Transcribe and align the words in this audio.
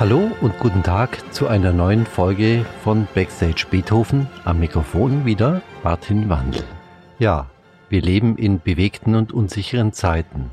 Hallo 0.00 0.30
und 0.40 0.58
guten 0.58 0.82
Tag 0.82 1.22
zu 1.34 1.46
einer 1.46 1.74
neuen 1.74 2.06
Folge 2.06 2.64
von 2.82 3.06
Backstage 3.14 3.66
Beethoven. 3.70 4.30
Am 4.46 4.58
Mikrofon 4.58 5.26
wieder 5.26 5.60
Martin 5.84 6.30
Wandel. 6.30 6.64
Ja, 7.18 7.50
wir 7.90 8.00
leben 8.00 8.38
in 8.38 8.60
bewegten 8.60 9.14
und 9.14 9.30
unsicheren 9.30 9.92
Zeiten. 9.92 10.50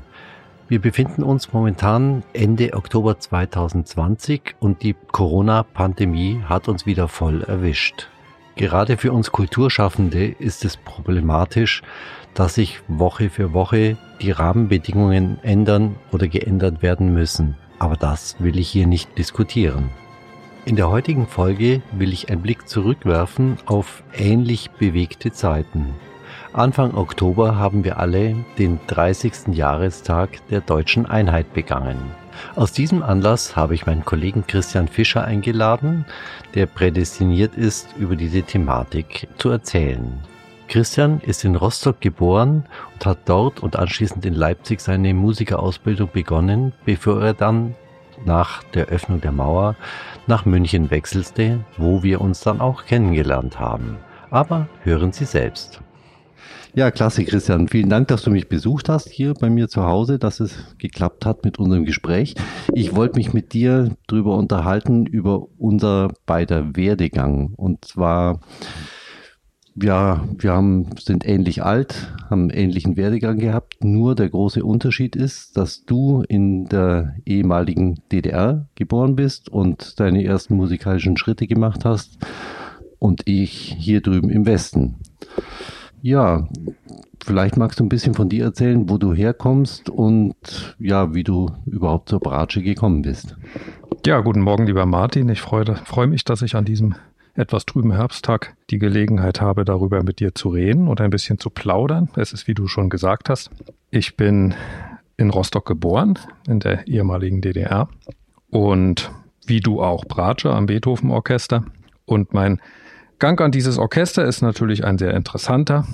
Wir 0.68 0.82
befinden 0.82 1.22
uns 1.22 1.50
momentan 1.54 2.24
Ende 2.34 2.74
Oktober 2.74 3.18
2020 3.18 4.56
und 4.60 4.82
die 4.82 4.94
Corona-Pandemie 5.12 6.42
hat 6.46 6.68
uns 6.68 6.84
wieder 6.84 7.08
voll 7.08 7.42
erwischt. 7.42 8.10
Gerade 8.54 8.98
für 8.98 9.12
uns 9.12 9.32
Kulturschaffende 9.32 10.26
ist 10.26 10.62
es 10.66 10.76
problematisch, 10.76 11.80
dass 12.34 12.56
sich 12.56 12.80
Woche 12.86 13.30
für 13.30 13.54
Woche 13.54 13.96
die 14.20 14.30
Rahmenbedingungen 14.30 15.38
ändern 15.42 15.96
oder 16.12 16.28
geändert 16.28 16.82
werden 16.82 17.14
müssen. 17.14 17.56
Aber 17.78 17.96
das 17.96 18.36
will 18.38 18.58
ich 18.58 18.68
hier 18.68 18.86
nicht 18.86 19.16
diskutieren. 19.18 19.90
In 20.64 20.76
der 20.76 20.90
heutigen 20.90 21.26
Folge 21.26 21.80
will 21.92 22.12
ich 22.12 22.30
einen 22.30 22.42
Blick 22.42 22.68
zurückwerfen 22.68 23.56
auf 23.66 24.02
ähnlich 24.12 24.70
bewegte 24.72 25.32
Zeiten. 25.32 25.94
Anfang 26.52 26.94
Oktober 26.94 27.56
haben 27.56 27.84
wir 27.84 27.98
alle 27.98 28.34
den 28.58 28.80
30. 28.86 29.48
Jahrestag 29.54 30.46
der 30.48 30.60
deutschen 30.60 31.06
Einheit 31.06 31.52
begangen. 31.54 31.98
Aus 32.54 32.72
diesem 32.72 33.02
Anlass 33.02 33.56
habe 33.56 33.74
ich 33.74 33.86
meinen 33.86 34.04
Kollegen 34.04 34.46
Christian 34.46 34.88
Fischer 34.88 35.24
eingeladen, 35.24 36.04
der 36.54 36.66
prädestiniert 36.66 37.54
ist, 37.54 37.88
über 37.98 38.16
diese 38.16 38.42
Thematik 38.42 39.28
zu 39.38 39.50
erzählen. 39.50 40.20
Christian 40.68 41.20
ist 41.20 41.44
in 41.44 41.56
Rostock 41.56 42.00
geboren 42.00 42.64
und 42.92 43.06
hat 43.06 43.20
dort 43.24 43.60
und 43.60 43.76
anschließend 43.76 44.26
in 44.26 44.34
Leipzig 44.34 44.80
seine 44.80 45.14
Musikerausbildung 45.14 46.10
begonnen, 46.12 46.74
bevor 46.84 47.22
er 47.22 47.32
dann 47.32 47.74
nach 48.26 48.62
der 48.64 48.86
Öffnung 48.86 49.20
der 49.20 49.32
Mauer 49.32 49.76
nach 50.26 50.44
München 50.44 50.90
wechselte, 50.90 51.60
wo 51.78 52.02
wir 52.02 52.20
uns 52.20 52.40
dann 52.40 52.60
auch 52.60 52.84
kennengelernt 52.84 53.58
haben. 53.58 53.96
Aber 54.30 54.68
hören 54.82 55.12
Sie 55.12 55.24
selbst. 55.24 55.80
Ja, 56.74 56.90
klasse, 56.90 57.24
Christian. 57.24 57.66
Vielen 57.66 57.88
Dank, 57.88 58.08
dass 58.08 58.22
du 58.22 58.30
mich 58.30 58.48
besucht 58.48 58.90
hast 58.90 59.08
hier 59.08 59.32
bei 59.32 59.48
mir 59.48 59.68
zu 59.68 59.84
Hause, 59.84 60.18
dass 60.18 60.38
es 60.38 60.76
geklappt 60.76 61.24
hat 61.24 61.44
mit 61.44 61.58
unserem 61.58 61.86
Gespräch. 61.86 62.34
Ich 62.74 62.94
wollte 62.94 63.16
mich 63.16 63.32
mit 63.32 63.54
dir 63.54 63.96
darüber 64.06 64.36
unterhalten, 64.36 65.06
über 65.06 65.46
unser 65.56 66.12
beider 66.26 66.76
Werdegang. 66.76 67.54
Und 67.56 67.86
zwar 67.86 68.40
ja, 69.82 70.24
wir 70.38 70.52
haben, 70.52 70.86
sind 70.98 71.26
ähnlich 71.26 71.62
alt, 71.62 72.12
haben 72.30 72.42
einen 72.42 72.50
ähnlichen 72.50 72.96
Werdegang 72.96 73.38
gehabt. 73.38 73.84
Nur 73.84 74.14
der 74.14 74.28
große 74.28 74.64
Unterschied 74.64 75.16
ist, 75.16 75.56
dass 75.56 75.84
du 75.84 76.22
in 76.28 76.66
der 76.66 77.14
ehemaligen 77.26 78.00
DDR 78.10 78.66
geboren 78.74 79.16
bist 79.16 79.48
und 79.48 79.98
deine 80.00 80.24
ersten 80.24 80.56
musikalischen 80.56 81.16
Schritte 81.16 81.46
gemacht 81.46 81.84
hast 81.84 82.18
und 82.98 83.22
ich 83.26 83.76
hier 83.78 84.00
drüben 84.00 84.30
im 84.30 84.46
Westen. 84.46 84.96
Ja, 86.00 86.48
vielleicht 87.24 87.56
magst 87.56 87.80
du 87.80 87.84
ein 87.84 87.88
bisschen 87.88 88.14
von 88.14 88.28
dir 88.28 88.44
erzählen, 88.44 88.88
wo 88.88 88.98
du 88.98 89.12
herkommst 89.12 89.90
und 89.90 90.76
ja, 90.78 91.14
wie 91.14 91.24
du 91.24 91.50
überhaupt 91.66 92.08
zur 92.08 92.20
Bratsche 92.20 92.62
gekommen 92.62 93.02
bist. 93.02 93.36
Ja, 94.06 94.20
guten 94.20 94.40
Morgen, 94.40 94.66
lieber 94.66 94.86
Martin. 94.86 95.28
Ich 95.28 95.40
freue, 95.40 95.64
freue 95.84 96.06
mich, 96.06 96.24
dass 96.24 96.42
ich 96.42 96.54
an 96.54 96.64
diesem 96.64 96.94
etwas 97.38 97.66
trüben 97.66 97.92
Herbsttag 97.92 98.56
die 98.70 98.78
Gelegenheit 98.78 99.40
habe, 99.40 99.64
darüber 99.64 100.02
mit 100.02 100.20
dir 100.20 100.34
zu 100.34 100.48
reden 100.48 100.88
und 100.88 101.00
ein 101.00 101.10
bisschen 101.10 101.38
zu 101.38 101.50
plaudern. 101.50 102.10
Es 102.16 102.32
ist, 102.32 102.48
wie 102.48 102.54
du 102.54 102.66
schon 102.66 102.90
gesagt 102.90 103.28
hast, 103.28 103.50
ich 103.90 104.16
bin 104.16 104.54
in 105.16 105.30
Rostock 105.30 105.66
geboren, 105.66 106.18
in 106.46 106.60
der 106.60 106.86
ehemaligen 106.86 107.40
DDR 107.40 107.88
und 108.50 109.10
wie 109.46 109.60
du 109.60 109.82
auch 109.82 110.04
Bratsche 110.04 110.50
am 110.52 110.66
Beethoven 110.66 111.10
Orchester. 111.10 111.64
Und 112.06 112.34
mein 112.34 112.60
Gang 113.18 113.40
an 113.40 113.52
dieses 113.52 113.78
Orchester 113.78 114.24
ist 114.24 114.42
natürlich 114.42 114.84
ein 114.84 114.98
sehr 114.98 115.14
interessanter 115.14 115.86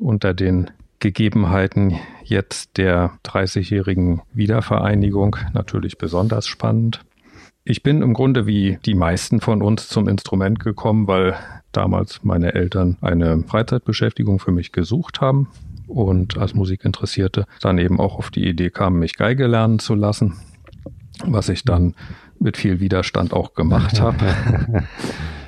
unter 0.00 0.34
den 0.34 0.70
Gegebenheiten 1.00 1.98
jetzt 2.24 2.76
der 2.76 3.12
30-jährigen 3.24 4.22
Wiedervereinigung 4.32 5.36
natürlich 5.52 5.98
besonders 5.98 6.46
spannend. 6.46 7.00
Ich 7.70 7.82
bin 7.82 8.00
im 8.00 8.14
Grunde 8.14 8.46
wie 8.46 8.78
die 8.86 8.94
meisten 8.94 9.42
von 9.42 9.60
uns 9.60 9.88
zum 9.88 10.08
Instrument 10.08 10.58
gekommen, 10.58 11.06
weil 11.06 11.34
damals 11.70 12.24
meine 12.24 12.54
Eltern 12.54 12.96
eine 13.02 13.42
Freizeitbeschäftigung 13.42 14.38
für 14.38 14.52
mich 14.52 14.72
gesucht 14.72 15.20
haben 15.20 15.48
und 15.86 16.38
als 16.38 16.54
Musikinteressierte 16.54 17.44
dann 17.60 17.76
eben 17.76 18.00
auch 18.00 18.16
auf 18.16 18.30
die 18.30 18.48
Idee 18.48 18.70
kamen, 18.70 18.98
mich 18.98 19.18
Geige 19.18 19.46
lernen 19.46 19.80
zu 19.80 19.94
lassen, 19.94 20.38
was 21.26 21.50
ich 21.50 21.62
dann 21.62 21.94
mit 22.40 22.56
viel 22.56 22.80
Widerstand 22.80 23.34
auch 23.34 23.52
gemacht 23.52 24.00
habe 24.00 24.86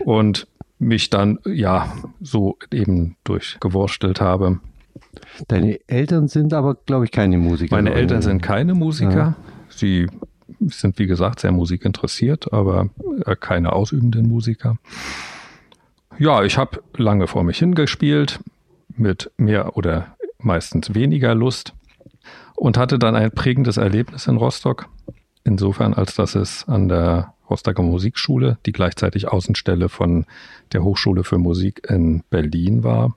und 0.04 0.46
mich 0.78 1.08
dann 1.08 1.38
ja 1.46 1.90
so 2.20 2.58
eben 2.70 3.16
durchgewurstelt 3.24 4.20
habe. 4.20 4.60
Deine 5.48 5.80
Eltern 5.88 6.28
sind 6.28 6.52
aber, 6.52 6.74
glaube 6.74 7.06
ich, 7.06 7.12
keine 7.12 7.38
Musiker. 7.38 7.74
Meine 7.74 7.94
Eltern 7.94 8.20
sind 8.20 8.42
keine 8.42 8.74
Musiker. 8.74 9.16
Ja. 9.16 9.36
Sie 9.70 10.06
sind, 10.60 10.98
wie 10.98 11.06
gesagt, 11.06 11.40
sehr 11.40 11.52
musikinteressiert, 11.52 12.52
aber 12.52 12.90
äh, 13.26 13.36
keine 13.36 13.72
ausübenden 13.72 14.28
Musiker. 14.28 14.76
Ja, 16.18 16.42
ich 16.44 16.58
habe 16.58 16.82
lange 16.96 17.26
vor 17.26 17.44
mich 17.44 17.58
hingespielt, 17.58 18.40
mit 18.96 19.30
mehr 19.36 19.76
oder 19.76 20.16
meistens 20.38 20.94
weniger 20.94 21.34
Lust 21.34 21.74
und 22.56 22.76
hatte 22.76 22.98
dann 22.98 23.16
ein 23.16 23.30
prägendes 23.30 23.76
Erlebnis 23.76 24.26
in 24.26 24.36
Rostock. 24.36 24.88
Insofern, 25.44 25.94
als 25.94 26.14
dass 26.14 26.34
es 26.34 26.68
an 26.68 26.88
der 26.88 27.34
Rostocker 27.48 27.82
Musikschule, 27.82 28.58
die 28.66 28.72
gleichzeitig 28.72 29.28
Außenstelle 29.28 29.88
von 29.88 30.26
der 30.72 30.84
Hochschule 30.84 31.24
für 31.24 31.38
Musik 31.38 31.82
in 31.88 32.22
Berlin 32.30 32.84
war, 32.84 33.16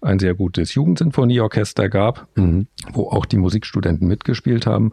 ein 0.00 0.18
sehr 0.18 0.34
gutes 0.34 0.74
Jugendsinfonieorchester 0.74 1.88
gab, 1.88 2.28
mhm. 2.36 2.66
wo 2.92 3.08
auch 3.08 3.24
die 3.24 3.38
Musikstudenten 3.38 4.06
mitgespielt 4.06 4.66
haben. 4.66 4.92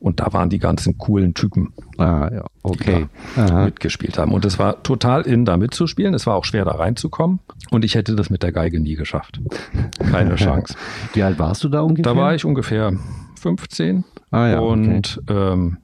Und 0.00 0.20
da 0.20 0.32
waren 0.32 0.50
die 0.50 0.58
ganzen 0.58 0.98
coolen 0.98 1.32
Typen, 1.32 1.72
ah, 1.96 2.28
ja. 2.30 2.44
okay. 2.62 3.08
die 3.36 3.52
mitgespielt 3.52 4.18
haben. 4.18 4.32
Und 4.32 4.44
es 4.44 4.58
war 4.58 4.82
total 4.82 5.22
in, 5.22 5.44
da 5.46 5.56
mitzuspielen. 5.56 6.12
Es 6.12 6.26
war 6.26 6.34
auch 6.34 6.44
schwer, 6.44 6.64
da 6.64 6.72
reinzukommen. 6.72 7.40
Und 7.70 7.84
ich 7.84 7.94
hätte 7.94 8.14
das 8.14 8.28
mit 8.28 8.42
der 8.42 8.52
Geige 8.52 8.80
nie 8.80 8.96
geschafft. 8.96 9.40
Keine 10.10 10.34
Chance. 10.34 10.74
Wie 11.14 11.22
alt 11.22 11.38
warst 11.38 11.64
du 11.64 11.68
da 11.70 11.80
ungefähr? 11.80 12.12
Da 12.12 12.18
war 12.18 12.34
ich 12.34 12.44
ungefähr 12.44 12.92
15. 13.40 14.04
Ah, 14.30 14.48
ja, 14.48 14.58
und 14.58 15.20
okay. 15.22 15.52
ähm, 15.52 15.78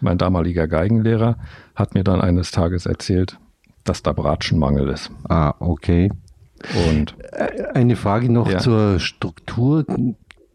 mein 0.00 0.18
damaliger 0.18 0.66
Geigenlehrer 0.66 1.36
hat 1.74 1.94
mir 1.94 2.02
dann 2.02 2.20
eines 2.20 2.50
Tages 2.50 2.86
erzählt, 2.86 3.38
dass 3.84 4.02
da 4.02 4.12
Bratschenmangel 4.12 4.88
ist. 4.88 5.10
Ah, 5.28 5.54
okay. 5.60 6.10
Und 6.88 7.14
äh, 7.32 7.64
eine 7.74 7.96
Frage 7.96 8.30
noch 8.30 8.50
ja. 8.50 8.58
zur 8.58 8.98
Struktur 8.98 9.84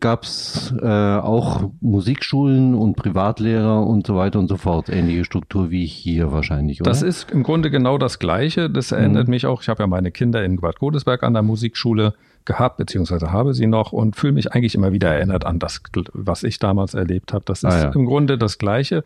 gab 0.06 0.22
es 0.22 0.72
äh, 0.84 0.86
auch 0.86 1.72
Musikschulen 1.82 2.76
und 2.76 2.96
Privatlehrer 2.96 3.88
und 3.88 4.06
so 4.06 4.16
weiter 4.16 4.38
und 4.38 4.48
so 4.48 4.56
fort. 4.56 4.88
Ähnliche 4.88 5.26
Struktur 5.26 5.72
wie 5.72 5.88
hier 5.88 6.32
wahrscheinlich, 6.32 6.80
oder? 6.80 6.92
Das 6.92 7.02
ist 7.02 7.32
im 7.32 7.42
Grunde 7.42 7.72
genau 7.72 7.98
das 7.98 8.20
Gleiche. 8.20 8.70
Das 8.70 8.92
erinnert 8.92 9.26
mhm. 9.26 9.32
mich 9.32 9.48
auch, 9.48 9.64
ich 9.64 9.68
habe 9.68 9.82
ja 9.82 9.88
meine 9.88 10.12
Kinder 10.12 10.46
in 10.46 10.58
Bad 10.58 10.78
Godesberg 10.78 11.24
an 11.24 11.34
der 11.34 11.42
Musikschule 11.42 12.14
gehabt, 12.46 12.78
beziehungsweise 12.78 13.32
habe 13.32 13.56
sie 13.56 13.66
noch 13.66 13.94
und 13.94 14.16
fühle 14.16 14.34
mich 14.34 14.54
eigentlich 14.54 14.76
immer 14.76 14.92
wieder 14.92 15.12
erinnert 15.12 15.44
an 15.44 15.58
das, 15.58 15.82
was 16.14 16.44
ich 16.44 16.60
damals 16.60 16.94
erlebt 16.94 17.34
habe. 17.34 17.46
Das 17.48 17.64
ist 17.64 17.74
ah, 17.74 17.86
ja. 17.86 17.92
im 17.92 18.06
Grunde 18.06 18.38
das 18.38 18.60
Gleiche, 18.60 19.04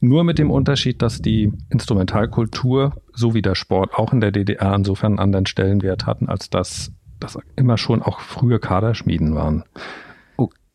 nur 0.00 0.22
mit 0.22 0.38
dem 0.38 0.50
Unterschied, 0.50 1.00
dass 1.00 1.22
die 1.22 1.50
Instrumentalkultur 1.70 2.92
so 3.14 3.32
wie 3.32 3.40
der 3.40 3.54
Sport 3.54 3.94
auch 3.94 4.12
in 4.12 4.20
der 4.20 4.32
DDR 4.32 4.74
insofern 4.74 5.12
einen 5.12 5.20
anderen 5.20 5.46
Stellenwert 5.46 6.04
hatten, 6.04 6.28
als 6.28 6.50
dass 6.50 6.92
das 7.20 7.38
immer 7.56 7.78
schon 7.78 8.02
auch 8.02 8.20
frühe 8.20 8.58
Kaderschmieden 8.58 9.34
waren. 9.34 9.64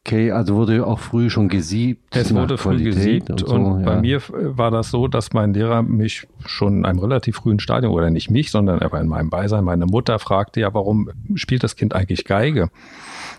Okay, 0.07 0.31
also 0.31 0.55
wurde 0.55 0.87
auch 0.87 0.99
früh 0.99 1.29
schon 1.29 1.49
gesiebt. 1.49 2.15
Es 2.15 2.33
wurde 2.33 2.57
früh 2.57 2.81
gesiebt 2.81 3.29
und, 3.29 3.39
so, 3.41 3.55
und 3.55 3.83
bei 3.83 3.99
mir 3.99 4.21
war 4.29 4.71
das 4.71 4.89
so, 4.89 5.09
dass 5.09 5.33
mein 5.33 5.53
Lehrer 5.53 5.81
mich 5.81 6.29
schon 6.45 6.77
in 6.77 6.85
einem 6.85 6.99
relativ 6.99 7.35
frühen 7.35 7.59
Stadium, 7.59 7.91
oder 7.91 8.09
nicht 8.09 8.31
mich, 8.31 8.49
sondern 8.49 8.79
aber 8.79 9.01
in 9.01 9.07
meinem 9.07 9.29
Beisein, 9.29 9.65
meine 9.65 9.85
Mutter 9.85 10.17
fragte 10.17 10.61
ja, 10.61 10.73
warum 10.73 11.09
spielt 11.35 11.61
das 11.65 11.75
Kind 11.75 11.93
eigentlich 11.93 12.23
Geige? 12.23 12.69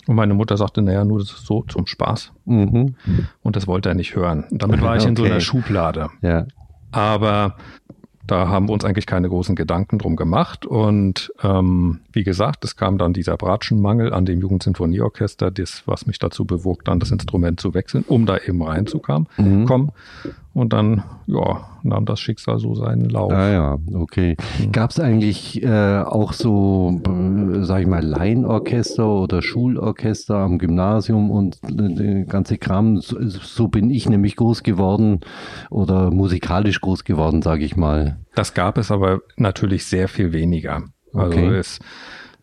Und 0.06 0.16
meine 0.16 0.34
Mutter 0.34 0.58
sagte, 0.58 0.82
naja, 0.82 1.06
nur 1.06 1.22
so 1.22 1.64
zum 1.66 1.86
Spaß. 1.86 2.32
Mhm. 2.44 2.96
Und 3.42 3.56
das 3.56 3.66
wollte 3.66 3.88
er 3.88 3.94
nicht 3.94 4.14
hören. 4.14 4.44
Und 4.50 4.62
damit 4.62 4.82
war 4.82 4.94
ich 4.94 5.02
okay. 5.04 5.08
in 5.08 5.16
so 5.16 5.24
einer 5.24 5.40
Schublade. 5.40 6.10
Ja. 6.20 6.48
Aber 6.90 7.56
da 8.28 8.48
haben 8.48 8.68
wir 8.68 8.74
uns 8.74 8.84
eigentlich 8.84 9.06
keine 9.06 9.28
großen 9.28 9.56
Gedanken 9.56 9.98
drum 9.98 10.14
gemacht. 10.14 10.66
Und 10.66 11.32
ähm, 11.42 12.00
wie 12.12 12.22
gesagt, 12.22 12.64
es 12.64 12.76
kam 12.76 12.98
dann 12.98 13.12
dieser 13.12 13.36
Bratschenmangel 13.36 14.12
an 14.12 14.26
dem 14.26 14.40
Jugendsinfonieorchester, 14.40 15.50
das, 15.50 15.82
was 15.86 16.06
mich 16.06 16.18
dazu 16.18 16.44
bewog, 16.44 16.84
dann 16.84 17.00
das 17.00 17.10
Instrument 17.10 17.58
zu 17.58 17.74
wechseln, 17.74 18.04
um 18.06 18.26
da 18.26 18.36
eben 18.38 18.62
reinzukommen. 18.62 19.28
Mhm. 19.38 19.66
Und 20.58 20.72
dann, 20.72 21.04
ja, 21.28 21.68
nahm 21.84 22.04
das 22.04 22.18
Schicksal 22.18 22.58
so 22.58 22.74
seinen 22.74 23.08
Lauf. 23.08 23.32
Ah 23.32 23.48
ja, 23.48 23.78
okay. 23.94 24.36
Mhm. 24.58 24.72
Gab 24.72 24.90
es 24.90 24.98
eigentlich 24.98 25.62
äh, 25.62 26.00
auch 26.00 26.32
so, 26.32 27.00
äh, 27.06 27.62
sag 27.62 27.82
ich 27.82 27.86
mal, 27.86 28.04
Laienorchester 28.04 29.06
oder 29.06 29.40
Schulorchester 29.40 30.34
am 30.34 30.58
Gymnasium 30.58 31.30
und 31.30 31.60
äh, 31.70 32.24
ganze 32.24 32.58
Kram? 32.58 33.00
So, 33.00 33.18
so, 33.20 33.68
bin 33.68 33.88
ich 33.88 34.08
nämlich 34.08 34.34
groß 34.34 34.64
geworden 34.64 35.20
oder 35.70 36.10
musikalisch 36.10 36.80
groß 36.80 37.04
geworden, 37.04 37.40
sage 37.40 37.64
ich 37.64 37.76
mal. 37.76 38.18
Das 38.34 38.52
gab 38.52 38.78
es 38.78 38.90
aber 38.90 39.20
natürlich 39.36 39.86
sehr 39.86 40.08
viel 40.08 40.32
weniger. 40.32 40.82
Also 41.14 41.38
okay. 41.38 41.54
es 41.54 41.78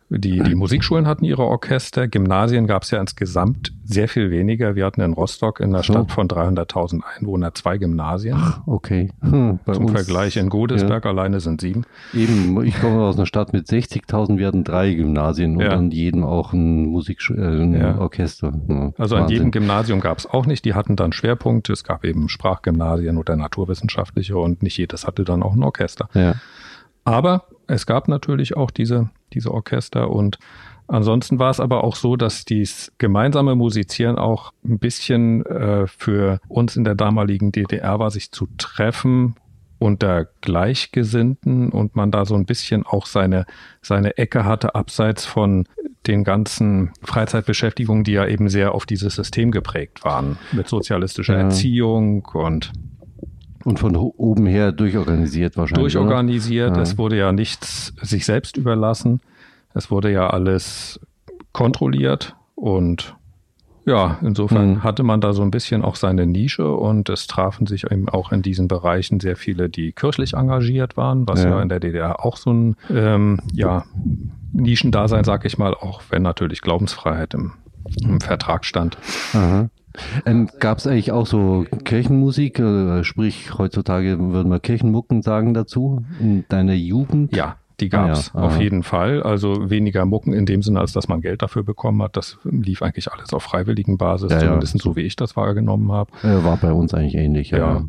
die, 0.10 0.40
die 0.40 0.54
Musikschulen 0.54 1.08
hatten 1.08 1.26
ihre 1.26 1.44
Orchester, 1.44 2.08
Gymnasien 2.08 2.68
gab 2.68 2.84
es 2.84 2.92
ja 2.92 3.00
insgesamt 3.02 3.74
sehr 3.84 4.08
viel 4.08 4.30
weniger. 4.30 4.76
Wir 4.76 4.86
hatten 4.86 5.02
in 5.02 5.14
Rostock 5.14 5.60
in 5.60 5.70
einer 5.70 5.84
so. 5.84 5.94
Stadt 5.94 6.12
von 6.12 6.28
300.000 6.28 7.02
Einwohnern 7.02 7.52
zwei 7.56 7.80
Gymnasien. 7.80 8.38
Ach, 8.40 8.62
okay. 8.68 9.12
Hm, 9.22 9.60
Zum 9.72 9.90
Vergleich 9.90 10.38
in 10.38 10.50
Godesberg 10.50 11.06
ja. 11.06 11.12
alleine 11.12 11.40
sind 11.40 11.62
sieben. 11.62 11.86
Eben, 12.14 12.64
ich 12.64 12.80
komme 12.80 13.02
aus 13.02 13.16
einer 13.16 13.26
Stadt 13.26 13.52
mit 13.52 13.68
60.000, 13.68 14.38
wir 14.38 14.46
hatten 14.48 14.64
drei 14.64 14.94
Gymnasien 14.94 15.60
ja. 15.60 15.68
und 15.68 15.74
an 15.74 15.92
jedem 15.92 16.24
auch 16.24 16.54
ein 16.54 16.86
Musikorchester. 16.86 17.60
Äh, 17.60 17.64
ein 17.64 17.74
ja. 17.74 17.98
Orchester. 17.98 18.54
also 18.98 19.16
Wahnsinn. 19.16 19.18
an 19.18 19.30
jedem 19.30 19.52
Gymnasium 19.52 20.02
gab 20.02 20.20
es 20.20 20.28
auch 20.28 20.46
nicht. 20.46 20.66
Die 20.66 20.76
hatten 20.76 20.96
dann 20.96 21.14
Schwerpunkte. 21.14 21.74
Es 21.74 21.84
gab 21.84 22.06
eben 22.06 22.30
Sprachgymnasien 22.30 23.18
oder 23.18 23.36
naturwissenschaftliche 23.36 24.38
und 24.38 24.62
nicht 24.62 24.78
jedes 24.78 25.08
hatte 25.08 25.24
dann 25.24 25.42
auch 25.42 25.56
ein 25.56 25.64
Orchester. 25.64 26.10
Ja. 26.14 26.36
Aber 27.06 27.46
es 27.68 27.86
gab 27.86 28.08
natürlich 28.08 28.58
auch 28.58 28.72
diese, 28.72 29.10
diese 29.34 29.52
Orchester 29.52 30.10
und 30.10 30.38
ansonsten 30.88 31.40
war 31.40 31.50
es 31.50 31.60
aber 31.60 31.84
auch 31.84 31.96
so, 31.96 32.16
dass 32.16 32.46
dies 32.46 32.92
gemeinsame 32.98 33.56
Musizieren 33.56 34.18
auch 34.18 34.52
ein 34.64 34.80
bisschen 34.80 35.46
äh, 35.46 35.88
für 35.88 36.40
uns 36.48 36.76
in 36.76 36.84
der 36.84 36.96
damaligen 36.96 37.52
DDR 37.52 38.00
war, 38.00 38.12
sich 38.12 38.32
zu 38.32 38.48
treffen 38.58 39.36
unter 39.78 40.28
Gleichgesinnten 40.42 41.70
und 41.70 41.96
man 41.96 42.12
da 42.12 42.26
so 42.26 42.36
ein 42.36 42.46
bisschen 42.46 42.86
auch 42.86 43.06
seine, 43.06 43.46
seine 43.82 44.18
Ecke 44.18 44.46
hatte, 44.46 44.74
abseits 44.76 45.26
von 45.26 45.66
den 46.08 46.24
ganzen 46.24 46.92
Freizeitbeschäftigungen, 47.02 48.04
die 48.04 48.14
ja 48.14 48.26
eben 48.28 48.48
sehr 48.48 48.74
auf 48.74 48.86
dieses 48.86 49.16
System 49.16 49.52
geprägt 49.52 50.04
waren, 50.04 50.38
mit 50.52 50.68
sozialistischer 50.68 51.36
ja. 51.36 51.42
Erziehung 51.42 52.26
und 52.26 52.72
und 53.66 53.80
von 53.80 53.96
oben 53.96 54.46
her 54.46 54.72
durchorganisiert 54.72 55.58
wahrscheinlich. 55.58 55.94
Durchorganisiert. 55.94 56.78
Ja. 56.78 56.82
Es 56.84 56.98
wurde 56.98 57.18
ja 57.18 57.32
nichts 57.32 57.94
sich 58.02 58.26
selbst 58.26 58.58
überlassen. 58.58 59.22
Es 59.74 59.92
wurde 59.92 60.12
ja 60.12 60.30
alles 60.30 61.00
kontrolliert 61.52 62.36
und 62.54 63.16
ja, 63.86 64.18
insofern 64.22 64.70
mhm. 64.70 64.84
hatte 64.84 65.04
man 65.04 65.22
da 65.22 65.34
so 65.34 65.42
ein 65.42 65.52
bisschen 65.52 65.84
auch 65.84 65.96
seine 65.96 66.26
Nische 66.26 66.72
und 66.72 67.10
es 67.10 67.28
trafen 67.28 67.68
sich 67.68 67.92
eben 67.92 68.10
auch 68.10 68.32
in 68.32 68.42
diesen 68.42 68.68
Bereichen 68.68 69.20
sehr 69.20 69.36
viele, 69.36 69.70
die 69.70 69.92
kirchlich 69.92 70.34
engagiert 70.34 70.98
waren, 70.98 71.28
was 71.28 71.44
ja, 71.44 71.52
ja 71.52 71.62
in 71.62 71.70
der 71.70 71.80
DDR 71.80 72.26
auch 72.26 72.38
so 72.38 72.52
ein 72.52 72.76
ähm, 72.90 73.40
ja, 73.54 73.86
Nischendasein, 74.54 75.24
sag 75.24 75.46
ich 75.46 75.58
mal, 75.58 75.74
auch 75.74 76.02
wenn 76.10 76.24
natürlich 76.24 76.62
Glaubensfreiheit 76.62 77.36
im, 77.36 77.54
im 78.02 78.22
Vertrag 78.22 78.66
stand. 78.66 78.98
Aha. 79.34 79.70
Ähm, 80.26 80.50
Gab 80.60 80.78
es 80.78 80.88
eigentlich 80.88 81.12
auch 81.12 81.26
so 81.26 81.66
Kirchenmusik, 81.84 82.60
äh, 82.60 83.04
sprich 83.04 83.58
heutzutage 83.58 84.18
würden 84.20 84.52
wir 84.52 84.60
Kirchenmucken 84.60 85.22
sagen 85.22 85.54
dazu, 85.54 86.06
in 86.20 86.46
deiner 86.50 86.74
Jugend? 86.74 87.36
Ja, 87.36 87.58
die 87.80 87.90
gab 87.90 88.12
es 88.12 88.32
ah, 88.34 88.40
ja. 88.40 88.48
auf 88.48 88.60
jeden 88.60 88.84
Fall. 88.84 89.24
Also 89.24 89.70
weniger 89.70 90.06
Mucken 90.06 90.34
in 90.34 90.46
dem 90.46 90.62
Sinne, 90.62 90.80
als 90.80 90.94
dass 90.94 91.08
man 91.08 91.22
Geld 91.22 91.42
dafür 91.42 91.64
bekommen 91.64 92.02
hat. 92.02 92.16
Das 92.16 92.38
lief 92.44 92.82
eigentlich 92.82 93.12
alles 93.12 93.34
auf 93.34 93.44
freiwilligen 93.44 93.98
Basis, 93.98 94.32
ja, 94.32 94.40
zumindest 94.40 94.76
ja. 94.76 94.80
so 94.82 94.96
wie 94.96 95.02
ich 95.02 95.16
das 95.16 95.36
wahrgenommen 95.36 95.92
habe. 95.92 96.12
war 96.22 96.58
bei 96.58 96.72
uns 96.72 96.94
eigentlich 96.94 97.16
ähnlich, 97.16 97.52
ja. 97.52 97.84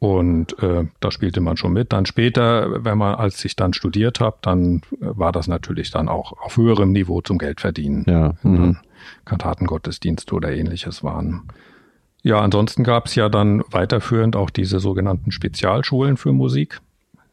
Und 0.00 0.58
äh, 0.62 0.86
da 1.00 1.10
spielte 1.10 1.42
man 1.42 1.58
schon 1.58 1.74
mit. 1.74 1.92
Dann 1.92 2.06
später, 2.06 2.84
wenn 2.84 2.96
man, 2.96 3.16
als 3.16 3.44
ich 3.44 3.54
dann 3.54 3.74
studiert 3.74 4.18
habe, 4.18 4.38
dann 4.40 4.76
äh, 4.76 4.80
war 5.00 5.30
das 5.30 5.46
natürlich 5.46 5.90
dann 5.90 6.08
auch 6.08 6.32
auf 6.40 6.56
höherem 6.56 6.92
Niveau 6.92 7.20
zum 7.20 7.36
Geldverdienen. 7.36 8.06
Ja. 8.08 8.32
Mhm. 8.42 8.78
Kantatengottesdienste 9.24 10.34
oder 10.34 10.50
ähnliches 10.50 11.02
waren. 11.02 11.44
Ja, 12.22 12.40
ansonsten 12.40 12.84
gab 12.84 13.06
es 13.06 13.14
ja 13.14 13.28
dann 13.28 13.62
weiterführend 13.70 14.36
auch 14.36 14.50
diese 14.50 14.78
sogenannten 14.78 15.32
Spezialschulen 15.32 16.16
für 16.16 16.32
Musik, 16.32 16.80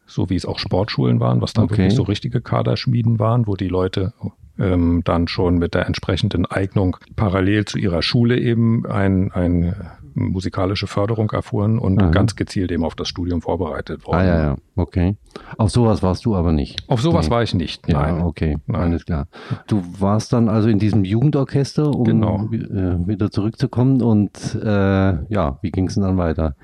so 0.06 0.30
wie 0.30 0.36
es 0.36 0.46
auch 0.46 0.60
Sportschulen 0.60 1.20
waren, 1.20 1.42
was 1.42 1.54
dann 1.54 1.66
okay. 1.66 1.78
wirklich 1.78 1.96
so 1.96 2.04
richtige 2.04 2.40
Kaderschmieden 2.40 3.20
waren, 3.20 3.48
wo 3.48 3.56
die 3.56 3.68
Leute 3.68 4.14
ähm, 4.60 5.02
dann 5.04 5.28
schon 5.28 5.58
mit 5.58 5.74
der 5.74 5.86
entsprechenden 5.86 6.46
Eignung 6.46 6.98
parallel 7.16 7.66
zu 7.66 7.78
ihrer 7.78 8.02
Schule 8.02 8.40
eben 8.40 8.86
ein, 8.86 9.32
ein 9.32 9.76
musikalische 10.18 10.88
Förderung 10.88 11.30
erfuhren 11.32 11.80
und 11.80 12.02
Aha. 12.02 12.10
ganz 12.10 12.36
gezielt 12.36 12.72
eben 12.72 12.84
auf 12.84 12.96
das 12.96 13.08
Studium 13.08 13.42
vorbereitet 13.42 14.06
worden. 14.06 14.18
Ah 14.18 14.26
ja, 14.26 14.40
ja, 14.42 14.56
okay. 14.76 15.16
Auf 15.58 15.70
sowas 15.70 16.02
warst 16.04 16.26
du 16.26 16.36
aber 16.36 16.52
nicht. 16.52 16.84
Auf 16.88 17.02
sowas 17.02 17.28
nee. 17.28 17.32
war 17.32 17.44
ich 17.44 17.54
nicht, 17.54 17.88
nein. 17.88 18.18
Ja, 18.18 18.26
okay, 18.26 18.58
nein. 18.66 18.82
alles 18.82 19.06
klar. 19.06 19.28
Du 19.68 19.84
warst 20.00 20.34
dann 20.34 20.50
also 20.50 20.70
in 20.70 20.80
diesem 20.80 21.04
Jugendorchester, 21.06 21.90
um 21.90 22.04
genau. 22.04 22.50
äh, 22.52 23.08
wieder 23.08 23.32
zurückzukommen 23.32 24.02
und 24.02 24.56
äh, 24.56 24.68
ja, 25.34 25.60
wie 25.62 25.72
ging 25.72 25.88
es 25.88 25.96
dann 25.96 26.18
weiter? 26.18 26.56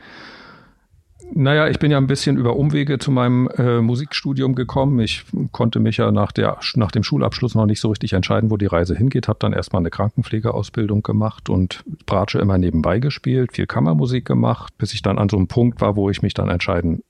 Naja, 1.32 1.68
ich 1.68 1.80
bin 1.80 1.92
ja 1.92 1.98
ein 1.98 2.08
bisschen 2.08 2.38
über 2.38 2.56
Umwege 2.56 3.00
zu 3.00 3.12
meinem 3.12 3.48
äh, 3.58 3.82
Musikstudium 3.82 4.56
gekommen. 4.56 5.00
Ich 5.00 5.24
konnte 5.52 5.80
mich 5.80 5.98
ja 5.98 6.12
nach, 6.12 6.32
der, 6.32 6.58
nach 6.76 6.92
dem 6.92 7.04
Schulabschluss 7.04 7.56
noch 7.56 7.66
nicht 7.66 7.80
so 7.80 7.90
richtig 7.90 8.14
entscheiden, 8.14 8.52
wo 8.52 8.58
die 8.58 8.66
Reise 8.66 8.96
hingeht. 8.96 9.28
Habe 9.28 9.40
dann 9.40 9.54
erstmal 9.54 9.82
eine 9.82 9.90
Krankenpflegeausbildung 9.90 11.02
gemacht 11.02 11.50
und 11.50 11.84
Bratsche 12.06 12.40
immer 12.40 12.58
nebenbei 12.58 13.00
gespielt, 13.00 13.54
viel 13.54 13.66
Kammermusik 13.66 14.26
gemacht, 14.26 14.74
bis 14.78 14.94
ich 14.94 15.02
dann 15.02 15.18
an 15.18 15.30
so 15.30 15.38
einem 15.38 15.48
Punkt 15.48 15.82
war, 15.82 15.96
wo 15.96 16.10
ich 16.10 16.22
mich 16.22 16.34
dann 16.34 16.50
entscheiden 16.50 17.04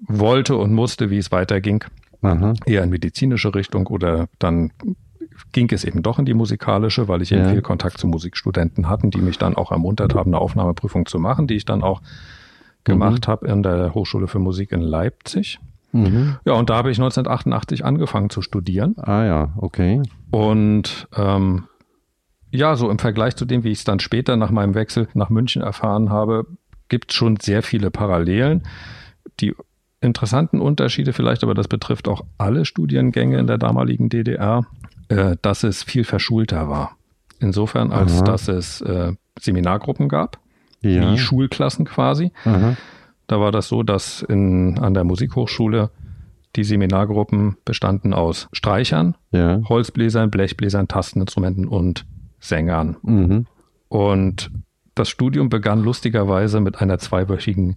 wollte 0.00 0.56
und 0.56 0.72
musste, 0.72 1.10
wie 1.10 1.18
es 1.18 1.32
weiterging. 1.32 1.84
Aha. 2.22 2.54
Eher 2.66 2.82
in 2.82 2.90
medizinische 2.90 3.54
Richtung 3.54 3.86
oder 3.86 4.28
dann 4.38 4.72
ging 5.52 5.70
es 5.72 5.84
eben 5.84 6.02
doch 6.02 6.18
in 6.18 6.26
die 6.26 6.34
musikalische, 6.34 7.08
weil 7.08 7.22
ich 7.22 7.30
ja. 7.30 7.38
eben 7.38 7.50
viel 7.50 7.62
Kontakt 7.62 7.98
zu 7.98 8.06
Musikstudenten 8.06 8.88
hatten, 8.88 9.10
die 9.10 9.20
mich 9.20 9.38
dann 9.38 9.56
auch 9.56 9.72
ermuntert 9.72 10.14
haben, 10.14 10.30
eine 10.30 10.38
Aufnahmeprüfung 10.38 11.06
zu 11.06 11.18
machen, 11.18 11.46
die 11.46 11.54
ich 11.54 11.64
dann 11.64 11.82
auch 11.82 12.02
gemacht 12.84 13.26
mhm. 13.26 13.30
habe 13.30 13.46
in 13.48 13.62
der 13.62 13.94
Hochschule 13.94 14.26
für 14.26 14.38
Musik 14.38 14.72
in 14.72 14.80
Leipzig. 14.80 15.58
Mhm. 15.92 16.36
Ja, 16.44 16.52
und 16.54 16.70
da 16.70 16.76
habe 16.76 16.90
ich 16.90 16.98
1988 16.98 17.84
angefangen 17.84 18.30
zu 18.30 18.42
studieren. 18.42 18.94
Ah 18.98 19.24
ja, 19.24 19.52
okay. 19.56 20.02
Und 20.30 21.08
ähm, 21.16 21.64
ja, 22.50 22.76
so 22.76 22.90
im 22.90 22.98
Vergleich 22.98 23.36
zu 23.36 23.44
dem, 23.44 23.64
wie 23.64 23.70
ich 23.70 23.78
es 23.78 23.84
dann 23.84 24.00
später 24.00 24.36
nach 24.36 24.50
meinem 24.50 24.74
Wechsel 24.74 25.08
nach 25.14 25.30
München 25.30 25.62
erfahren 25.62 26.10
habe, 26.10 26.46
gibt 26.88 27.10
es 27.10 27.16
schon 27.16 27.36
sehr 27.36 27.62
viele 27.62 27.90
Parallelen. 27.90 28.62
Die 29.40 29.54
interessanten 30.00 30.60
Unterschiede 30.60 31.12
vielleicht, 31.12 31.42
aber 31.42 31.54
das 31.54 31.68
betrifft 31.68 32.08
auch 32.08 32.24
alle 32.38 32.64
Studiengänge 32.64 33.38
in 33.38 33.46
der 33.46 33.58
damaligen 33.58 34.08
DDR, 34.08 34.62
äh, 35.08 35.36
dass 35.42 35.62
es 35.62 35.82
viel 35.82 36.04
verschulter 36.04 36.68
war. 36.68 36.96
Insofern, 37.38 37.90
als 37.90 38.18
Aha. 38.18 38.24
dass 38.24 38.48
es 38.48 38.80
äh, 38.80 39.12
Seminargruppen 39.38 40.08
gab 40.08 40.38
ja. 40.82 41.12
wie 41.12 41.18
Schulklassen 41.18 41.84
quasi. 41.84 42.32
Aha. 42.44 42.76
Da 43.26 43.40
war 43.40 43.52
das 43.52 43.68
so, 43.68 43.82
dass 43.82 44.22
in, 44.22 44.78
an 44.78 44.94
der 44.94 45.04
Musikhochschule 45.04 45.90
die 46.56 46.64
Seminargruppen 46.64 47.56
bestanden 47.64 48.12
aus 48.12 48.48
Streichern, 48.52 49.16
ja. 49.30 49.60
Holzbläsern, 49.68 50.30
Blechbläsern, 50.30 50.88
Tasteninstrumenten 50.88 51.68
und 51.68 52.06
Sängern. 52.40 52.96
Mhm. 53.02 53.46
Und 53.88 54.50
das 54.94 55.08
Studium 55.08 55.48
begann 55.48 55.82
lustigerweise 55.82 56.60
mit 56.60 56.80
einer 56.80 56.98
zweiwöchigen 56.98 57.76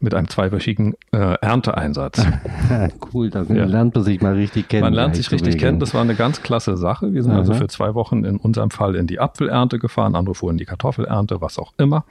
mit 0.00 0.14
einem 0.14 0.28
zweiwöchigen 0.28 0.94
äh, 1.12 1.34
Ernteeinsatz. 1.40 2.24
cool, 3.14 3.30
da 3.30 3.42
ja. 3.42 3.64
lernt 3.64 3.94
man 3.94 4.04
sich 4.04 4.20
mal 4.20 4.34
richtig 4.34 4.68
kennen. 4.68 4.82
Man 4.82 4.92
lernt 4.92 5.16
sich 5.16 5.30
richtig 5.30 5.58
kennen, 5.58 5.80
das 5.80 5.94
war 5.94 6.02
eine 6.02 6.14
ganz 6.14 6.42
klasse 6.42 6.76
Sache. 6.76 7.12
Wir 7.12 7.22
sind 7.22 7.32
also 7.32 7.52
Aha. 7.52 7.58
also 7.58 7.64
für 7.64 7.68
zwei 7.68 7.94
Wochen 7.94 8.24
in 8.24 8.36
unserem 8.36 8.70
Fall 8.70 8.94
in 8.94 9.06
die 9.06 9.18
Apfelernte 9.18 9.78
gefahren, 9.78 10.14
andere 10.14 10.34
fuhren 10.34 10.54
in 10.54 10.58
die 10.58 10.66
Kartoffelernte, 10.66 11.40
was 11.40 11.58
auch 11.58 11.72
immer. 11.78 12.04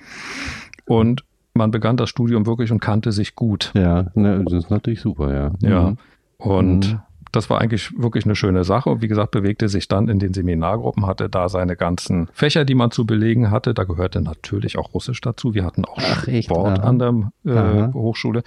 Und 0.86 1.24
man 1.54 1.72
begann 1.72 1.98
das 1.98 2.10
Studium 2.10 2.46
wirklich 2.46 2.72
und 2.72 2.80
kannte 2.80 3.12
sich 3.12 3.36
gut. 3.36 3.72
Ja, 3.76 4.08
ne, 4.14 4.44
das 4.44 4.66
ist 4.66 4.70
natürlich 4.70 5.02
super, 5.02 5.34
ja. 5.34 5.52
Ja. 5.68 5.90
Mhm. 5.92 5.98
Und 6.38 6.94
mhm 6.94 7.00
das 7.32 7.50
war 7.50 7.62
eigentlich 7.62 7.92
wirklich 7.98 8.26
eine 8.26 8.36
schöne 8.36 8.64
Sache. 8.64 8.90
Und 8.90 9.02
wie 9.02 9.08
gesagt, 9.08 9.32
bewegte 9.32 9.70
sich 9.70 9.88
dann 9.88 10.10
in 10.10 10.20
den 10.20 10.34
Seminargruppen, 10.34 11.06
hatte 11.06 11.30
da 11.30 11.50
seine 11.50 11.76
ganzen 11.76 12.28
Fächer, 12.34 12.66
die 12.66 12.76
man 12.76 12.92
zu 12.92 13.06
belegen 13.06 13.52
hatte. 13.52 13.74
Da 13.74 13.84
gehörte 13.84 14.22
natürlich 14.22 14.78
auch 14.78 14.94
Russisch 14.94 15.22
dazu. 15.22 15.54
Wir 15.54 15.66
hatten 15.66 15.86
auch 15.86 15.98
Ach, 16.00 16.28
Sport 16.42 16.80
an 16.80 17.00
der 17.00 17.32
äh, 17.46 17.94
Hochschule. 17.94 18.44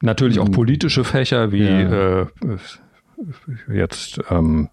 Natürlich 0.00 0.40
auch 0.40 0.46
hm. 0.46 0.52
politische 0.52 1.04
Fächer 1.04 1.52
wie 1.52 1.64
ja. 1.64 2.22
äh, 2.22 2.26
jetzt 3.72 4.20
ähm, 4.30 4.68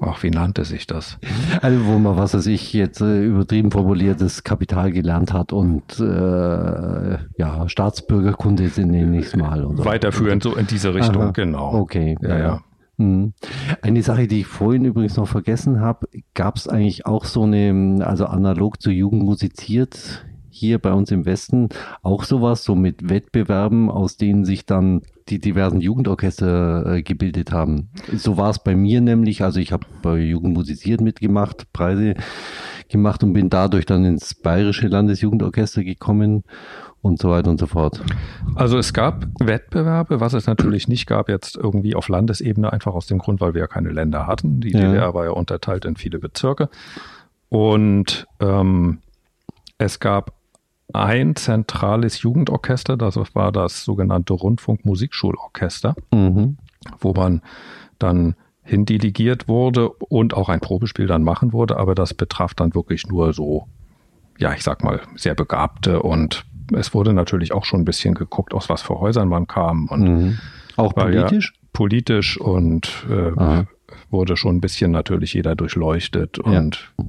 Ach, 0.00 0.22
wie 0.22 0.30
nannte 0.30 0.64
sich 0.64 0.86
das? 0.86 1.18
Also, 1.60 1.86
wo 1.86 1.98
man, 1.98 2.16
was 2.16 2.34
weiß 2.34 2.46
ich, 2.46 2.72
jetzt 2.72 3.00
äh, 3.00 3.24
übertrieben 3.24 3.70
formuliertes 3.70 4.44
Kapital 4.44 4.92
gelernt 4.92 5.32
hat 5.32 5.52
und 5.52 5.98
äh, 5.98 7.18
ja, 7.36 7.68
Staatsbürgerkunde 7.68 8.68
sind 8.68 8.90
nächstes 8.90 9.40
Mal. 9.40 9.64
Oder? 9.64 9.84
Weiterführend 9.84 10.42
so 10.42 10.54
in 10.54 10.66
diese 10.66 10.94
Richtung, 10.94 11.22
Aha. 11.22 11.30
genau. 11.32 11.74
Okay. 11.74 12.16
Ja, 12.22 12.28
ja. 12.28 12.38
ja. 12.38 12.60
Mhm. 12.98 13.32
Eine 13.82 14.02
Sache, 14.02 14.26
die 14.26 14.40
ich 14.40 14.46
vorhin 14.46 14.84
übrigens 14.84 15.16
noch 15.16 15.28
vergessen 15.28 15.80
habe, 15.80 16.08
gab 16.34 16.56
es 16.56 16.68
eigentlich 16.68 17.06
auch 17.06 17.24
so 17.24 17.42
eine, 17.42 17.98
also 18.04 18.26
analog 18.26 18.80
zur 18.80 18.92
Jugend 18.92 19.22
musiziert, 19.22 20.24
hier 20.50 20.78
bei 20.78 20.92
uns 20.92 21.10
im 21.10 21.24
Westen 21.24 21.68
auch 22.02 22.24
sowas, 22.24 22.64
so 22.64 22.74
mit 22.74 23.08
Wettbewerben, 23.08 23.90
aus 23.90 24.16
denen 24.16 24.44
sich 24.44 24.66
dann 24.66 25.02
die 25.28 25.38
diversen 25.38 25.80
Jugendorchester 25.80 26.94
äh, 26.94 27.02
gebildet 27.02 27.52
haben. 27.52 27.90
So 28.14 28.36
war 28.36 28.50
es 28.50 28.58
bei 28.58 28.74
mir 28.74 29.00
nämlich. 29.00 29.42
Also 29.42 29.60
ich 29.60 29.72
habe 29.72 29.86
bei 30.02 30.18
Jugend 30.18 30.54
musiziert 30.54 31.00
mitgemacht, 31.00 31.72
Preise 31.72 32.14
gemacht 32.88 33.22
und 33.22 33.32
bin 33.34 33.50
dadurch 33.50 33.86
dann 33.86 34.04
ins 34.04 34.34
Bayerische 34.34 34.88
Landesjugendorchester 34.88 35.84
gekommen 35.84 36.44
und 37.02 37.20
so 37.20 37.30
weiter 37.30 37.50
und 37.50 37.60
so 37.60 37.66
fort. 37.66 38.02
Also 38.54 38.78
es 38.78 38.92
gab 38.92 39.26
Wettbewerbe, 39.38 40.20
was 40.20 40.32
es 40.32 40.46
natürlich 40.46 40.88
nicht 40.88 41.06
gab 41.06 41.28
jetzt 41.28 41.56
irgendwie 41.56 41.94
auf 41.94 42.08
Landesebene, 42.08 42.72
einfach 42.72 42.94
aus 42.94 43.06
dem 43.06 43.18
Grund, 43.18 43.40
weil 43.40 43.54
wir 43.54 43.62
ja 43.62 43.66
keine 43.66 43.90
Länder 43.90 44.26
hatten. 44.26 44.60
Die 44.60 44.72
ja. 44.72 44.80
DDR 44.80 45.14
war 45.14 45.24
ja 45.24 45.30
unterteilt 45.30 45.84
in 45.84 45.96
viele 45.96 46.18
Bezirke. 46.18 46.68
Und 47.48 48.26
ähm, 48.40 48.98
es 49.78 50.00
gab 50.00 50.37
ein 50.92 51.36
zentrales 51.36 52.22
Jugendorchester, 52.22 52.96
das 52.96 53.16
war 53.34 53.52
das 53.52 53.84
sogenannte 53.84 54.32
Rundfunkmusikschulorchester, 54.32 55.94
mhm. 56.12 56.56
wo 56.98 57.12
man 57.12 57.42
dann 57.98 58.34
hindelegiert 58.62 59.48
wurde 59.48 59.90
und 59.90 60.34
auch 60.34 60.48
ein 60.48 60.60
Probespiel 60.60 61.06
dann 61.06 61.22
machen 61.22 61.52
wurde, 61.52 61.78
aber 61.78 61.94
das 61.94 62.14
betraf 62.14 62.54
dann 62.54 62.74
wirklich 62.74 63.06
nur 63.06 63.32
so, 63.32 63.66
ja, 64.38 64.52
ich 64.52 64.62
sag 64.62 64.84
mal, 64.84 65.00
sehr 65.16 65.34
begabte 65.34 66.02
und 66.02 66.44
es 66.74 66.92
wurde 66.92 67.14
natürlich 67.14 67.52
auch 67.52 67.64
schon 67.64 67.80
ein 67.80 67.86
bisschen 67.86 68.14
geguckt, 68.14 68.52
aus 68.52 68.68
was 68.68 68.82
für 68.82 69.00
Häusern 69.00 69.28
man 69.28 69.46
kam 69.46 69.88
und 69.88 70.02
mhm. 70.02 70.38
auch 70.76 70.94
politisch? 70.94 71.52
Ja 71.54 71.58
politisch 71.78 72.40
und 72.40 73.06
äh, 73.08 73.64
wurde 74.10 74.36
schon 74.36 74.56
ein 74.56 74.60
bisschen 74.60 74.90
natürlich 74.90 75.34
jeder 75.34 75.54
durchleuchtet 75.54 76.38
und 76.38 76.92
ja. 76.98 77.04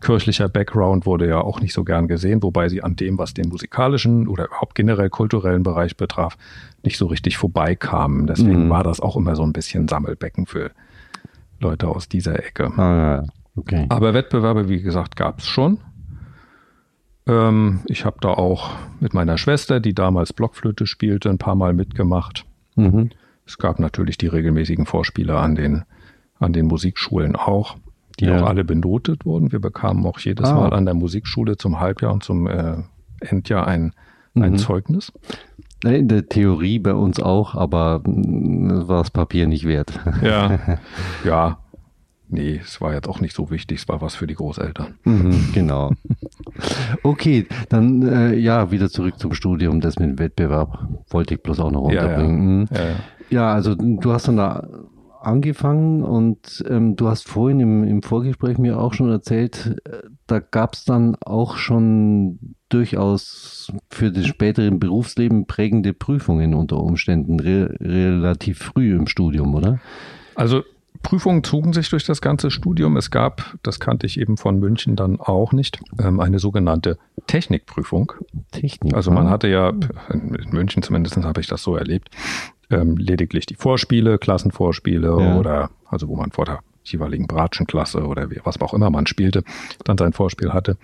kirchlicher 0.00 0.48
Background 0.48 1.06
wurde 1.06 1.28
ja 1.28 1.40
auch 1.40 1.60
nicht 1.60 1.72
so 1.72 1.84
gern 1.84 2.08
gesehen, 2.08 2.42
wobei 2.42 2.68
sie 2.68 2.82
an 2.82 2.96
dem, 2.96 3.18
was 3.18 3.34
den 3.34 3.48
musikalischen 3.48 4.28
oder 4.28 4.46
überhaupt 4.46 4.74
generell 4.74 5.10
kulturellen 5.10 5.62
Bereich 5.62 5.96
betraf, 5.96 6.36
nicht 6.82 6.98
so 6.98 7.06
richtig 7.06 7.36
vorbeikamen. 7.36 8.26
Deswegen 8.26 8.66
mhm. 8.66 8.70
war 8.70 8.84
das 8.84 9.00
auch 9.00 9.16
immer 9.16 9.36
so 9.36 9.42
ein 9.42 9.52
bisschen 9.52 9.88
Sammelbecken 9.88 10.46
für 10.46 10.70
Leute 11.60 11.88
aus 11.88 12.08
dieser 12.08 12.38
Ecke. 12.44 12.66
Ah, 12.76 13.24
okay. 13.56 13.86
Aber 13.88 14.14
Wettbewerbe, 14.14 14.68
wie 14.68 14.82
gesagt, 14.82 15.16
gab 15.16 15.38
es 15.38 15.46
schon. 15.46 15.78
Ähm, 17.26 17.80
ich 17.86 18.04
habe 18.04 18.16
da 18.20 18.28
auch 18.28 18.70
mit 19.00 19.14
meiner 19.14 19.38
Schwester, 19.38 19.80
die 19.80 19.94
damals 19.94 20.32
Blockflöte 20.32 20.86
spielte, 20.86 21.30
ein 21.30 21.38
paar 21.38 21.54
Mal 21.54 21.72
mitgemacht. 21.72 22.44
Mhm. 22.76 23.10
Es 23.46 23.58
gab 23.58 23.78
natürlich 23.78 24.18
die 24.18 24.26
regelmäßigen 24.26 24.86
Vorspiele 24.86 25.36
an 25.36 25.54
den 25.54 25.84
an 26.38 26.52
den 26.52 26.66
Musikschulen 26.66 27.36
auch, 27.36 27.76
die 28.20 28.26
ja. 28.26 28.40
auch 28.40 28.46
alle 28.46 28.64
benotet 28.64 29.24
wurden. 29.24 29.52
Wir 29.52 29.60
bekamen 29.60 30.04
auch 30.06 30.18
jedes 30.18 30.48
ah. 30.48 30.54
Mal 30.54 30.72
an 30.72 30.84
der 30.84 30.94
Musikschule 30.94 31.56
zum 31.56 31.80
Halbjahr 31.80 32.12
und 32.12 32.22
zum 32.22 32.46
äh, 32.46 32.76
Endjahr 33.20 33.66
ein, 33.66 33.92
ein 34.34 34.52
mhm. 34.52 34.58
Zeugnis. 34.58 35.12
In 35.84 36.08
der 36.08 36.28
Theorie 36.28 36.78
bei 36.78 36.94
uns 36.94 37.20
auch, 37.20 37.54
aber 37.54 38.00
mm, 38.04 38.88
war 38.88 39.02
das 39.02 39.10
Papier 39.10 39.46
nicht 39.46 39.66
wert. 39.66 40.00
Ja, 40.22 40.58
ja. 41.24 41.58
Nee, 42.28 42.60
es 42.64 42.80
war 42.80 42.94
jetzt 42.94 43.08
auch 43.08 43.20
nicht 43.20 43.36
so 43.36 43.50
wichtig, 43.50 43.80
es 43.80 43.88
war 43.88 44.00
was 44.00 44.14
für 44.14 44.26
die 44.26 44.34
Großeltern. 44.34 44.94
Mhm, 45.04 45.50
genau. 45.52 45.92
Okay, 47.02 47.46
dann 47.68 48.02
äh, 48.02 48.34
ja, 48.34 48.70
wieder 48.70 48.88
zurück 48.88 49.18
zum 49.18 49.34
Studium, 49.34 49.80
das 49.80 49.98
mit 49.98 50.08
dem 50.08 50.18
Wettbewerb 50.18 50.88
wollte 51.10 51.34
ich 51.34 51.42
bloß 51.42 51.60
auch 51.60 51.70
noch 51.70 51.82
runterbringen. 51.82 52.66
Ja, 52.72 52.78
ja. 52.80 52.84
Mhm. 52.84 52.96
ja, 53.30 53.38
ja 53.48 53.52
also 53.52 53.74
du 53.74 54.12
hast 54.12 54.26
dann 54.26 54.38
da 54.38 54.66
angefangen 55.26 56.02
und 56.02 56.64
ähm, 56.68 56.96
du 56.96 57.08
hast 57.08 57.28
vorhin 57.28 57.60
im, 57.60 57.84
im 57.84 58.02
Vorgespräch 58.02 58.58
mir 58.58 58.78
auch 58.78 58.94
schon 58.94 59.10
erzählt, 59.10 59.76
äh, 59.84 60.02
da 60.26 60.40
gab 60.40 60.74
es 60.74 60.84
dann 60.84 61.16
auch 61.24 61.56
schon 61.56 62.56
durchaus 62.68 63.72
für 63.90 64.10
das 64.10 64.26
spätere 64.26 64.70
Berufsleben 64.70 65.46
prägende 65.46 65.92
Prüfungen 65.92 66.54
unter 66.54 66.78
Umständen 66.78 67.40
re 67.40 67.74
relativ 67.80 68.58
früh 68.58 68.94
im 68.94 69.06
Studium, 69.06 69.54
oder? 69.54 69.80
Also 70.34 70.62
Prüfungen 71.02 71.44
zogen 71.44 71.72
sich 71.72 71.90
durch 71.90 72.04
das 72.04 72.20
ganze 72.20 72.50
Studium. 72.50 72.96
Es 72.96 73.10
gab, 73.10 73.56
das 73.62 73.78
kannte 73.78 74.06
ich 74.06 74.18
eben 74.18 74.36
von 74.36 74.58
München 74.58 74.96
dann 74.96 75.20
auch 75.20 75.52
nicht, 75.52 75.80
ähm, 76.00 76.18
eine 76.18 76.38
sogenannte 76.38 76.98
Technikprüfung. 77.26 78.12
Technik. 78.50 78.94
Also 78.94 79.10
man 79.10 79.28
hatte 79.28 79.46
ja, 79.48 79.72
in 80.10 80.36
München 80.50 80.82
zumindest 80.82 81.16
habe 81.18 81.40
ich 81.40 81.46
das 81.46 81.62
so 81.62 81.76
erlebt, 81.76 82.08
ähm, 82.74 82.96
lediglich 82.96 83.46
die 83.46 83.54
Vorspiele, 83.54 84.18
Klassenvorspiele 84.18 85.08
ja. 85.08 85.36
oder 85.36 85.70
also 85.86 86.08
wo 86.08 86.16
man 86.16 86.30
vor 86.32 86.44
der 86.44 86.60
jeweiligen 86.84 87.26
Bratschenklasse 87.26 88.06
oder 88.06 88.30
wie, 88.30 88.40
was 88.44 88.60
auch 88.60 88.74
immer 88.74 88.90
man 88.90 89.06
spielte, 89.06 89.42
dann 89.84 89.96
sein 89.96 90.12
Vorspiel 90.12 90.52
hatte. 90.52 90.76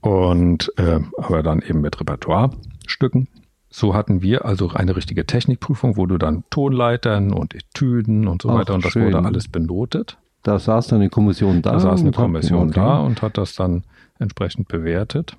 Und 0.00 0.72
äh, 0.78 1.00
aber 1.18 1.42
dann 1.42 1.60
eben 1.62 1.80
mit 1.80 2.00
Repertoirestücken. 2.00 3.28
So 3.68 3.94
hatten 3.94 4.22
wir 4.22 4.44
also 4.44 4.70
eine 4.70 4.96
richtige 4.96 5.26
Technikprüfung, 5.26 5.96
wo 5.96 6.06
du 6.06 6.18
dann 6.18 6.42
Tonleitern 6.50 7.32
und 7.32 7.54
Etüden 7.54 8.26
und 8.26 8.42
so 8.42 8.50
Ach, 8.50 8.54
weiter 8.60 8.74
und 8.74 8.84
das 8.84 8.92
schön. 8.92 9.04
wurde 9.04 9.24
alles 9.24 9.46
benotet. 9.46 10.18
Da 10.42 10.58
saß 10.58 10.88
dann 10.88 11.00
eine 11.00 11.10
Kommission 11.10 11.62
da. 11.62 11.72
Da 11.72 11.80
saß 11.80 12.00
eine 12.00 12.12
Kommission 12.12 12.70
okay. 12.70 12.80
da 12.80 12.98
und 13.00 13.22
hat 13.22 13.38
das 13.38 13.54
dann 13.54 13.84
entsprechend 14.18 14.68
bewertet. 14.68 15.36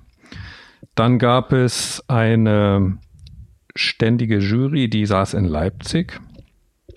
Dann 0.94 1.18
gab 1.18 1.52
es 1.52 2.02
eine 2.08 2.98
ständige 3.74 4.38
Jury, 4.38 4.88
die 4.88 5.06
saß 5.06 5.34
in 5.34 5.44
Leipzig. 5.44 6.20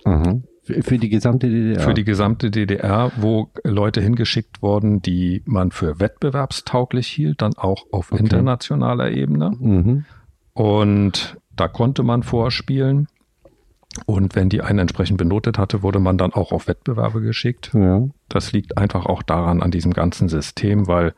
Mhm. 0.06 0.44
Für 0.64 0.98
die 0.98 1.10
gesamte 1.10 1.48
DDR? 1.48 1.80
Für 1.80 1.94
die 1.94 2.04
gesamte 2.04 2.50
DDR, 2.50 3.12
wo 3.18 3.52
Leute 3.64 4.02
hingeschickt 4.02 4.64
wurden, 4.64 5.02
die 5.02 5.44
man 5.46 5.70
für 5.70 6.00
wettbewerbstauglich 6.00 7.08
hielt, 7.08 7.44
dann 7.44 7.54
auch 7.56 7.86
auf 7.92 8.12
okay. 8.12 8.24
internationaler 8.24 9.12
Ebene. 9.12 9.52
Mhm. 9.60 10.06
Und 10.54 11.38
da 11.56 11.68
konnte 11.68 12.02
man 12.02 12.24
vorspielen. 12.24 13.08
Und 14.08 14.36
wenn 14.36 14.50
die 14.50 14.62
einen 14.62 14.80
entsprechend 14.80 15.18
benotet 15.18 15.58
hatte, 15.60 15.84
wurde 15.84 16.00
man 16.00 16.18
dann 16.18 16.34
auch 16.34 16.52
auf 16.52 16.68
Wettbewerbe 16.68 17.22
geschickt. 17.22 17.72
Ja. 17.74 18.04
Das 18.28 18.52
liegt 18.52 18.78
einfach 18.78 19.06
auch 19.06 19.22
daran 19.22 19.62
an 19.62 19.72
diesem 19.72 19.94
ganzen 19.94 20.30
System, 20.30 20.88
weil 20.88 21.14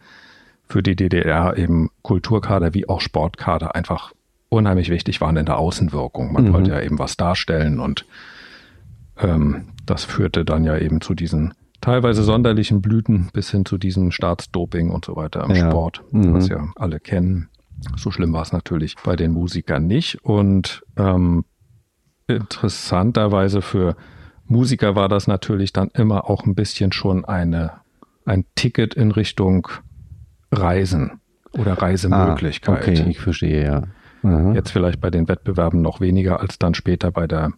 für 0.67 0.83
die 0.83 0.95
DDR 0.95 1.57
eben 1.57 1.89
Kulturkader 2.01 2.73
wie 2.73 2.89
auch 2.89 2.99
Sportkader 2.99 3.75
einfach 3.75 4.13
unheimlich 4.49 4.89
wichtig 4.89 5.21
waren 5.21 5.37
in 5.37 5.45
der 5.45 5.57
Außenwirkung. 5.57 6.33
Man 6.33 6.45
mhm. 6.45 6.53
wollte 6.53 6.71
ja 6.71 6.81
eben 6.81 6.99
was 6.99 7.17
darstellen 7.17 7.79
und 7.79 8.05
ähm, 9.17 9.69
das 9.85 10.05
führte 10.05 10.45
dann 10.45 10.63
ja 10.63 10.77
eben 10.77 11.01
zu 11.01 11.13
diesen 11.13 11.53
teilweise 11.81 12.23
sonderlichen 12.23 12.81
Blüten 12.81 13.29
bis 13.33 13.51
hin 13.51 13.65
zu 13.65 13.77
diesem 13.77 14.11
Staatsdoping 14.11 14.89
und 14.89 15.05
so 15.05 15.15
weiter 15.15 15.43
im 15.43 15.55
ja. 15.55 15.69
Sport, 15.69 16.03
mhm. 16.11 16.33
was 16.33 16.49
ja 16.49 16.67
alle 16.75 16.99
kennen. 16.99 17.49
So 17.95 18.11
schlimm 18.11 18.33
war 18.33 18.41
es 18.41 18.51
natürlich 18.51 18.95
bei 19.03 19.15
den 19.15 19.31
Musikern 19.31 19.85
nicht. 19.85 20.23
Und 20.23 20.83
ähm, 20.97 21.45
interessanterweise 22.27 23.61
für 23.61 23.95
Musiker 24.45 24.95
war 24.95 25.09
das 25.09 25.27
natürlich 25.27 25.73
dann 25.73 25.89
immer 25.93 26.29
auch 26.29 26.45
ein 26.45 26.55
bisschen 26.55 26.91
schon 26.91 27.25
eine, 27.25 27.73
ein 28.25 28.45
Ticket 28.55 28.95
in 28.95 29.11
Richtung 29.11 29.67
Reisen 30.51 31.19
oder 31.51 31.73
Reisemöglichkeit. 31.73 32.77
Ah, 32.77 32.81
okay, 32.81 33.05
ich 33.09 33.19
verstehe, 33.19 33.63
ja. 33.63 33.83
Mhm. 34.21 34.55
Jetzt 34.55 34.71
vielleicht 34.71 35.01
bei 35.01 35.09
den 35.09 35.27
Wettbewerben 35.27 35.81
noch 35.81 36.01
weniger 36.01 36.39
als 36.39 36.59
dann 36.59 36.73
später 36.73 37.11
bei 37.11 37.27
der, 37.27 37.51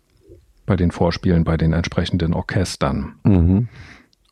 bei 0.65 0.75
den 0.75 0.91
Vorspielen, 0.91 1.43
bei 1.43 1.57
den 1.57 1.73
entsprechenden 1.73 2.33
Orchestern. 2.33 3.15
Mhm. 3.23 3.67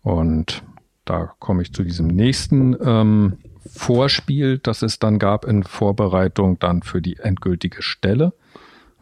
Und 0.03 0.63
da 1.05 1.34
komme 1.39 1.62
ich 1.62 1.74
zu 1.74 1.84
diesem 1.84 2.07
nächsten 2.07 2.75
ähm, 2.84 3.38
Vorspiel, 3.65 4.60
das 4.60 4.81
es 4.81 5.00
dann 5.00 5.19
gab 5.19 5.46
in 5.46 5.63
Vorbereitung 5.63 6.60
dann 6.60 6.81
für 6.81 7.01
die 7.01 7.17
endgültige 7.17 7.81
Stelle. 7.81 8.34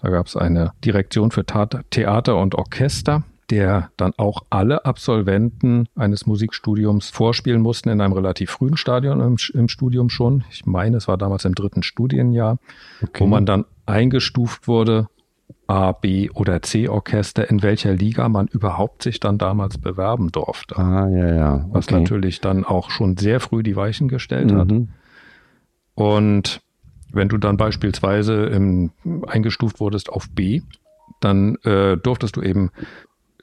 Da 0.02 0.10
gab 0.10 0.28
es 0.28 0.36
eine 0.36 0.74
Direktion 0.84 1.32
für 1.32 1.46
Theater 1.46 2.38
und 2.38 2.56
Orchester 2.56 3.24
der 3.50 3.92
dann 3.98 4.14
auch 4.18 4.46
alle 4.50 4.86
Absolventen 4.86 5.88
eines 5.96 6.26
Musikstudiums 6.26 7.10
vorspielen 7.10 7.62
mussten 7.62 7.90
in 7.90 8.02
einem 8.02 8.14
relativ 8.14 8.52
frühen 8.52 8.78
Stadion 8.78 9.22
im, 9.22 9.38
im 9.54 9.68
Studium 9.68 10.10
schon. 10.10 10.44
Ich 10.50 10.66
meine, 10.66 10.98
es 10.98 11.08
war 11.08 11.18
damals 11.18 11.46
im 11.46 11.56
dritten 11.56 11.84
Studienjahr, 11.84 12.58
okay. 13.02 13.24
wo 13.24 13.28
man 13.28 13.46
dann 13.46 13.66
eingestuft 13.86 14.68
wurde, 14.68 15.08
A, 15.68 15.92
B 15.94 16.30
oder 16.32 16.62
C 16.62 16.88
Orchester, 16.90 17.50
in 17.50 17.64
welcher 17.64 17.94
Liga 17.94 18.30
man 18.30 18.48
überhaupt 18.48 19.04
sich 19.04 19.20
dann 19.20 19.38
damals 19.38 19.78
bewerben 19.78 20.32
durfte. 20.32 20.78
Ah, 20.78 21.08
ja, 21.10 21.36
ja. 21.36 21.56
Okay. 21.56 21.66
Was 21.72 21.90
natürlich 21.90 22.40
dann 22.40 22.66
auch 22.66 22.92
schon 22.92 23.18
sehr 23.18 23.40
früh 23.40 23.64
die 23.64 23.76
Weichen 23.76 24.08
gestellt 24.08 24.52
mhm. 24.52 24.58
hat. 24.58 24.72
Und 25.96 26.62
wenn 27.12 27.30
du 27.30 27.38
dann 27.38 27.58
beispielsweise 27.58 28.46
im, 28.46 28.92
eingestuft 29.26 29.80
wurdest 29.80 30.10
auf 30.10 30.30
B, 30.30 30.62
dann 31.20 31.56
äh, 31.64 31.98
durftest 31.98 32.36
du 32.36 32.42
eben 32.42 32.72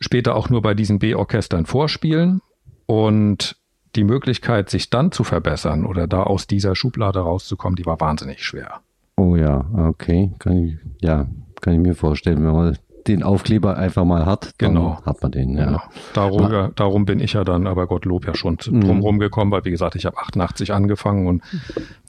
später 0.03 0.35
auch 0.37 0.51
nur 0.51 0.63
bei 0.63 0.75
diesen 0.75 0.99
B-Orchestern 0.99 1.67
vorspielen 1.67 2.41
und 2.87 3.57
die 3.97 4.05
Möglichkeit, 4.05 4.71
sich 4.71 4.91
dann 4.91 5.13
zu 5.13 5.25
verbessern 5.25 5.85
oder 5.85 6.07
da 6.07 6.23
aus 6.23 6.47
dieser 6.47 6.75
Schublade 6.75 7.21
rauszukommen, 7.21 7.77
die 7.77 7.87
war 7.87 8.01
wahnsinnig 8.01 8.43
schwer. 8.45 8.81
Oh 9.17 9.37
ja, 9.37 9.67
okay. 9.89 10.33
Kann 10.39 10.57
ich, 10.57 10.79
ja, 11.01 11.27
kann 11.61 11.75
ich 11.75 11.81
mir 11.81 11.95
vorstellen, 11.95 12.45
wenn 12.45 12.53
man 12.53 12.79
den 13.07 13.23
Aufkleber 13.23 13.77
einfach 13.77 14.05
mal 14.05 14.27
hat, 14.27 14.53
genau. 14.59 15.03
hat 15.05 15.23
man 15.23 15.33
den. 15.33 15.57
Ja. 15.57 15.65
Genau. 15.67 15.83
Darüber, 16.15 16.71
darum 16.75 17.05
bin 17.05 17.21
ich 17.21 17.33
ja 17.33 17.45
dann 17.45 17.67
aber 17.67 17.87
Gottlob 17.87 18.27
ja 18.27 18.35
schon 18.35 18.59
mhm. 18.65 18.81
drumherum 18.81 19.19
gekommen, 19.19 19.51
weil 19.51 19.65
wie 19.65 19.71
gesagt, 19.71 19.97
ich 19.97 20.07
habe 20.07 20.19
88 20.19 20.73
angefangen 20.73 21.27
und 21.27 21.43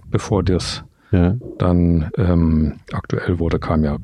bevor 0.09 0.43
das 0.43 0.83
Ja. 1.13 1.35
Dann 1.59 2.09
ähm, 2.17 2.79
aktuell 2.91 3.37
wurde, 3.37 3.59
kam 3.59 3.83
ja 3.83 3.97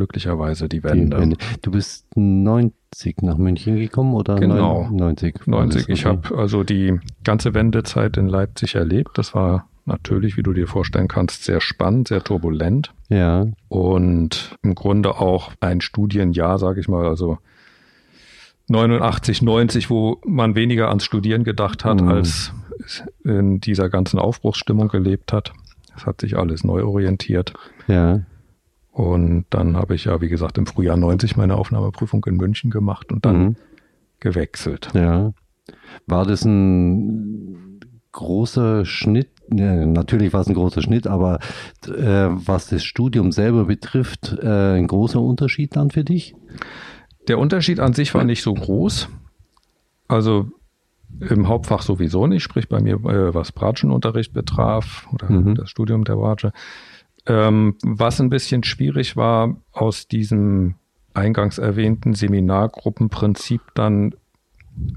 glücklicherweise 0.00 0.66
die 0.68 0.82
Wende. 0.82 1.16
die 1.16 1.22
Wende. 1.22 1.36
Du 1.60 1.70
bist 1.70 2.06
90 2.16 3.20
nach 3.20 3.36
München 3.36 3.76
gekommen 3.76 4.14
oder 4.14 4.36
genau. 4.36 4.88
90? 4.90 5.46
90. 5.46 5.90
Ich 5.90 6.06
habe 6.06 6.36
also 6.38 6.64
die 6.64 6.98
ganze 7.22 7.52
Wendezeit 7.52 8.16
in 8.16 8.26
Leipzig 8.26 8.76
erlebt. 8.76 9.18
Das 9.18 9.34
war 9.34 9.68
natürlich, 9.84 10.38
wie 10.38 10.42
du 10.42 10.54
dir 10.54 10.66
vorstellen 10.66 11.06
kannst, 11.06 11.44
sehr 11.44 11.60
spannend, 11.60 12.08
sehr 12.08 12.24
turbulent. 12.24 12.94
Ja. 13.10 13.46
Und 13.68 14.56
im 14.62 14.74
Grunde 14.74 15.20
auch 15.20 15.52
ein 15.60 15.82
Studienjahr, 15.82 16.58
sage 16.58 16.80
ich 16.80 16.88
mal, 16.88 17.06
also 17.06 17.36
89, 18.68 19.42
90, 19.42 19.90
wo 19.90 20.18
man 20.24 20.54
weniger 20.54 20.88
ans 20.88 21.04
Studieren 21.04 21.44
gedacht 21.44 21.84
hat, 21.84 22.00
mhm. 22.00 22.08
als 22.08 22.54
in 23.22 23.60
dieser 23.60 23.90
ganzen 23.90 24.18
Aufbruchsstimmung 24.18 24.88
gelebt 24.88 25.34
hat. 25.34 25.52
Es 25.94 26.06
hat 26.06 26.22
sich 26.22 26.38
alles 26.38 26.64
neu 26.64 26.84
orientiert. 26.84 27.52
Ja. 27.86 28.22
Und 28.92 29.46
dann 29.50 29.76
habe 29.76 29.94
ich 29.94 30.04
ja, 30.04 30.20
wie 30.20 30.28
gesagt, 30.28 30.58
im 30.58 30.66
Frühjahr 30.66 30.96
90 30.96 31.36
meine 31.36 31.56
Aufnahmeprüfung 31.56 32.24
in 32.26 32.36
München 32.36 32.70
gemacht 32.70 33.12
und 33.12 33.24
dann 33.24 33.42
mhm. 33.42 33.56
gewechselt. 34.18 34.88
Ja. 34.94 35.32
War 36.06 36.26
das 36.26 36.44
ein 36.44 37.80
großer 38.12 38.84
Schnitt? 38.84 39.28
Ja, 39.52 39.86
natürlich 39.86 40.32
war 40.32 40.40
es 40.40 40.48
ein 40.48 40.54
großer 40.54 40.82
Schnitt, 40.82 41.06
aber 41.06 41.38
äh, 41.86 42.28
was 42.30 42.68
das 42.68 42.84
Studium 42.84 43.32
selber 43.32 43.64
betrifft, 43.64 44.36
äh, 44.40 44.76
ein 44.76 44.86
großer 44.86 45.20
Unterschied 45.20 45.76
dann 45.76 45.90
für 45.90 46.04
dich? 46.04 46.34
Der 47.28 47.38
Unterschied 47.38 47.80
an 47.80 47.92
sich 47.92 48.14
war 48.14 48.24
nicht 48.24 48.42
so 48.42 48.54
groß. 48.54 49.08
Also 50.08 50.50
im 51.20 51.48
Hauptfach 51.48 51.82
sowieso 51.82 52.26
nicht, 52.26 52.42
sprich 52.42 52.68
bei 52.68 52.80
mir, 52.80 52.94
äh, 52.94 53.34
was 53.34 53.52
Bratschenunterricht 53.52 54.32
betraf 54.32 55.08
oder 55.12 55.30
mhm. 55.30 55.54
das 55.54 55.70
Studium 55.70 56.04
der 56.04 56.16
Bratsche. 56.16 56.52
Ähm, 57.26 57.76
was 57.82 58.20
ein 58.20 58.30
bisschen 58.30 58.64
schwierig 58.64 59.16
war, 59.16 59.56
aus 59.72 60.08
diesem 60.08 60.74
eingangs 61.14 61.58
erwähnten 61.58 62.14
Seminargruppenprinzip 62.14 63.60
dann 63.74 64.14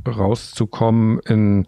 rauszukommen 0.08 1.20
in 1.20 1.68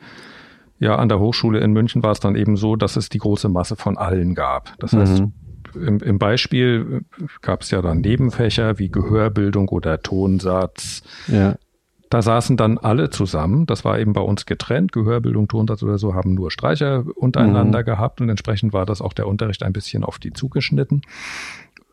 ja, 0.77 0.97
an 0.97 1.07
der 1.07 1.19
Hochschule 1.19 1.59
in 1.59 1.71
München 1.71 2.03
war 2.03 2.11
es 2.11 2.19
dann 2.19 2.35
eben 2.35 2.57
so, 2.57 2.75
dass 2.75 2.97
es 2.97 3.07
die 3.07 3.17
große 3.17 3.47
Masse 3.47 3.77
von 3.77 3.97
allen 3.97 4.35
gab. 4.35 4.77
Das 4.79 4.91
heißt, 4.91 5.21
mhm 5.21 5.33
im, 5.75 5.99
im 5.99 6.19
Beispiel 6.19 7.01
gab 7.41 7.61
es 7.61 7.71
ja 7.71 7.81
dann 7.81 8.01
Nebenfächer 8.01 8.79
wie 8.79 8.89
Gehörbildung 8.89 9.69
oder 9.69 10.01
Tonsatz. 10.01 11.03
Ja. 11.27 11.55
Da 12.09 12.21
saßen 12.21 12.55
dann 12.55 12.77
alle 12.77 13.09
zusammen. 13.09 13.65
Das 13.65 13.83
war 13.83 13.99
eben 13.99 14.13
bei 14.13 14.21
uns 14.21 14.45
getrennt. 14.45 14.91
Gehörbildung, 14.91 15.47
Tonsatz 15.47 15.81
oder 15.83 15.97
so 15.97 16.13
haben 16.13 16.33
nur 16.33 16.51
Streicher 16.51 17.03
untereinander 17.15 17.79
mhm. 17.81 17.85
gehabt 17.85 18.21
und 18.21 18.29
entsprechend 18.29 18.73
war 18.73 18.85
das 18.85 19.01
auch 19.01 19.13
der 19.13 19.27
Unterricht 19.27 19.63
ein 19.63 19.73
bisschen 19.73 20.03
auf 20.03 20.19
die 20.19 20.31
zugeschnitten. 20.31 21.01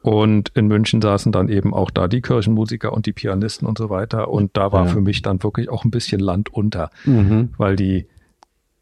Und 0.02 0.50
in 0.54 0.66
München 0.66 1.00
saßen 1.00 1.30
dann 1.30 1.48
eben 1.48 1.72
auch 1.72 1.90
da 1.90 2.08
die 2.08 2.20
Kirchenmusiker 2.20 2.92
und 2.92 3.06
die 3.06 3.12
Pianisten 3.12 3.66
und 3.66 3.78
so 3.78 3.88
weiter. 3.88 4.28
Und 4.28 4.56
da 4.56 4.72
war 4.72 4.86
ja. 4.86 4.90
für 4.90 5.00
mich 5.00 5.22
dann 5.22 5.42
wirklich 5.42 5.70
auch 5.70 5.84
ein 5.84 5.92
bisschen 5.92 6.20
Land 6.20 6.52
unter, 6.52 6.90
mhm. 7.04 7.50
weil 7.56 7.76
die 7.76 8.06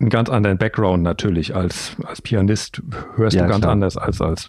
einen 0.01 0.09
ganz 0.09 0.31
anderen 0.31 0.57
Background 0.57 1.03
natürlich 1.03 1.55
als, 1.55 1.97
als 2.05 2.23
Pianist 2.23 2.83
hörst 3.17 3.37
ja, 3.37 3.43
du 3.43 3.49
ganz 3.51 3.61
klar. 3.61 3.73
anders 3.73 3.99
als 3.99 4.23
als 4.23 4.49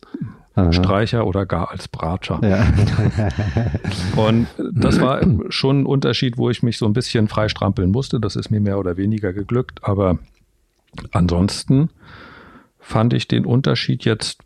Aha. 0.53 0.74
Streicher 0.74 1.25
oder 1.25 1.46
gar 1.46 1.72
als 1.72 1.88
Bratscher. 1.88 2.39
Ja. 2.43 2.65
und 4.22 4.48
das 4.74 5.00
war 5.00 5.22
schon 5.50 5.81
ein 5.81 5.86
Unterschied, 5.86 6.38
wo 6.38 6.50
ich 6.50 6.62
mich 6.62 6.77
so 6.77 6.86
ein 6.86 6.93
bisschen 6.93 7.29
freistrampeln 7.29 7.91
musste. 7.91 8.20
Das 8.20 8.36
ist 8.36 8.51
mir 8.51 8.60
mehr 8.60 8.77
oder 8.77 8.98
weniger 8.98 9.31
geglückt. 9.31 9.79
Aber 9.84 10.20
ansonsten 11.12 11.89
fand 12.79 13.13
ich 13.13 13.29
den 13.29 13.46
Unterschied 13.46 14.03
jetzt 14.03 14.41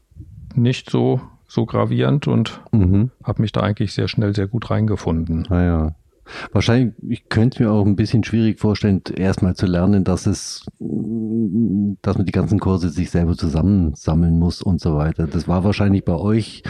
nicht 0.54 0.92
so, 0.92 1.22
so 1.48 1.66
gravierend 1.66 2.28
und 2.28 2.62
mhm. 2.72 3.10
habe 3.24 3.42
mich 3.42 3.52
da 3.52 3.62
eigentlich 3.62 3.94
sehr 3.94 4.08
schnell 4.08 4.36
sehr 4.36 4.48
gut 4.48 4.70
reingefunden. 4.70 5.48
Ah 5.50 5.64
ja. 5.64 5.96
Wahrscheinlich, 6.51 6.94
ich 7.08 7.29
könnte 7.29 7.63
mir 7.63 7.72
auch 7.72 7.86
ein 7.86 7.96
bisschen 7.96 8.24
schwierig 8.24 8.60
vorstellen, 8.60 9.01
erstmal 9.15 9.55
zu 9.55 9.65
lernen, 9.65 10.03
dass 10.03 10.25
es, 10.25 10.65
dass 10.79 12.17
man 12.17 12.25
die 12.25 12.32
ganzen 12.32 12.60
Kurse 12.60 12.89
sich 12.89 13.12
selber 13.12 13.36
zusammensammeln 13.36 14.39
muss 14.39 14.62
und 14.62 14.82
so 14.82 14.96
weiter. 14.96 15.27
Das 15.27 15.48
war 15.48 15.63
wahrscheinlich 15.63 16.03
bei 16.03 16.15
euch 16.15 16.63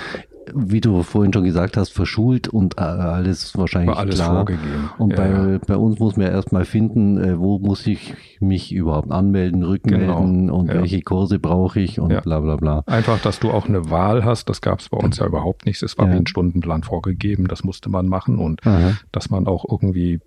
wie 0.53 0.81
du 0.81 1.03
vorhin 1.03 1.33
schon 1.33 1.43
gesagt 1.43 1.77
hast, 1.77 1.89
verschult 1.89 2.47
und 2.47 2.77
äh, 2.77 2.81
alles 2.81 3.57
wahrscheinlich 3.57 3.95
alles 3.95 4.15
klar. 4.15 4.35
Vorgegeben. 4.35 4.89
Und 4.97 5.11
ja, 5.11 5.15
bei, 5.17 5.27
ja. 5.27 5.59
bei 5.65 5.77
uns 5.77 5.99
muss 5.99 6.17
man 6.17 6.27
erstmal 6.27 6.65
finden, 6.65 7.17
äh, 7.17 7.39
wo 7.39 7.59
muss 7.59 7.85
ich 7.87 8.13
mich 8.39 8.73
überhaupt 8.73 9.11
anmelden, 9.11 9.63
rückmelden 9.63 10.47
genau. 10.47 10.57
und 10.57 10.67
ja. 10.67 10.75
welche 10.75 11.01
Kurse 11.01 11.39
brauche 11.39 11.79
ich 11.79 11.99
und 11.99 12.21
bla 12.23 12.39
bla 12.39 12.55
bla. 12.55 12.83
Einfach, 12.85 13.19
dass 13.21 13.39
du 13.39 13.51
auch 13.51 13.67
eine 13.67 13.89
Wahl 13.89 14.23
hast, 14.25 14.49
das 14.49 14.61
gab 14.61 14.79
es 14.79 14.89
bei 14.89 14.97
uns 14.97 15.17
ja 15.17 15.25
überhaupt 15.25 15.65
nicht. 15.65 15.81
Es 15.81 15.97
war 15.97 16.09
wie 16.09 16.15
ein 16.15 16.27
Stundenplan 16.27 16.83
vorgegeben, 16.83 17.47
das 17.47 17.63
musste 17.63 17.89
man 17.89 18.07
machen 18.07 18.37
und 18.37 18.65
Aha. 18.65 18.93
dass 19.11 19.29
man 19.29 19.47
auch 19.47 19.65
irgendwie 19.69 20.19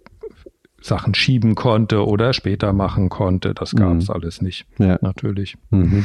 Sachen 0.81 1.15
schieben 1.15 1.55
konnte 1.55 2.07
oder 2.07 2.33
später 2.33 2.73
machen 2.73 3.09
konnte, 3.09 3.55
das 3.55 3.75
gab 3.75 3.97
es 3.97 4.09
mhm. 4.09 4.15
alles 4.15 4.43
nicht. 4.43 4.67
Natürlich. 4.79 5.57
Mhm. 5.71 6.05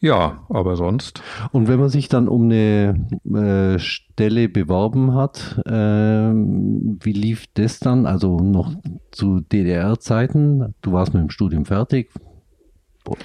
Ja, 0.00 0.44
aber 0.48 0.76
sonst. 0.76 1.22
Und 1.52 1.68
wenn 1.68 1.80
man 1.80 1.88
sich 1.88 2.08
dann 2.08 2.28
um 2.28 2.44
eine 2.44 3.06
äh, 3.24 3.78
Stelle 3.78 4.48
beworben 4.48 5.14
hat, 5.14 5.62
äh, 5.66 6.32
wie 6.32 7.12
lief 7.12 7.46
das 7.54 7.80
dann? 7.80 8.06
Also 8.06 8.38
noch 8.38 8.74
zu 9.10 9.40
DDR-Zeiten, 9.40 10.74
du 10.82 10.92
warst 10.92 11.14
mit 11.14 11.22
dem 11.22 11.30
Studium 11.30 11.64
fertig, 11.64 12.10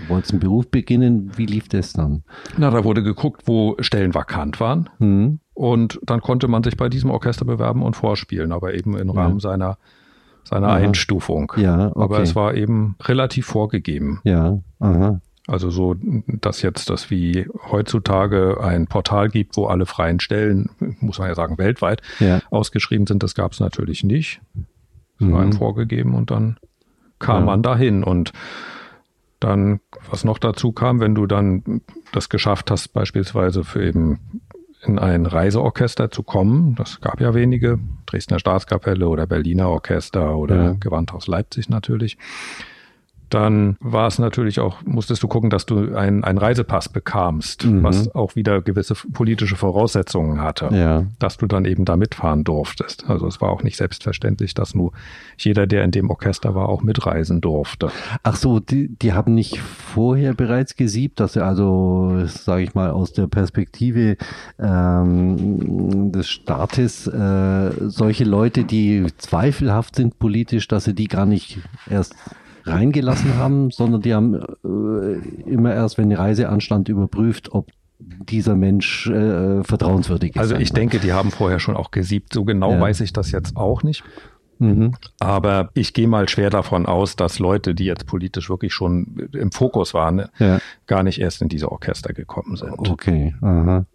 wolltest 0.07 0.33
einen 0.33 0.39
Beruf 0.39 0.69
beginnen, 0.69 1.31
wie 1.35 1.45
lief 1.45 1.67
das 1.67 1.93
dann? 1.93 2.23
Na, 2.57 2.69
da 2.69 2.83
wurde 2.83 3.03
geguckt, 3.03 3.43
wo 3.45 3.75
Stellen 3.79 4.13
vakant 4.13 4.59
waren. 4.59 4.89
Mhm. 4.99 5.39
Und 5.53 5.99
dann 6.03 6.21
konnte 6.21 6.47
man 6.47 6.63
sich 6.63 6.77
bei 6.77 6.89
diesem 6.89 7.09
Orchester 7.09 7.45
bewerben 7.45 7.83
und 7.83 7.95
vorspielen, 7.95 8.51
aber 8.51 8.73
eben 8.73 8.97
im 8.97 9.09
Rahmen 9.09 9.35
ja. 9.35 9.39
seiner, 9.39 9.77
seiner 10.43 10.69
Einstufung. 10.69 11.51
Ja, 11.57 11.87
okay. 11.87 12.01
Aber 12.01 12.19
es 12.21 12.35
war 12.35 12.55
eben 12.55 12.95
relativ 13.03 13.47
vorgegeben. 13.47 14.21
Ja, 14.23 14.59
aha. 14.79 15.19
Also 15.47 15.69
so, 15.69 15.95
dass 16.27 16.61
jetzt 16.61 16.89
das 16.89 17.09
wie 17.09 17.47
heutzutage 17.71 18.59
ein 18.61 18.87
Portal 18.87 19.29
gibt, 19.29 19.57
wo 19.57 19.65
alle 19.65 19.85
freien 19.85 20.19
Stellen, 20.19 20.69
muss 20.99 21.17
man 21.17 21.29
ja 21.29 21.35
sagen, 21.35 21.57
weltweit 21.57 22.01
ja. 22.19 22.41
ausgeschrieben 22.51 23.07
sind, 23.07 23.23
das 23.23 23.33
gab 23.33 23.53
es 23.53 23.59
natürlich 23.59 24.03
nicht. 24.03 24.41
Das 25.19 25.27
mhm. 25.27 25.33
war 25.33 25.41
einem 25.41 25.53
vorgegeben 25.53 26.13
und 26.13 26.29
dann 26.31 26.57
kam 27.19 27.41
ja. 27.41 27.45
man 27.45 27.63
dahin 27.63 28.03
und 28.03 28.33
dann, 29.39 29.79
was 30.09 30.23
noch 30.23 30.37
dazu 30.37 30.71
kam, 30.71 30.99
wenn 30.99 31.15
du 31.15 31.25
dann 31.25 31.81
das 32.11 32.29
geschafft 32.29 32.69
hast, 32.69 32.89
beispielsweise 32.89 33.63
für 33.63 33.83
eben 33.83 34.19
in 34.83 34.99
ein 34.99 35.25
Reiseorchester 35.25 36.11
zu 36.11 36.23
kommen, 36.23 36.75
das 36.75 37.01
gab 37.01 37.19
ja 37.21 37.33
wenige, 37.33 37.79
Dresdner 38.05 38.39
Staatskapelle 38.39 39.07
oder 39.07 39.27
Berliner 39.27 39.69
Orchester 39.69 40.37
oder 40.37 40.63
ja. 40.63 40.75
Gewandhaus 40.79 41.27
Leipzig 41.27 41.69
natürlich, 41.69 42.17
dann 43.33 43.77
war 43.79 44.07
es 44.07 44.19
natürlich 44.19 44.59
auch, 44.59 44.81
musstest 44.83 45.23
du 45.23 45.27
gucken, 45.27 45.49
dass 45.49 45.65
du 45.65 45.95
einen, 45.95 46.23
Reisepass 46.23 46.89
bekamst, 46.89 47.65
mhm. 47.65 47.83
was 47.83 48.13
auch 48.15 48.35
wieder 48.35 48.61
gewisse 48.61 48.95
politische 49.13 49.55
Voraussetzungen 49.55 50.41
hatte, 50.41 50.69
ja. 50.71 51.05
dass 51.19 51.37
du 51.37 51.45
dann 51.45 51.65
eben 51.65 51.85
da 51.85 51.97
mitfahren 51.97 52.43
durftest. 52.43 53.05
Also 53.07 53.27
es 53.27 53.41
war 53.41 53.49
auch 53.49 53.63
nicht 53.63 53.77
selbstverständlich, 53.77 54.53
dass 54.53 54.75
nur 54.75 54.91
jeder, 55.37 55.67
der 55.67 55.83
in 55.83 55.91
dem 55.91 56.09
Orchester 56.09 56.55
war, 56.55 56.69
auch 56.69 56.81
mitreisen 56.81 57.41
durfte. 57.41 57.91
Ach 58.23 58.35
so, 58.35 58.59
die, 58.59 58.89
die 58.89 59.13
haben 59.13 59.33
nicht 59.33 59.59
vorher 59.59 60.33
bereits 60.33 60.75
gesiebt, 60.75 61.19
dass 61.19 61.33
sie 61.33 61.43
also, 61.43 62.25
sage 62.25 62.63
ich 62.63 62.73
mal, 62.73 62.91
aus 62.91 63.13
der 63.13 63.27
Perspektive 63.27 64.17
ähm, 64.59 66.11
des 66.11 66.29
Staates 66.29 67.07
äh, 67.07 67.71
solche 67.87 68.23
Leute, 68.23 68.63
die 68.63 69.05
zweifelhaft 69.17 69.95
sind 69.95 70.19
politisch, 70.19 70.67
dass 70.67 70.85
sie 70.85 70.93
die 70.93 71.07
gar 71.07 71.25
nicht 71.25 71.59
erst 71.89 72.15
reingelassen 72.65 73.35
haben, 73.37 73.71
sondern 73.71 74.01
die 74.01 74.13
haben 74.13 74.35
äh, 74.35 75.49
immer 75.49 75.73
erst, 75.73 75.97
wenn 75.97 76.09
die 76.09 76.15
Reise 76.15 76.49
anstand, 76.49 76.89
überprüft, 76.89 77.51
ob 77.51 77.71
dieser 77.99 78.55
Mensch 78.55 79.07
äh, 79.07 79.63
vertrauenswürdig 79.63 80.35
ist. 80.35 80.41
Also 80.41 80.55
ich 80.55 80.73
denke, 80.73 80.99
die 80.99 81.13
haben 81.13 81.31
vorher 81.31 81.59
schon 81.59 81.75
auch 81.75 81.91
gesiebt. 81.91 82.33
So 82.33 82.45
genau 82.45 82.71
ja. 82.71 82.81
weiß 82.81 83.01
ich 83.01 83.13
das 83.13 83.31
jetzt 83.31 83.55
auch 83.55 83.83
nicht. 83.83 84.03
Mhm. 84.59 84.93
Aber 85.19 85.69
ich 85.73 85.93
gehe 85.93 86.07
mal 86.07 86.29
schwer 86.29 86.49
davon 86.51 86.85
aus, 86.85 87.15
dass 87.15 87.39
Leute, 87.39 87.73
die 87.73 87.85
jetzt 87.85 88.05
politisch 88.05 88.49
wirklich 88.49 88.73
schon 88.73 89.29
im 89.33 89.51
Fokus 89.51 89.93
waren, 89.93 90.27
ja. 90.37 90.59
gar 90.85 91.03
nicht 91.03 91.19
erst 91.19 91.41
in 91.41 91.49
diese 91.49 91.71
Orchester 91.71 92.13
gekommen 92.13 92.55
sind. 92.55 92.89
Okay, 92.89 93.33
aha. 93.41 93.85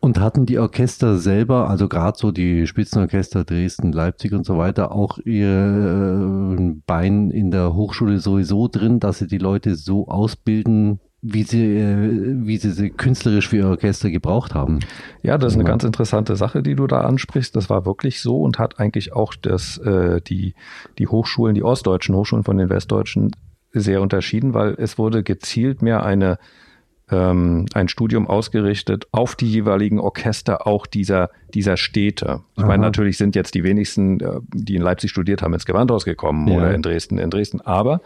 Und 0.00 0.20
hatten 0.20 0.46
die 0.46 0.58
Orchester 0.58 1.18
selber, 1.18 1.68
also 1.68 1.88
gerade 1.88 2.18
so 2.18 2.30
die 2.30 2.66
Spitzenorchester 2.66 3.44
Dresden, 3.44 3.92
Leipzig 3.92 4.32
und 4.32 4.44
so 4.44 4.58
weiter, 4.58 4.92
auch 4.92 5.18
ihr 5.18 6.56
äh, 6.58 6.74
Bein 6.86 7.30
in 7.30 7.50
der 7.50 7.74
Hochschule 7.74 8.18
sowieso 8.18 8.68
drin, 8.68 9.00
dass 9.00 9.18
sie 9.18 9.26
die 9.26 9.38
Leute 9.38 9.76
so 9.76 10.08
ausbilden, 10.08 11.00
wie 11.20 11.42
sie, 11.42 11.76
äh, 11.76 12.36
wie 12.46 12.56
sie 12.58 12.70
sie 12.70 12.90
künstlerisch 12.90 13.48
für 13.48 13.56
ihr 13.56 13.68
Orchester 13.68 14.10
gebraucht 14.10 14.54
haben. 14.54 14.80
Ja, 15.22 15.36
das 15.36 15.52
ist 15.52 15.58
eine 15.58 15.68
ganz 15.68 15.84
interessante 15.84 16.36
Sache, 16.36 16.62
die 16.62 16.76
du 16.76 16.86
da 16.86 17.00
ansprichst. 17.00 17.56
Das 17.56 17.68
war 17.68 17.84
wirklich 17.86 18.20
so 18.20 18.40
und 18.40 18.58
hat 18.58 18.78
eigentlich 18.78 19.12
auch 19.12 19.34
das, 19.34 19.78
äh, 19.78 20.20
die, 20.20 20.54
die 20.98 21.08
Hochschulen, 21.08 21.54
die 21.54 21.64
ostdeutschen 21.64 22.14
Hochschulen 22.14 22.44
von 22.44 22.56
den 22.56 22.70
westdeutschen 22.70 23.32
sehr 23.72 24.00
unterschieden, 24.00 24.54
weil 24.54 24.74
es 24.78 24.96
wurde 24.96 25.22
gezielt 25.22 25.82
mehr 25.82 26.04
eine 26.04 26.38
ähm, 27.10 27.66
ein 27.74 27.88
Studium 27.88 28.26
ausgerichtet 28.26 29.06
auf 29.12 29.34
die 29.34 29.50
jeweiligen 29.50 29.98
Orchester 29.98 30.66
auch 30.66 30.86
dieser, 30.86 31.30
dieser 31.54 31.76
Städte. 31.76 32.40
Ich 32.54 32.60
Aha. 32.62 32.68
meine, 32.68 32.82
natürlich 32.82 33.16
sind 33.16 33.34
jetzt 33.34 33.54
die 33.54 33.64
wenigsten, 33.64 34.20
äh, 34.20 34.40
die 34.52 34.76
in 34.76 34.82
Leipzig 34.82 35.10
studiert 35.10 35.42
haben, 35.42 35.54
ins 35.54 35.66
Gewandhaus 35.66 36.04
gekommen 36.04 36.48
Ja. 36.48 36.56
oder 36.58 36.74
in 36.74 36.82
Dresden, 36.82 37.18
in 37.18 37.30
Dresden. 37.30 37.60
Aber 37.60 38.00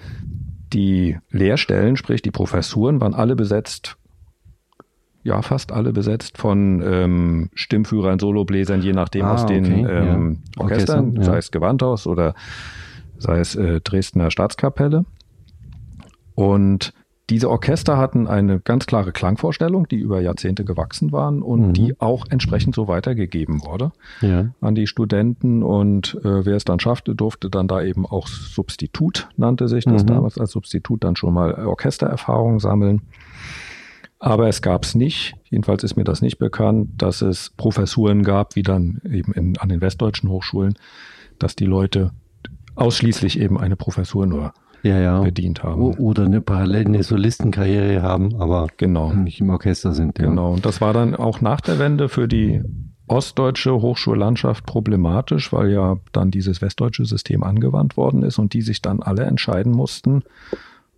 die 0.72 1.18
Lehrstellen, 1.30 1.96
sprich 1.96 2.22
die 2.22 2.30
Professuren, 2.30 3.00
waren 3.00 3.14
alle 3.14 3.36
besetzt, 3.36 3.96
ja, 5.24 5.40
fast 5.42 5.70
alle 5.72 5.92
besetzt 5.92 6.38
von 6.38 6.82
ähm, 6.84 7.50
Stimmführern, 7.54 8.18
Solobläsern, 8.18 8.82
je 8.82 8.92
nachdem 8.92 9.24
Ah, 9.26 9.34
aus 9.34 9.46
den 9.46 9.64
okay, 9.64 9.86
ähm, 9.88 10.38
ja. 10.56 10.62
Orchestern, 10.62 10.98
Orchestern, 10.98 11.16
ja. 11.16 11.22
sei 11.24 11.36
es 11.38 11.50
Gewandhaus 11.50 12.06
oder 12.06 12.34
sei 13.18 13.38
es 13.38 13.54
äh, 13.54 13.80
Dresdner 13.80 14.30
Staatskapelle. 14.30 15.04
Und 16.34 16.92
diese 17.30 17.48
Orchester 17.48 17.96
hatten 17.98 18.26
eine 18.26 18.60
ganz 18.60 18.86
klare 18.86 19.12
Klangvorstellung, 19.12 19.86
die 19.88 19.96
über 19.96 20.20
Jahrzehnte 20.20 20.64
gewachsen 20.64 21.12
waren 21.12 21.40
und 21.40 21.68
Mhm. 21.68 21.72
die 21.72 22.00
auch 22.00 22.26
entsprechend 22.28 22.74
so 22.74 22.88
weitergegeben 22.88 23.62
wurde 23.64 23.92
Ja. 24.20 24.48
an 24.60 24.74
die 24.74 24.86
Studenten. 24.86 25.62
Und 25.62 26.18
äh, 26.24 26.44
wer 26.44 26.56
es 26.56 26.64
dann 26.64 26.80
schaffte, 26.80 27.14
durfte 27.14 27.48
dann 27.48 27.68
da 27.68 27.80
eben 27.82 28.04
auch 28.06 28.26
Substitut, 28.26 29.28
nannte 29.36 29.68
sich 29.68 29.84
das 29.84 30.02
Mhm. 30.02 30.08
damals 30.08 30.36
als 30.36 30.50
Substitut, 30.50 31.04
dann 31.04 31.16
schon 31.16 31.32
mal 31.32 31.54
Orchestererfahrung 31.66 32.58
sammeln. 32.60 33.02
Aber 34.18 34.48
es 34.48 34.62
gab 34.62 34.84
es 34.84 34.94
nicht, 34.94 35.34
jedenfalls 35.50 35.82
ist 35.84 35.96
mir 35.96 36.04
das 36.04 36.22
nicht 36.22 36.38
bekannt, 36.38 36.90
dass 36.98 37.22
es 37.22 37.50
Professuren 37.56 38.22
gab, 38.22 38.54
wie 38.56 38.62
dann 38.62 39.00
eben 39.10 39.32
in, 39.32 39.58
an 39.58 39.68
den 39.68 39.80
westdeutschen 39.80 40.28
Hochschulen, 40.28 40.74
dass 41.38 41.56
die 41.56 41.64
Leute 41.66 42.12
ausschließlich 42.74 43.38
eben 43.40 43.58
eine 43.58 43.76
Professur 43.76 44.26
nur 44.26 44.54
Ja, 44.82 44.98
ja. 44.98 45.20
bedient 45.22 45.62
haben. 45.62 45.80
O- 45.80 45.94
Oder 45.98 46.24
eine 46.24 46.40
parallel 46.40 46.86
eine 46.86 47.02
Solistenkarriere 47.02 48.02
haben, 48.02 48.34
aber 48.36 48.66
Genau. 48.76 49.12
nicht 49.12 49.40
im 49.40 49.50
Orchester 49.50 49.92
sind. 49.92 50.18
Ja. 50.18 50.26
Genau. 50.26 50.52
Und 50.52 50.66
das 50.66 50.80
war 50.80 50.92
dann 50.92 51.14
auch 51.14 51.40
nach 51.40 51.60
der 51.60 51.78
Wende 51.78 52.08
für 52.08 52.26
die 52.28 52.62
ostdeutsche 53.08 53.72
Hochschullandschaft 53.80 54.64
problematisch, 54.66 55.52
weil 55.52 55.70
ja 55.70 55.96
dann 56.12 56.30
dieses 56.30 56.62
westdeutsche 56.62 57.04
System 57.04 57.42
angewandt 57.42 57.96
worden 57.96 58.22
ist 58.22 58.38
und 58.38 58.54
die 58.54 58.62
sich 58.62 58.80
dann 58.80 59.02
alle 59.02 59.24
entscheiden 59.24 59.72
mussten, 59.72 60.22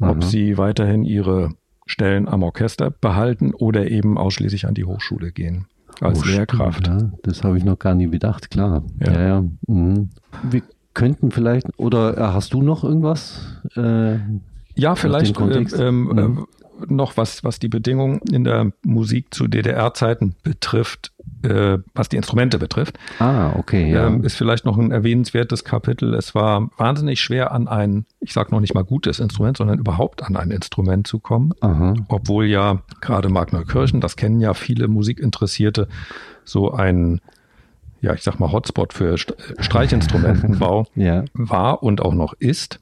ob 0.01 0.17
Mhm. 0.17 0.23
sie 0.23 0.59
weiterhin 0.59 1.05
ihre 1.05 1.51
Stellen 1.87 2.29
am 2.29 2.43
Orchester 2.43 2.91
behalten 2.91 3.53
oder 3.53 3.91
eben 3.91 4.17
ausschließlich 4.17 4.67
an 4.67 4.75
die 4.75 4.85
Hochschule 4.85 5.33
gehen 5.33 5.67
als 6.01 6.23
Oh, 6.23 6.27
Lehrkraft. 6.27 6.87
Stimmt, 6.87 7.03
ja. 7.03 7.11
Das 7.23 7.43
habe 7.45 7.59
ich 7.59 7.65
noch 7.65 7.79
gar 7.79 7.95
nie 7.95 8.07
bedacht, 8.07 8.51
klar. 8.51 8.83
Ja. 9.01 9.13
Ja, 9.13 9.27
ja. 9.29 9.45
Mhm. 9.67 10.11
Wir 10.51 10.63
könnten 10.95 11.31
vielleicht, 11.31 11.67
oder 11.77 12.17
äh, 12.17 12.21
hast 12.21 12.55
du 12.55 12.63
noch 12.63 12.85
irgendwas? 12.85 13.41
Äh, 13.77 14.17
Ja, 14.77 14.95
vielleicht 14.97 15.39
äh, 15.41 15.89
ähm, 15.89 16.05
Mhm. 16.05 16.19
äh, 16.19 16.93
noch 16.93 17.17
was, 17.17 17.45
was 17.45 17.61
die 17.61 17.69
Bedingungen 17.69 18.21
in 18.33 18.43
der 18.45 18.73
Musik 18.85 19.33
zu 19.33 19.47
DDR-Zeiten 19.47 20.35
betrifft, 20.43 21.13
äh, 21.45 21.79
was 21.95 22.09
die 22.09 22.17
Instrumente 22.17 22.59
betrifft. 22.59 22.99
ah, 23.21 23.53
okay, 23.57 23.93
ja. 23.93 24.09
ähm, 24.09 24.25
ist 24.25 24.35
vielleicht 24.37 24.65
noch 24.65 24.77
ein 24.77 24.91
erwähnenswertes 24.91 25.63
Kapitel. 25.65 26.15
Es 26.15 26.35
war 26.35 26.69
wahnsinnig 26.77 27.21
schwer 27.21 27.53
an 27.53 27.69
ein, 27.69 28.07
ich 28.21 28.33
sage 28.33 28.51
noch 28.51 28.61
nicht 28.61 28.75
mal 28.75 28.83
gutes 28.85 29.21
Instrument, 29.21 29.57
sondern 29.57 29.79
überhaupt 29.79 30.25
an 30.25 30.37
ein 30.37 30.51
Instrument 30.51 31.07
zu 31.07 31.21
kommen. 31.21 31.53
Aha. 31.61 31.95
Obwohl 32.09 32.47
ja 32.47 32.83
gerade 33.01 33.29
Magnerkirchen, 33.29 34.01
das 34.01 34.17
kennen 34.17 34.41
ja 34.41 34.53
viele 34.55 34.89
Musikinteressierte, 34.89 35.87
so 36.45 36.73
ein, 36.73 37.21
ja, 38.05 38.13
ich 38.15 38.23
sag 38.23 38.39
mal 38.39 38.53
Hotspot 38.53 38.93
für 38.93 39.17
St 39.17 39.35
Streichinstrumentenbau 39.59 40.87
Ja. 40.95 41.25
war 41.33 41.83
und 41.83 42.03
auch 42.03 42.15
noch 42.15 42.35
ist, 42.39 42.81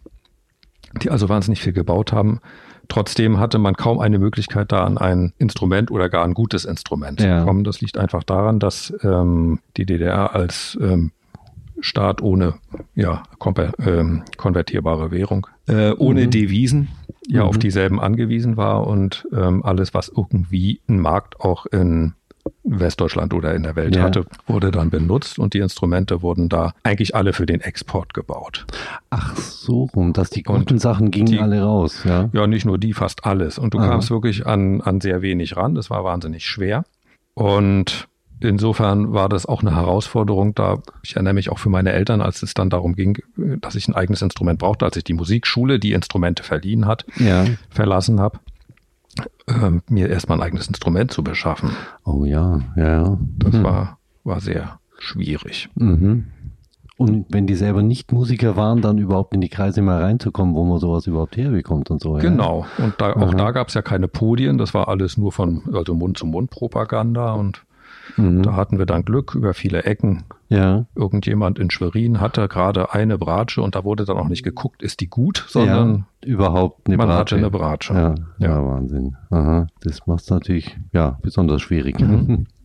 die 1.03 1.11
also 1.11 1.29
wahnsinnig 1.29 1.63
viel 1.63 1.73
gebaut 1.73 2.13
haben. 2.13 2.41
Trotzdem 2.89 3.39
hatte 3.39 3.59
man 3.59 3.75
kaum 3.75 4.01
eine 4.01 4.19
Möglichkeit, 4.19 4.73
da 4.73 4.85
an 4.85 4.99
ein 4.99 5.33
Instrument 5.39 5.91
oder 5.91 6.09
gar 6.09 6.25
ein 6.25 6.35
gutes 6.35 6.65
Instrument 6.65 7.21
Ja. 7.21 7.39
zu 7.41 7.45
kommen. 7.47 7.65
Das 7.65 7.81
liegt 7.81 7.97
einfach 7.97 8.23
daran, 8.25 8.59
dass 8.59 8.93
ähm, 9.03 9.61
die 9.77 9.87
DDR 9.87 10.35
als 10.35 10.77
ähm, 10.83 11.13
Staat 11.81 12.21
ohne 12.23 12.55
ja, 12.95 13.23
ähm, 13.79 14.23
konvertierbare 14.37 15.11
Währung, 15.11 15.47
äh, 15.67 15.93
ohne 15.93 16.27
Mhm. 16.27 16.31
Devisen, 16.31 16.89
ja 17.27 17.43
Mhm. 17.43 17.49
auf 17.49 17.59
dieselben 17.59 17.99
angewiesen 18.01 18.57
war 18.57 18.87
und 18.87 19.27
ähm, 19.33 19.65
alles, 19.65 19.95
was 19.95 20.09
irgendwie 20.15 20.81
einen 20.89 21.01
Markt 21.01 21.41
auch 21.41 21.67
in 21.67 22.15
Westdeutschland 22.65 23.35
oder 23.35 23.55
in 23.55 23.63
der 23.63 23.77
Welt 23.77 23.95
Ja. 23.97 24.03
hatte, 24.03 24.25
wurde 24.47 24.71
dann 24.71 24.91
benutzt 24.91 25.39
und 25.39 25.55
die 25.55 25.59
Instrumente 25.59 26.23
wurden 26.23 26.49
da 26.49 26.73
eigentlich 26.83 27.15
alle 27.15 27.33
für 27.33 27.47
den 27.47 27.61
Export 27.61 28.15
gebaut. 28.15 28.67
Ach 29.11 29.37
so 29.37 29.85
rum, 29.95 30.13
dass 30.13 30.31
die 30.31 30.45
Und 30.47 30.61
guten 30.61 30.79
Sachen 30.79 31.11
gingen 31.11 31.27
die- 31.27 31.39
alle 31.39 31.63
raus, 31.63 32.03
ja. 32.05 32.31
Ja, 32.33 32.47
nicht 32.47 32.65
nur 32.65 32.79
die, 32.79 32.93
fast 32.95 33.25
alles. 33.25 33.59
Und 33.59 33.75
du 33.75 33.79
Aha. 33.79 33.89
kamst 33.89 34.11
wirklich 34.11 34.47
an, 34.47 34.81
an 34.81 35.01
sehr 35.01 35.23
wenig 35.23 35.57
ran. 35.57 35.75
Das 35.75 35.91
war 35.91 36.03
wahnsinnig 36.05 36.45
schwer. 36.47 36.85
Und 37.35 38.09
insofern 38.41 39.13
war 39.13 39.29
das 39.29 39.47
auch 39.47 39.63
eine 39.63 39.75
Herausforderung 39.77 40.55
da. 40.55 40.79
Ich 41.03 41.15
erinnere 41.17 41.35
mich 41.35 41.51
auch 41.51 41.59
für 41.59 41.69
meine 41.71 41.93
Eltern, 41.93 42.21
als 42.21 42.43
es 42.43 42.55
dann 42.55 42.71
darum 42.71 42.95
ging, 42.97 43.19
dass 43.61 43.75
ich 43.77 43.87
ein 43.89 43.95
eigenes 43.95 44.23
Instrument 44.23 44.59
brauchte, 44.59 44.85
als 44.85 44.97
ich 44.97 45.05
die 45.05 45.13
Musikschule, 45.15 45.79
die 45.79 45.93
Instrumente 45.93 46.43
verliehen 46.43 46.87
hat, 46.87 47.05
Ja. 47.19 47.45
verlassen 47.71 48.21
habe, 48.21 48.39
ähm, 49.48 49.83
mir 49.88 50.09
erstmal 50.09 50.38
ein 50.38 50.42
eigenes 50.44 50.68
Instrument 50.68 51.11
zu 51.12 51.22
beschaffen. 51.22 51.70
Oh 52.05 52.25
ja, 52.25 52.61
ja. 52.77 53.18
Das 53.38 53.55
Hm. 53.55 53.64
war, 53.64 53.98
war 54.25 54.40
sehr 54.40 54.79
schwierig. 54.98 55.68
Mhm. 55.75 56.27
Und 56.98 57.27
wenn 57.31 57.46
die 57.46 57.55
selber 57.57 57.83
nicht 57.83 58.12
Musiker 58.12 58.55
waren, 58.57 58.81
dann 58.81 58.98
überhaupt 58.98 59.35
in 59.35 59.40
die 59.40 59.48
Kreise 59.48 59.83
mal 59.83 60.01
reinzukommen, 60.03 60.55
wo 60.55 60.64
man 60.64 60.79
sowas 60.79 61.07
überhaupt 61.07 61.37
herbekommt 61.37 61.90
und 61.90 62.01
so. 62.01 62.16
Ja? 62.16 62.22
Genau. 62.22 62.64
Und 62.79 62.94
da, 62.98 63.12
auch 63.14 63.29
Aha. 63.29 63.35
da 63.35 63.51
gab 63.51 63.68
es 63.68 63.75
ja 63.75 63.83
keine 63.83 64.07
Podien. 64.09 64.57
Das 64.59 64.72
war 64.72 64.88
alles 64.88 65.16
nur 65.16 65.33
von, 65.33 65.62
also 65.72 65.94
Mund-zu-Mund-Propaganda 65.94 67.33
und 67.33 67.64
Mhm. 68.17 68.43
Da 68.43 68.55
hatten 68.57 68.79
wir 68.79 68.87
dann 68.87 69.05
Glück 69.05 69.35
über 69.35 69.55
viele 69.55 69.85
Ecken. 69.85 70.25
Ja. 70.49 70.87
Irgendjemand 70.95 71.59
in 71.59 71.71
Schwerin 71.71 72.21
hatte 72.21 72.47
gerade 72.49 72.93
eine 72.93 73.17
Bratsche 73.19 73.62
und 73.62 73.75
da 73.75 73.85
wurde 73.85 74.05
dann 74.05 74.19
auch 74.19 74.29
nicht 74.29 74.43
geguckt, 74.43 74.83
ist 74.83 75.01
die 75.01 75.09
gut, 75.09 75.45
sondern 75.49 76.07
ja, 76.23 76.29
überhaupt 76.29 76.87
eine 76.87 76.97
man 76.97 77.09
Bratsche. 77.09 77.21
hatte 77.21 77.37
eine 77.37 77.51
Bratsche. 77.51 77.95
Ja, 77.95 78.15
ja. 78.38 78.49
Ja. 78.49 78.67
Wahnsinn. 78.67 79.17
Aha, 79.31 79.67
das 79.83 80.07
macht 80.07 80.23
es 80.25 80.31
natürlich 80.31 80.77
ja, 80.93 81.19
besonders 81.23 81.62
schwierig. 81.62 82.01
Mhm. 82.01 82.47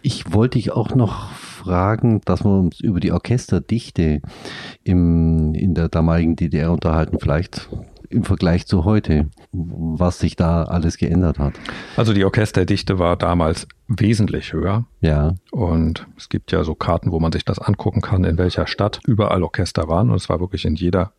Ich 0.00 0.32
wollte 0.32 0.58
dich 0.58 0.70
auch 0.70 0.94
noch 0.94 1.28
fragen, 1.58 2.20
dass 2.24 2.44
wir 2.44 2.50
uns 2.50 2.80
über 2.80 3.00
die 3.00 3.12
Orchesterdichte 3.12 4.20
im, 4.84 5.54
in 5.54 5.74
der 5.74 5.88
damaligen 5.88 6.36
DDR 6.36 6.72
unterhalten, 6.72 7.18
vielleicht 7.20 7.68
im 8.10 8.24
Vergleich 8.24 8.66
zu 8.66 8.84
heute, 8.84 9.28
was 9.52 10.18
sich 10.18 10.34
da 10.36 10.62
alles 10.62 10.96
geändert 10.96 11.38
hat. 11.38 11.54
Also 11.96 12.14
die 12.14 12.24
Orchesterdichte 12.24 12.98
war 12.98 13.16
damals 13.16 13.68
wesentlich 13.86 14.52
höher. 14.52 14.86
Ja, 15.00 15.34
Und 15.50 16.06
es 16.16 16.28
gibt 16.28 16.52
ja 16.52 16.64
so 16.64 16.74
Karten, 16.74 17.12
wo 17.12 17.20
man 17.20 17.32
sich 17.32 17.44
das 17.44 17.58
angucken 17.58 18.00
kann, 18.00 18.24
in 18.24 18.38
welcher 18.38 18.66
Stadt 18.66 19.00
überall 19.06 19.42
Orchester 19.42 19.88
waren. 19.88 20.10
Und 20.10 20.16
es 20.16 20.28
war 20.28 20.40
wirklich 20.40 20.64
in 20.64 20.74
jeder 20.74 21.12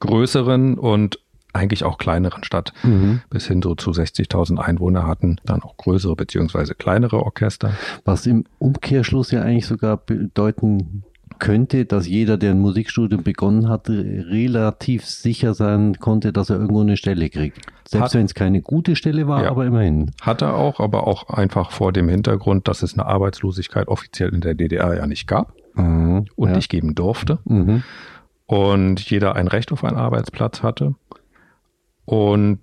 größeren 0.00 0.78
und 0.78 1.18
eigentlich 1.54 1.84
auch 1.84 1.98
kleineren 1.98 2.44
Stadt 2.44 2.72
mhm. 2.82 3.20
bis 3.30 3.46
hin 3.46 3.62
so 3.62 3.74
zu 3.74 3.90
60.000 3.92 4.58
Einwohner 4.58 5.06
hatten 5.06 5.36
dann 5.46 5.62
auch 5.62 5.76
größere 5.76 6.16
beziehungsweise 6.16 6.74
kleinere 6.74 7.22
Orchester. 7.22 7.72
was 8.04 8.26
im 8.26 8.44
Umkehrschluss 8.58 9.30
ja 9.30 9.42
eigentlich 9.42 9.66
sogar 9.66 9.96
bedeuten 9.96 11.04
könnte, 11.40 11.84
dass 11.84 12.06
jeder, 12.06 12.36
der 12.36 12.52
ein 12.52 12.60
Musikstudium 12.60 13.24
begonnen 13.24 13.68
hat, 13.68 13.88
relativ 13.88 15.04
sicher 15.04 15.54
sein 15.54 15.96
konnte, 15.98 16.32
dass 16.32 16.48
er 16.50 16.56
irgendwo 16.56 16.80
eine 16.82 16.96
Stelle 16.96 17.28
kriegt. 17.28 17.58
Selbst 17.88 18.04
Hat- 18.06 18.14
wenn 18.14 18.26
es 18.26 18.34
keine 18.34 18.62
gute 18.62 18.94
Stelle 18.96 19.26
war, 19.26 19.42
Ja. 19.44 19.50
aber 19.50 19.66
immerhin. 19.66 20.12
Hatte 20.22 20.52
auch, 20.54 20.78
aber 20.80 21.06
auch 21.06 21.28
einfach 21.30 21.70
vor 21.72 21.92
dem 21.92 22.08
Hintergrund, 22.08 22.68
dass 22.68 22.82
es 22.82 22.94
eine 22.94 23.06
Arbeitslosigkeit 23.06 23.88
offiziell 23.88 24.32
in 24.32 24.40
der 24.42 24.54
DDR 24.54 24.96
ja 24.96 25.06
nicht 25.06 25.26
gab 25.26 25.52
Mhm. 25.74 26.26
und 26.36 26.48
ja. 26.50 26.56
nicht 26.56 26.70
geben 26.70 26.94
durfte. 26.94 27.38
Mhm. 27.44 27.82
und 28.46 29.00
jeder 29.10 29.36
ein 29.36 29.48
Recht 29.48 29.72
auf 29.72 29.84
einen 29.84 29.96
Arbeitsplatz 29.96 30.62
hatte. 30.62 30.94
Und 32.04 32.58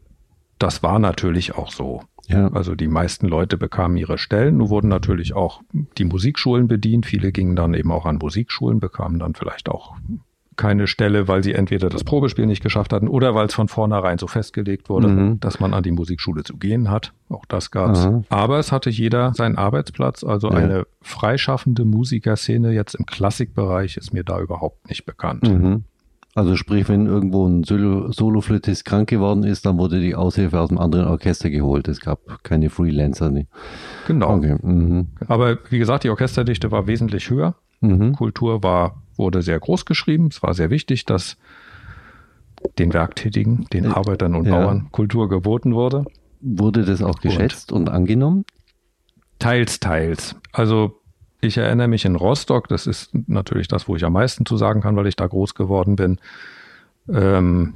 das 0.60 0.84
war 0.84 1.00
natürlich 1.00 1.56
auch 1.56 1.72
so. 1.72 2.02
Ja. 2.28 2.48
Also 2.50 2.76
die 2.76 2.88
meisten 2.88 3.28
Leute 3.28 3.58
bekamen 3.58 3.98
ihre 3.98 4.18
Stellen. 4.18 4.58
Nun 4.58 4.70
wurden 4.70 4.88
natürlich 4.88 5.34
auch 5.34 5.62
die 5.98 6.06
Musikschulen 6.06 6.68
bedient. 6.68 7.06
Viele 7.06 7.32
gingen 7.32 7.56
dann 7.56 7.74
eben 7.74 7.92
auch 7.92 8.06
an 8.06 8.18
Musikschulen, 8.18 8.80
bekamen 8.80 9.20
dann 9.20 9.34
vielleicht 9.34 9.70
auch 9.70 9.96
keine 10.58 10.86
Stelle, 10.86 11.28
weil 11.28 11.44
sie 11.44 11.54
entweder 11.54 11.90
das 11.90 12.04
Probespiel 12.04 12.46
nicht 12.46 12.62
geschafft 12.62 12.94
hatten 12.94 13.08
oder 13.08 13.34
weil 13.34 13.48
es 13.48 13.54
von 13.56 13.68
vornherein 13.68 14.20
so 14.20 14.28
festgelegt 14.28 14.90
wurde, 14.90 15.08
Mhm. 15.08 15.40
dass 15.40 15.60
man 15.60 15.74
an 15.74 15.82
die 15.82 15.92
Musikschule 15.92 16.44
zu 16.44 16.58
gehen 16.58 16.92
hat. 16.92 17.14
Auch 17.30 17.46
das 17.48 17.72
gab's. 17.72 18.06
Aha. 18.06 18.22
Aber 18.30 18.60
es 18.60 18.72
hatte 18.72 18.92
jeder 18.92 19.34
seinen 19.34 19.58
Arbeitsplatz. 19.58 20.24
Also 20.24 20.50
Ja. 20.52 20.58
eine 20.58 20.84
freischaffende 21.02 21.86
Musikerszene 21.86 22.72
jetzt 22.74 22.94
im 22.94 23.06
Klassikbereich 23.08 23.98
ist 23.98 24.14
mir 24.14 24.24
da 24.24 24.40
überhaupt 24.40 24.88
nicht 24.90 25.06
bekannt. 25.06 25.50
Mhm. 25.50 25.86
Also 26.34 26.56
sprich, 26.56 26.88
wenn 26.88 27.08
irgendwo 27.08 27.46
ein 27.46 27.63
Solo- 27.63 28.12
Soloflötist 28.12 28.86
krank 28.86 29.10
geworden 29.10 29.44
ist, 29.44 29.65
dann 29.65 29.78
wurde 29.78 30.00
die 30.00 30.15
Aushilfe 30.15 30.60
aus 30.60 30.70
einem 30.70 30.80
anderen 30.80 31.08
Orchester 31.08 31.50
geholt. 31.50 31.89
Es 31.89 32.00
gab 32.00 32.44
keine 32.44 32.70
Freelancer. 32.70 33.30
Ne? 33.30 33.48
Genau. 34.08 34.36
Okay. 34.38 34.56
Mhm. 34.62 35.08
Aber 35.28 35.58
wie 35.70 35.80
gesagt, 35.80 36.06
die 36.06 36.10
Orchesterdichte 36.10 36.72
war 36.72 36.88
wesentlich 36.88 37.30
höher. 37.30 37.56
Mhm. 37.82 38.13
Kultur 38.13 38.63
war, 38.63 39.02
wurde 39.17 39.41
sehr 39.41 39.60
groß 39.60 39.86
geschrieben. 39.86 40.28
Es 40.32 40.41
war 40.41 40.54
sehr 40.54 40.70
wichtig, 40.70 41.06
dass 41.06 41.36
den 42.80 42.94
Werktätigen, 42.94 43.65
den 43.74 43.88
Arbeitern 43.88 44.36
und 44.36 44.46
ja. 44.46 44.52
Bauern 44.58 44.88
Kultur 44.91 45.28
geboten 45.28 45.74
wurde. 45.74 46.06
Wurde 46.39 46.86
das 46.86 47.02
auch 47.02 47.20
geschätzt 47.20 47.72
und, 47.72 47.89
und 47.89 47.89
angenommen? 47.89 48.46
Teils, 49.39 49.80
teils. 49.80 50.36
Also 50.54 51.01
ich 51.42 51.58
erinnere 51.58 51.88
mich 51.88 52.06
in 52.06 52.16
Rostock, 52.16 52.68
das 52.68 52.88
ist 52.88 53.12
natürlich 53.28 53.68
das, 53.68 53.88
wo 53.88 53.96
ich 53.96 54.06
am 54.06 54.14
meisten 54.14 54.46
zu 54.46 54.58
sagen 54.58 54.82
kann, 54.82 54.96
weil 54.96 55.08
ich 55.08 55.16
da 55.16 55.28
groß 55.28 55.56
geworden 55.56 55.96
bin, 55.96 56.20
ähm, 57.10 57.74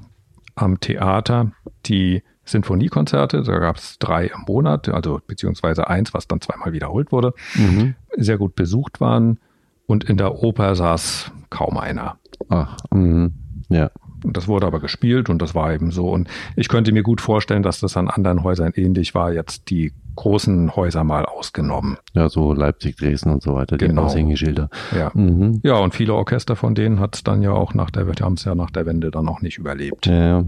am 0.54 0.80
Theater 0.80 1.52
die 1.86 2.24
Sinfoniekonzerte, 2.46 3.42
da 3.42 3.58
gab 3.58 3.78
es 3.78 3.98
drei 3.98 4.28
im 4.28 4.42
Monat, 4.48 4.88
also 4.90 5.20
beziehungsweise 5.26 5.90
eins, 5.90 6.14
was 6.14 6.28
dann 6.28 6.42
zweimal 6.42 6.74
wiederholt 6.74 7.12
wurde, 7.12 7.34
mhm. 7.56 7.96
sehr 8.16 8.38
gut 8.38 8.56
besucht 8.56 9.02
waren 9.02 9.40
und 9.88 10.04
in 10.04 10.18
der 10.18 10.36
Oper 10.36 10.76
saß 10.76 11.32
kaum 11.50 11.78
einer. 11.78 12.18
Ach, 12.50 12.78
mh. 12.92 13.32
ja. 13.70 13.90
Das 14.34 14.48
wurde 14.48 14.68
aber 14.68 14.80
gespielt 14.80 15.30
und 15.30 15.42
das 15.42 15.56
war 15.56 15.74
eben 15.74 15.92
so. 15.92 16.10
Und 16.10 16.28
ich 16.56 16.68
könnte 16.68 16.92
mir 16.92 17.04
gut 17.04 17.22
vorstellen, 17.22 17.64
dass 17.64 17.80
das 17.80 17.98
an 17.98 18.10
anderen 18.10 18.44
Häusern 18.44 18.72
ähnlich 18.76 19.16
war, 19.16 19.34
jetzt 19.34 19.70
die 19.70 19.94
großen 20.16 20.76
Häuser 20.76 21.04
mal 21.04 21.26
ausgenommen. 21.26 21.98
Ja, 22.14 22.30
so 22.30 22.54
Leipzig, 22.54 22.96
Dresden 22.98 23.32
und 23.32 23.44
so 23.44 23.54
weiter, 23.54 23.78
die 23.78 23.88
genau. 23.88 24.04
Aushängeschilder. 24.04 24.70
Ja. 24.96 25.12
Mhm. 25.14 25.60
ja, 25.64 25.76
und 25.76 25.94
viele 25.94 26.14
Orchester 26.14 26.56
von 26.56 26.76
denen 26.76 27.00
hat 27.00 27.16
es 27.16 27.24
dann 27.24 27.42
ja 27.42 27.52
auch 27.52 27.74
nach 27.74 27.92
der, 27.92 28.08
haben 28.22 28.36
es 28.36 28.46
ja 28.46 28.56
nach 28.56 28.72
der 28.72 28.86
Wende 28.86 29.12
dann 29.12 29.28
auch 29.28 29.42
nicht 29.42 29.58
überlebt. 29.58 30.06
Ja, 30.06 30.46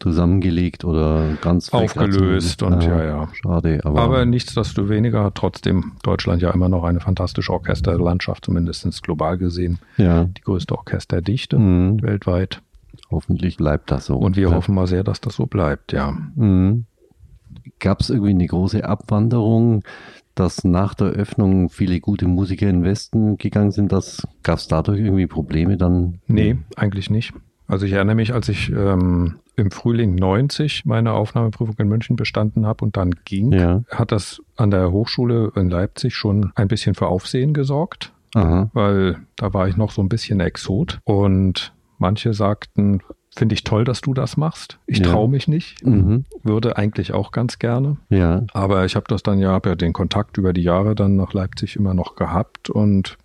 zusammengelegt 0.00 0.84
oder 0.84 1.36
ganz 1.40 1.70
aufgelöst 1.70 2.62
und 2.62 2.84
ja, 2.84 3.04
ja. 3.04 3.28
Schade, 3.32 3.80
aber, 3.84 4.00
aber 4.00 4.24
nichtsdestoweniger 4.24 5.24
hat 5.24 5.34
trotzdem 5.34 5.92
Deutschland 6.02 6.40
ja 6.42 6.50
immer 6.50 6.68
noch 6.68 6.84
eine 6.84 7.00
fantastische 7.00 7.52
Orchesterlandschaft, 7.52 8.44
zumindest 8.44 9.02
global 9.02 9.38
gesehen. 9.38 9.78
Ja. 9.96 10.24
Die 10.24 10.42
größte 10.42 10.76
Orchesterdichte 10.76 11.58
mhm. 11.58 12.02
weltweit. 12.02 12.62
Hoffentlich 13.10 13.56
bleibt 13.56 13.90
das 13.90 14.06
so. 14.06 14.16
Und 14.16 14.36
wir 14.36 14.48
ja. 14.48 14.54
hoffen 14.54 14.74
mal 14.74 14.86
sehr, 14.86 15.04
dass 15.04 15.20
das 15.20 15.36
so 15.36 15.46
bleibt, 15.46 15.92
ja. 15.92 16.16
Mhm. 16.34 16.84
Gab 17.78 18.00
es 18.00 18.10
irgendwie 18.10 18.30
eine 18.30 18.46
große 18.46 18.84
Abwanderung, 18.84 19.84
dass 20.34 20.64
nach 20.64 20.94
der 20.94 21.08
Öffnung 21.08 21.68
viele 21.68 22.00
gute 22.00 22.26
Musiker 22.26 22.68
in 22.68 22.80
den 22.80 22.84
Westen 22.84 23.36
gegangen 23.38 23.70
sind? 23.70 23.90
Gab 24.42 24.58
es 24.58 24.68
dadurch 24.68 25.00
irgendwie 25.00 25.26
Probleme 25.26 25.76
dann? 25.76 26.20
Nee, 26.26 26.58
eigentlich 26.76 27.10
nicht. 27.10 27.32
Also 27.66 27.84
ich 27.84 27.92
erinnere 27.92 28.16
mich, 28.16 28.32
als 28.32 28.48
ich 28.48 28.70
ähm, 28.70 29.40
im 29.56 29.70
Frühling 29.70 30.14
90 30.14 30.86
meine 30.86 31.12
Aufnahmeprüfung 31.12 31.76
in 31.78 31.88
München 31.88 32.16
bestanden 32.16 32.66
habe 32.66 32.84
und 32.84 32.96
dann 32.96 33.10
ging, 33.24 33.52
ja. 33.52 33.82
hat 33.90 34.10
das 34.12 34.40
an 34.56 34.70
der 34.70 34.90
Hochschule 34.90 35.52
in 35.54 35.68
Leipzig 35.68 36.14
schon 36.14 36.52
ein 36.54 36.68
bisschen 36.68 36.94
für 36.94 37.08
Aufsehen 37.08 37.52
gesorgt. 37.52 38.12
Aha. 38.34 38.70
Weil 38.72 39.18
da 39.36 39.52
war 39.52 39.68
ich 39.68 39.76
noch 39.76 39.90
so 39.90 40.02
ein 40.02 40.08
bisschen 40.08 40.40
Exot 40.40 41.00
und 41.04 41.72
Manche 41.98 42.32
sagten, 42.32 43.02
finde 43.36 43.54
ich 43.54 43.64
toll, 43.64 43.84
dass 43.84 44.00
du 44.00 44.14
das 44.14 44.36
machst. 44.36 44.78
Ich 44.86 44.98
ja. 44.98 45.06
traue 45.06 45.28
mich 45.28 45.48
nicht. 45.48 45.84
Mhm. 45.84 46.24
Würde 46.42 46.76
eigentlich 46.76 47.12
auch 47.12 47.30
ganz 47.30 47.58
gerne. 47.58 47.98
Ja. 48.08 48.44
Aber 48.52 48.84
ich 48.84 48.96
habe 48.96 49.06
das 49.08 49.22
dann 49.22 49.38
ja, 49.38 49.50
habe 49.50 49.70
ja 49.70 49.74
den 49.74 49.92
Kontakt 49.92 50.38
über 50.38 50.52
die 50.52 50.62
Jahre 50.62 50.94
dann 50.94 51.16
nach 51.16 51.32
Leipzig 51.32 51.76
immer 51.76 51.94
noch 51.94 52.16
gehabt 52.16 52.70
und 52.70 53.16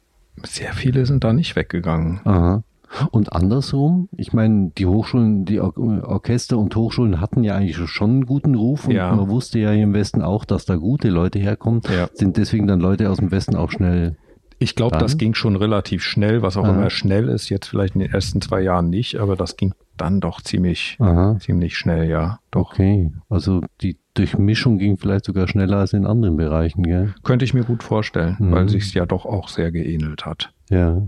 sehr 0.43 0.73
viele 0.73 1.05
sind 1.05 1.23
da 1.23 1.33
nicht 1.33 1.55
weggegangen. 1.55 2.21
Aha. 2.25 2.63
Und 3.09 3.33
andersrum, 3.33 4.07
ich 4.15 4.33
meine, 4.33 4.71
die 4.77 4.85
Hochschulen, 4.85 5.45
die 5.45 5.59
Or 5.59 5.73
Orchester 5.77 6.59
und 6.59 6.75
Hochschulen 6.75 7.19
hatten 7.19 7.43
ja 7.43 7.55
eigentlich 7.55 7.77
schon 7.89 8.09
einen 8.11 8.25
guten 8.27 8.53
Ruf 8.53 8.87
und 8.87 8.93
ja. 8.93 9.13
man 9.15 9.29
wusste 9.29 9.57
ja 9.57 9.71
hier 9.71 9.83
im 9.83 9.93
Westen 9.93 10.21
auch, 10.21 10.45
dass 10.45 10.65
da 10.65 10.75
gute 10.75 11.09
Leute 11.09 11.39
herkommen. 11.39 11.81
Ja. 11.89 12.07
Sind 12.13 12.37
deswegen 12.37 12.67
dann 12.67 12.79
Leute 12.79 13.09
aus 13.09 13.17
dem 13.17 13.31
Westen 13.31 13.55
auch 13.55 13.71
schnell 13.71 14.15
ich 14.63 14.75
glaube, 14.75 14.97
das 14.97 15.17
ging 15.17 15.33
schon 15.33 15.55
relativ 15.55 16.03
schnell, 16.03 16.41
was 16.41 16.55
auch 16.55 16.63
Aha. 16.63 16.73
immer 16.73 16.89
schnell 16.89 17.27
ist, 17.27 17.49
jetzt 17.49 17.67
vielleicht 17.67 17.95
in 17.95 18.01
den 18.01 18.11
ersten 18.11 18.39
zwei 18.41 18.61
Jahren 18.61 18.89
nicht, 18.89 19.19
aber 19.19 19.35
das 19.35 19.57
ging 19.57 19.73
dann 19.97 20.21
doch 20.21 20.41
ziemlich, 20.41 20.97
ziemlich 21.39 21.77
schnell, 21.77 22.09
ja. 22.09 22.39
Doch. 22.49 22.71
Okay, 22.71 23.11
also 23.29 23.61
die 23.81 23.97
Durchmischung 24.13 24.77
ging 24.77 24.97
vielleicht 24.97 25.25
sogar 25.25 25.47
schneller 25.47 25.77
als 25.77 25.93
in 25.93 26.05
anderen 26.05 26.37
Bereichen, 26.37 26.83
gell? 26.83 27.13
Könnte 27.23 27.45
ich 27.45 27.53
mir 27.53 27.63
gut 27.63 27.83
vorstellen, 27.83 28.37
mhm. 28.39 28.51
weil 28.51 28.69
sich 28.69 28.93
ja 28.93 29.05
doch 29.05 29.25
auch 29.25 29.49
sehr 29.49 29.71
geähnelt 29.71 30.25
hat. 30.25 30.53
Ja. 30.69 31.01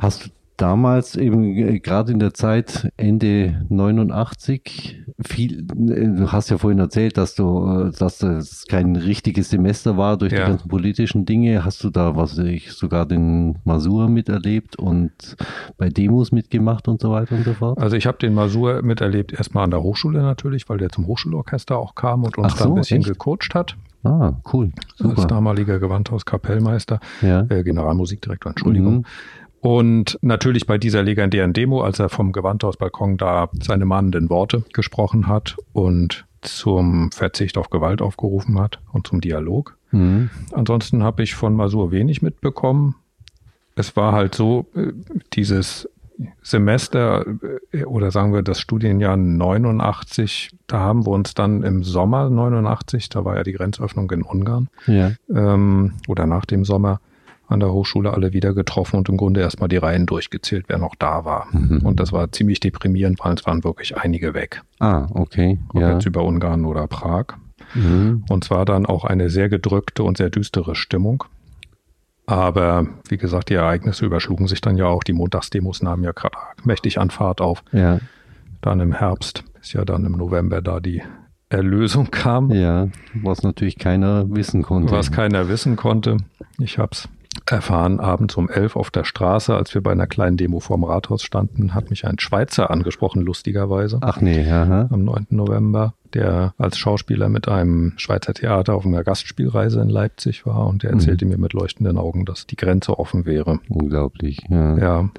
Hast 0.00 0.26
du 0.26 0.30
damals 0.60 1.16
eben 1.16 1.44
äh, 1.56 1.80
gerade 1.80 2.12
in 2.12 2.18
der 2.18 2.34
Zeit 2.34 2.92
Ende 2.96 3.64
89 3.68 5.02
viel, 5.26 5.60
äh, 5.60 5.64
du 5.64 6.32
hast 6.32 6.50
ja 6.50 6.58
vorhin 6.58 6.78
erzählt, 6.78 7.16
dass 7.16 7.34
du, 7.34 7.88
äh, 7.88 7.98
dass 7.98 8.18
das 8.18 8.66
kein 8.68 8.96
richtiges 8.96 9.50
Semester 9.50 9.96
war 9.96 10.16
durch 10.16 10.32
ja. 10.32 10.40
die 10.40 10.50
ganzen 10.50 10.68
politischen 10.68 11.24
Dinge. 11.24 11.64
Hast 11.64 11.82
du 11.82 11.90
da, 11.90 12.16
was 12.16 12.38
ich 12.38 12.72
sogar 12.72 13.06
den 13.06 13.58
Masur 13.64 14.08
miterlebt 14.08 14.76
und 14.76 15.36
bei 15.78 15.88
Demos 15.88 16.32
mitgemacht 16.32 16.88
und 16.88 17.00
so 17.00 17.10
weiter 17.10 17.36
und 17.36 17.44
so 17.44 17.54
fort? 17.54 17.78
Also 17.78 17.96
ich 17.96 18.06
habe 18.06 18.18
den 18.18 18.34
Masur 18.34 18.82
miterlebt 18.82 19.32
erstmal 19.32 19.64
an 19.64 19.70
der 19.70 19.82
Hochschule 19.82 20.20
natürlich, 20.22 20.68
weil 20.68 20.78
der 20.78 20.90
zum 20.90 21.06
Hochschulorchester 21.06 21.78
auch 21.78 21.94
kam 21.94 22.24
und 22.24 22.36
uns 22.36 22.56
so, 22.56 22.64
da 22.64 22.70
ein 22.70 22.74
bisschen 22.74 22.98
echt? 22.98 23.08
gecoacht 23.08 23.54
hat. 23.54 23.76
Ah, 24.02 24.32
cool. 24.52 24.72
Super. 24.96 25.18
Als 25.18 25.26
damaliger 25.26 25.78
Gewandhauskapellmeister, 25.78 27.00
ja. 27.20 27.44
äh, 27.50 27.62
Generalmusikdirektor, 27.62 28.50
Entschuldigung. 28.50 28.98
Mhm. 28.98 29.04
Und 29.60 30.18
natürlich 30.22 30.66
bei 30.66 30.78
dieser 30.78 31.02
legendären 31.02 31.52
Demo, 31.52 31.82
als 31.82 31.98
er 31.98 32.08
vom 32.08 32.32
Gewandhausbalkon 32.32 33.18
da 33.18 33.50
seine 33.62 33.84
mahnenden 33.84 34.30
Worte 34.30 34.64
gesprochen 34.72 35.26
hat 35.26 35.56
und 35.72 36.24
zum 36.40 37.12
Verzicht 37.12 37.58
auf 37.58 37.68
Gewalt 37.68 38.00
aufgerufen 38.00 38.58
hat 38.58 38.80
und 38.92 39.06
zum 39.06 39.20
Dialog. 39.20 39.76
Mhm. 39.90 40.30
Ansonsten 40.52 41.02
habe 41.02 41.22
ich 41.22 41.34
von 41.34 41.54
Masur 41.54 41.90
wenig 41.90 42.22
mitbekommen. 42.22 42.94
Es 43.76 43.96
war 43.96 44.12
halt 44.12 44.34
so, 44.34 44.66
äh, 44.74 44.92
dieses 45.34 45.88
Semester 46.42 47.24
äh, 47.72 47.84
oder 47.84 48.10
sagen 48.10 48.32
wir 48.32 48.42
das 48.42 48.60
Studienjahr 48.60 49.16
89, 49.16 50.50
da 50.66 50.80
haben 50.80 51.06
wir 51.06 51.10
uns 51.10 51.34
dann 51.34 51.62
im 51.62 51.82
Sommer 51.82 52.30
89, 52.30 53.08
da 53.08 53.24
war 53.24 53.36
ja 53.36 53.42
die 53.42 53.52
Grenzöffnung 53.52 54.10
in 54.10 54.22
Ungarn, 54.22 54.68
ja. 54.86 55.12
ähm, 55.34 55.94
oder 56.08 56.26
nach 56.26 56.44
dem 56.44 56.64
Sommer, 56.64 57.00
an 57.50 57.60
der 57.60 57.72
Hochschule 57.72 58.12
alle 58.12 58.32
wieder 58.32 58.54
getroffen 58.54 58.96
und 58.96 59.08
im 59.08 59.16
Grunde 59.16 59.40
erstmal 59.40 59.68
die 59.68 59.76
Reihen 59.76 60.06
durchgezählt, 60.06 60.66
wer 60.68 60.78
noch 60.78 60.94
da 60.94 61.24
war. 61.24 61.48
Mhm. 61.52 61.80
Und 61.84 62.00
das 62.00 62.12
war 62.12 62.30
ziemlich 62.30 62.60
deprimierend, 62.60 63.18
weil 63.20 63.34
es 63.34 63.44
waren 63.44 63.64
wirklich 63.64 63.96
einige 63.96 64.34
weg. 64.34 64.62
Ah, 64.78 65.08
okay. 65.14 65.58
Ob 65.70 65.80
ja. 65.80 65.92
jetzt 65.94 66.06
über 66.06 66.24
Ungarn 66.24 66.64
oder 66.64 66.86
Prag. 66.86 67.26
Mhm. 67.74 68.24
Und 68.28 68.44
zwar 68.44 68.64
dann 68.64 68.86
auch 68.86 69.04
eine 69.04 69.30
sehr 69.30 69.48
gedrückte 69.48 70.04
und 70.04 70.16
sehr 70.16 70.30
düstere 70.30 70.74
Stimmung. 70.74 71.24
Aber 72.26 72.86
wie 73.08 73.16
gesagt, 73.16 73.48
die 73.48 73.54
Ereignisse 73.54 74.06
überschlugen 74.06 74.46
sich 74.46 74.60
dann 74.60 74.76
ja 74.76 74.86
auch. 74.86 75.02
Die 75.02 75.12
Montagsdemos 75.12 75.82
nahmen 75.82 76.04
ja 76.04 76.12
gerade 76.12 76.36
mächtig 76.62 77.00
an 77.00 77.10
Fahrt 77.10 77.40
auf. 77.40 77.64
Ja. 77.72 77.98
Dann 78.60 78.78
im 78.78 78.92
Herbst, 78.92 79.42
bis 79.58 79.72
ja 79.72 79.84
dann 79.84 80.04
im 80.04 80.12
November 80.12 80.62
da 80.62 80.78
die 80.78 81.02
Erlösung 81.48 82.12
kam. 82.12 82.52
Ja, 82.52 82.88
was 83.14 83.42
natürlich 83.42 83.78
keiner 83.78 84.30
wissen 84.30 84.62
konnte. 84.62 84.92
Was 84.92 85.10
keiner 85.10 85.48
wissen 85.48 85.74
konnte. 85.74 86.18
Ich 86.58 86.78
habe 86.78 86.90
es 86.92 87.08
erfahren, 87.52 88.00
abends 88.00 88.36
um 88.36 88.48
elf 88.48 88.76
auf 88.76 88.90
der 88.90 89.04
Straße, 89.04 89.54
als 89.54 89.74
wir 89.74 89.82
bei 89.82 89.92
einer 89.92 90.06
kleinen 90.06 90.36
Demo 90.36 90.60
vorm 90.60 90.84
Rathaus 90.84 91.22
standen, 91.22 91.74
hat 91.74 91.90
mich 91.90 92.06
ein 92.06 92.18
Schweizer 92.18 92.70
angesprochen, 92.70 93.22
lustigerweise. 93.22 93.98
Ach 94.02 94.20
nee, 94.20 94.48
aha. 94.50 94.88
Am 94.90 95.04
9. 95.04 95.26
November, 95.30 95.94
der 96.14 96.54
als 96.58 96.78
Schauspieler 96.78 97.28
mit 97.28 97.48
einem 97.48 97.94
Schweizer 97.96 98.34
Theater 98.34 98.74
auf 98.74 98.86
einer 98.86 99.04
Gastspielreise 99.04 99.80
in 99.80 99.88
Leipzig 99.88 100.46
war 100.46 100.66
und 100.66 100.82
der 100.82 100.90
erzählte 100.90 101.24
mhm. 101.24 101.32
mir 101.32 101.38
mit 101.38 101.52
leuchtenden 101.52 101.98
Augen, 101.98 102.24
dass 102.24 102.46
die 102.46 102.56
Grenze 102.56 102.98
offen 102.98 103.26
wäre. 103.26 103.60
Unglaublich, 103.68 104.42
ja. 104.48 104.76
Ja. 104.76 105.10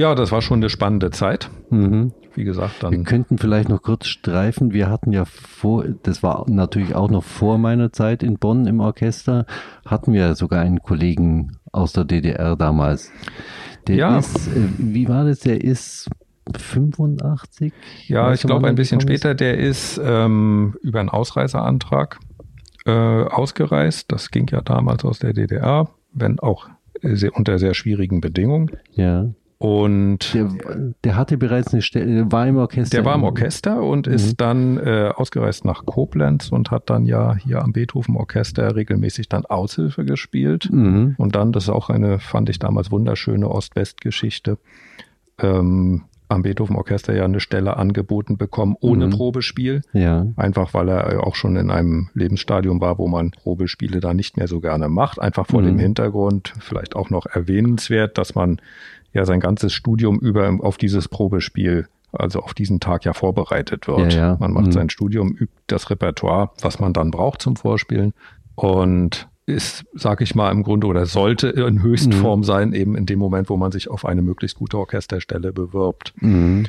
Ja, 0.00 0.14
das 0.14 0.32
war 0.32 0.42
schon 0.42 0.60
eine 0.60 0.70
spannende 0.70 1.10
Zeit. 1.10 1.50
Mhm 1.70 2.12
wie 2.34 2.44
gesagt, 2.44 2.82
dann. 2.82 2.92
Wir 2.92 3.02
könnten 3.02 3.38
vielleicht 3.38 3.68
noch 3.68 3.82
kurz 3.82 4.06
streifen. 4.06 4.72
Wir 4.72 4.88
hatten 4.88 5.12
ja 5.12 5.24
vor, 5.24 5.84
das 6.02 6.22
war 6.22 6.46
natürlich 6.48 6.94
auch 6.94 7.10
noch 7.10 7.24
vor 7.24 7.58
meiner 7.58 7.92
Zeit 7.92 8.22
in 8.22 8.38
Bonn 8.38 8.66
im 8.66 8.80
Orchester, 8.80 9.46
hatten 9.84 10.12
wir 10.12 10.34
sogar 10.34 10.60
einen 10.60 10.80
Kollegen 10.80 11.56
aus 11.72 11.92
der 11.92 12.04
DDR 12.04 12.56
damals. 12.56 13.10
Der 13.86 13.96
ja. 13.96 14.18
ist, 14.18 14.48
äh, 14.48 14.68
wie 14.78 15.08
war 15.08 15.24
das? 15.24 15.40
Der 15.40 15.62
ist 15.62 16.08
85? 16.56 17.72
Ja, 18.06 18.32
ich 18.32 18.42
glaube 18.42 18.68
ein 18.68 18.74
bisschen 18.74 19.00
später. 19.00 19.34
Der 19.34 19.58
ist 19.58 20.00
ähm, 20.02 20.76
über 20.82 21.00
einen 21.00 21.08
Ausreiseantrag 21.08 22.18
äh, 22.86 22.90
ausgereist. 22.90 24.10
Das 24.12 24.30
ging 24.30 24.48
ja 24.50 24.60
damals 24.60 25.04
aus 25.04 25.18
der 25.18 25.32
DDR, 25.32 25.90
wenn 26.12 26.38
auch 26.40 26.68
sehr, 27.02 27.36
unter 27.36 27.58
sehr 27.58 27.74
schwierigen 27.74 28.20
Bedingungen. 28.20 28.70
Ja. 28.92 29.30
Und 29.62 30.32
der, 30.32 30.48
der, 31.04 31.16
hatte 31.16 31.36
bereits 31.36 31.74
eine 31.74 31.82
Stelle, 31.82 32.32
war 32.32 32.48
im 32.48 32.56
Orchester. 32.56 32.96
Der 32.96 33.04
war 33.04 33.14
im 33.14 33.24
Orchester 33.24 33.82
und 33.82 34.06
mhm. 34.06 34.14
ist 34.14 34.40
dann 34.40 34.78
äh, 34.78 35.12
ausgereist 35.14 35.66
nach 35.66 35.84
Koblenz 35.84 36.48
und 36.48 36.70
hat 36.70 36.88
dann 36.88 37.04
ja 37.04 37.34
hier 37.34 37.62
am 37.62 37.74
Beethoven 37.74 38.16
Orchester 38.16 38.74
regelmäßig 38.74 39.28
dann 39.28 39.44
Aushilfe 39.44 40.06
gespielt. 40.06 40.70
Mhm. 40.72 41.14
Und 41.18 41.36
dann, 41.36 41.52
das 41.52 41.64
ist 41.64 41.68
auch 41.68 41.90
eine, 41.90 42.20
fand 42.20 42.48
ich 42.48 42.58
damals 42.58 42.90
wunderschöne 42.90 43.50
Ost-West-Geschichte, 43.50 44.56
ähm, 45.38 46.04
am 46.30 46.42
Beethoven 46.42 46.76
Orchester 46.76 47.14
ja 47.14 47.24
eine 47.24 47.40
Stelle 47.40 47.76
angeboten 47.76 48.38
bekommen 48.38 48.76
ohne 48.80 49.08
mhm. 49.08 49.10
Probespiel. 49.10 49.82
Ja. 49.92 50.26
Einfach 50.36 50.72
weil 50.72 50.88
er 50.88 51.26
auch 51.26 51.34
schon 51.34 51.56
in 51.56 51.70
einem 51.70 52.08
Lebensstadium 52.14 52.80
war, 52.80 52.98
wo 52.98 53.08
man 53.08 53.32
Probespiele 53.32 54.00
da 54.00 54.14
nicht 54.14 54.36
mehr 54.38 54.48
so 54.48 54.60
gerne 54.60 54.88
macht. 54.88 55.20
Einfach 55.20 55.46
vor 55.46 55.60
mhm. 55.60 55.66
dem 55.66 55.78
Hintergrund 55.80 56.54
vielleicht 56.60 56.96
auch 56.96 57.10
noch 57.10 57.26
erwähnenswert, 57.26 58.16
dass 58.16 58.34
man 58.34 58.60
ja 59.12 59.24
sein 59.24 59.40
ganzes 59.40 59.72
Studium 59.72 60.18
über 60.18 60.50
auf 60.60 60.76
dieses 60.78 61.08
Probespiel 61.08 61.86
also 62.12 62.40
auf 62.40 62.54
diesen 62.54 62.80
Tag 62.80 63.04
ja 63.04 63.12
vorbereitet 63.12 63.86
wird. 63.86 64.14
Ja, 64.14 64.18
ja. 64.30 64.36
Man 64.40 64.52
macht 64.52 64.66
Mhm. 64.66 64.72
sein 64.72 64.90
Studium, 64.90 65.28
übt 65.30 65.52
das 65.68 65.90
Repertoire, 65.90 66.50
was 66.60 66.80
man 66.80 66.92
dann 66.92 67.12
braucht 67.12 67.40
zum 67.40 67.54
Vorspielen 67.54 68.14
und 68.56 69.28
ist, 69.46 69.84
sag 69.94 70.20
ich 70.20 70.34
mal, 70.34 70.50
im 70.50 70.64
Grunde 70.64 70.88
oder 70.88 71.06
sollte 71.06 71.48
in 71.50 71.82
Höchstform 71.82 72.42
sein, 72.42 72.72
eben 72.72 72.96
in 72.96 73.06
dem 73.06 73.20
Moment, 73.20 73.48
wo 73.48 73.56
man 73.56 73.70
sich 73.70 73.88
auf 73.88 74.04
eine 74.04 74.22
möglichst 74.22 74.56
gute 74.56 74.76
Orchesterstelle 74.78 75.52
bewirbt. 75.52 76.12
Mhm. 76.16 76.66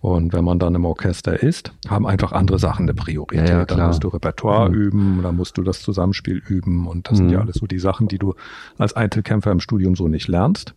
Und 0.00 0.32
wenn 0.32 0.44
man 0.44 0.60
dann 0.60 0.76
im 0.76 0.84
Orchester 0.84 1.42
ist, 1.42 1.72
haben 1.88 2.06
einfach 2.06 2.30
andere 2.30 2.60
Sachen 2.60 2.82
eine 2.84 2.94
Priorität. 2.94 3.48
Ja, 3.48 3.58
ja, 3.58 3.64
dann 3.64 3.86
musst 3.88 4.04
du 4.04 4.08
Repertoire 4.08 4.68
Mhm. 4.68 4.74
üben, 4.76 5.20
dann 5.24 5.34
musst 5.34 5.58
du 5.58 5.62
das 5.64 5.80
Zusammenspiel 5.80 6.40
üben. 6.46 6.86
Und 6.86 7.10
das 7.10 7.16
sind 7.18 7.26
Mhm. 7.28 7.32
ja 7.32 7.40
alles 7.40 7.56
so 7.56 7.66
die 7.66 7.78
Sachen, 7.80 8.06
die 8.06 8.18
du 8.18 8.34
als 8.78 8.92
Einzelkämpfer 8.94 9.50
im 9.50 9.58
Studium 9.60 9.96
so 9.96 10.06
nicht 10.06 10.28
lernst. 10.28 10.74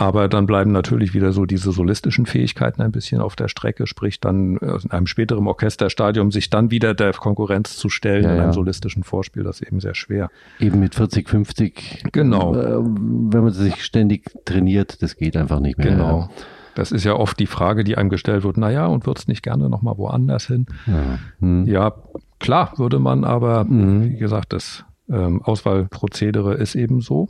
Aber 0.00 0.28
dann 0.28 0.46
bleiben 0.46 0.72
natürlich 0.72 1.12
wieder 1.12 1.30
so 1.32 1.44
diese 1.44 1.72
solistischen 1.72 2.24
Fähigkeiten 2.24 2.80
ein 2.80 2.90
bisschen 2.90 3.20
auf 3.20 3.36
der 3.36 3.48
Strecke, 3.48 3.86
sprich 3.86 4.18
dann 4.18 4.56
äh, 4.56 4.78
in 4.82 4.90
einem 4.90 5.06
späteren 5.06 5.46
Orchesterstadium 5.46 6.30
sich 6.32 6.48
dann 6.48 6.70
wieder 6.70 6.94
der 6.94 7.12
Konkurrenz 7.12 7.76
zu 7.76 7.90
stellen 7.90 8.24
Ja, 8.24 8.30
in 8.30 8.36
einem 8.36 8.46
ja. 8.48 8.52
solistischen 8.54 9.02
Vorspiel, 9.02 9.42
das 9.42 9.60
ist 9.60 9.68
eben 9.68 9.78
sehr 9.80 9.94
schwer. 9.94 10.30
Eben 10.58 10.80
mit 10.80 10.94
40, 10.94 11.28
50. 11.28 12.04
Genau. 12.12 12.54
Äh, 12.54 12.78
wenn 12.82 13.42
man 13.44 13.52
sich 13.52 13.84
ständig 13.84 14.30
trainiert, 14.46 15.02
das 15.02 15.16
geht 15.16 15.36
einfach 15.36 15.60
nicht 15.60 15.76
mehr. 15.76 15.88
Genau. 15.88 16.30
Das 16.74 16.92
ist 16.92 17.04
ja 17.04 17.12
oft 17.14 17.38
die 17.38 17.46
Frage, 17.46 17.84
die 17.84 17.98
einem 17.98 18.08
gestellt 18.08 18.42
wird, 18.42 18.56
naja, 18.56 18.86
und 18.86 19.04
würdest 19.06 19.28
nicht 19.28 19.42
gerne 19.42 19.68
nochmal 19.68 19.98
woanders 19.98 20.46
hin? 20.46 20.64
Ja. 20.86 21.18
Mhm. 21.40 21.66
Ja, 21.66 21.92
klar 22.38 22.72
würde 22.78 22.98
man, 23.00 23.24
aber 23.24 23.64
Mhm. 23.64 24.04
wie 24.04 24.16
gesagt, 24.16 24.54
das 24.54 24.84
ähm, 25.10 25.42
Auswahlprozedere 25.42 26.54
ist 26.54 26.74
eben 26.74 27.00
so. 27.02 27.28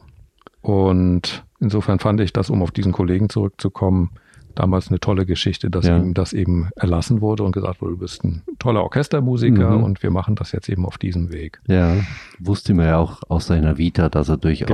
Und 0.60 1.44
insofern 1.60 1.98
fand 1.98 2.20
ich 2.20 2.32
das, 2.32 2.50
um 2.50 2.62
auf 2.62 2.70
diesen 2.70 2.92
Kollegen 2.92 3.28
zurückzukommen, 3.28 4.10
damals 4.56 4.88
eine 4.88 4.98
tolle 4.98 5.26
Geschichte, 5.26 5.70
dass 5.70 5.86
Ja. 5.86 5.96
ihm 5.98 6.12
das 6.12 6.32
eben 6.32 6.70
erlassen 6.74 7.20
wurde 7.20 7.44
und 7.44 7.52
gesagt 7.52 7.80
wurde, 7.80 7.92
du 7.92 7.98
bist 7.98 8.24
ein 8.24 8.42
toller 8.58 8.82
Orchestermusiker 8.82 9.76
Mhm. 9.78 9.84
und 9.84 10.02
wir 10.02 10.10
machen 10.10 10.34
das 10.34 10.50
jetzt 10.52 10.68
eben 10.68 10.84
auf 10.84 10.98
diesem 10.98 11.30
Weg. 11.30 11.60
Ja, 11.68 11.94
wusste 12.40 12.74
man 12.74 12.86
ja 12.86 12.98
auch 12.98 13.20
aus 13.28 13.46
seiner 13.46 13.78
Vita, 13.78 14.08
dass 14.08 14.28
er 14.28 14.36
durchaus 14.38 14.68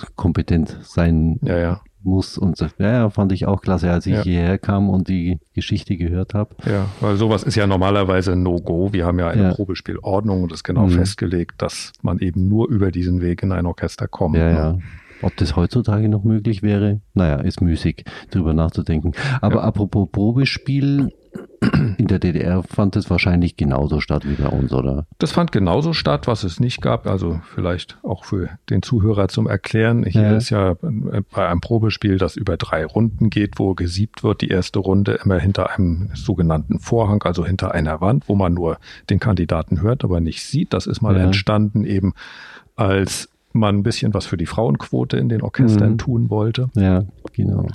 Genau. 0.00 0.12
kompetent 0.16 0.76
sein 0.82 1.38
Ja, 1.42 1.56
ja, 1.56 1.80
muss. 2.02 2.36
Und 2.36 2.56
so. 2.56 2.66
ja, 2.78 3.08
fand 3.10 3.30
ich 3.30 3.46
auch 3.46 3.60
klasse, 3.62 3.92
als 3.92 4.06
ich 4.06 4.18
hierher 4.22 4.58
kam 4.58 4.90
und 4.90 5.06
die 5.06 5.38
Geschichte 5.54 5.96
gehört 5.96 6.34
habe. 6.34 6.56
ja, 6.68 6.86
weil 7.00 7.14
sowas 7.16 7.44
ist 7.44 7.54
ja 7.54 7.68
normalerweise 7.68 8.32
ein 8.32 8.42
No-Go. 8.42 8.92
Wir 8.92 9.06
haben 9.06 9.20
ja 9.20 9.28
eine. 9.28 9.54
Probespielordnung 9.54 10.42
und 10.42 10.50
es 10.52 10.58
ist 10.58 10.64
genau 10.64 10.86
Mhm. 10.86 10.90
festgelegt, 10.90 11.62
dass 11.62 11.92
man 12.02 12.18
eben 12.18 12.48
nur 12.48 12.68
über 12.68 12.90
diesen 12.90 13.20
Weg 13.22 13.44
in 13.44 13.52
ein 13.52 13.66
Orchester 13.66 14.08
kommt. 14.08 14.36
Ja, 14.36 14.48
ne? 14.48 14.52
ja. 14.54 14.78
Ob 15.22 15.36
das 15.36 15.56
heutzutage 15.56 16.08
noch 16.08 16.24
möglich 16.24 16.62
wäre, 16.62 17.00
naja, 17.14 17.36
ist 17.36 17.60
müßig, 17.60 18.04
drüber 18.30 18.52
nachzudenken. 18.54 19.12
Aber 19.40 19.56
Ja. 19.56 19.62
apropos 19.62 20.08
Probespiel, 20.10 21.10
in 21.96 22.08
der 22.08 22.18
DDR 22.18 22.62
fand 22.64 22.96
es 22.96 23.08
wahrscheinlich 23.08 23.56
genauso 23.56 24.00
statt 24.00 24.24
wie 24.28 24.34
bei 24.34 24.48
uns, 24.48 24.72
oder? 24.72 25.06
Das 25.18 25.32
fand 25.32 25.52
genauso 25.52 25.92
statt, 25.92 26.26
was 26.26 26.42
es 26.44 26.60
nicht 26.60 26.82
gab. 26.82 27.06
Also 27.06 27.40
vielleicht 27.54 27.98
auch 28.02 28.24
für 28.24 28.50
den 28.68 28.82
Zuhörer 28.82 29.28
zum 29.28 29.46
Erklären. 29.46 30.04
Hier 30.04 30.22
Ja. 30.22 30.36
ist 30.36 30.50
ja 30.50 30.72
äh, 30.72 31.22
bei 31.32 31.48
einem 31.48 31.60
Probespiel, 31.60 32.18
das 32.18 32.36
über 32.36 32.56
drei 32.56 32.84
Runden 32.84 33.30
geht, 33.30 33.58
wo 33.58 33.74
gesiebt 33.74 34.24
wird, 34.24 34.40
die 34.42 34.48
erste 34.48 34.80
Runde 34.80 35.20
immer 35.24 35.38
hinter 35.38 35.70
einem 35.70 36.10
sogenannten 36.14 36.80
Vorhang, 36.80 37.22
also 37.22 37.46
hinter 37.46 37.72
einer 37.72 38.00
Wand, 38.00 38.28
wo 38.28 38.34
man 38.34 38.52
nur 38.52 38.78
den 39.08 39.20
Kandidaten 39.20 39.80
hört, 39.80 40.04
aber 40.04 40.20
nicht 40.20 40.42
sieht. 40.44 40.74
Das 40.74 40.86
ist 40.86 41.00
mal 41.00 41.16
Ja. 41.16 41.22
entstanden 41.24 41.84
eben, 41.84 42.12
als 42.76 43.28
man 43.54 43.76
ein 43.78 43.82
bisschen 43.82 44.14
was 44.14 44.26
für 44.26 44.36
die 44.36 44.46
Frauenquote 44.46 45.16
in 45.16 45.28
den 45.28 45.42
Orchestern 45.42 45.92
Mhm. 45.92 45.98
tun 45.98 46.30
wollte. 46.30 46.68
Ja, 46.74 47.04
genau. 47.32 47.66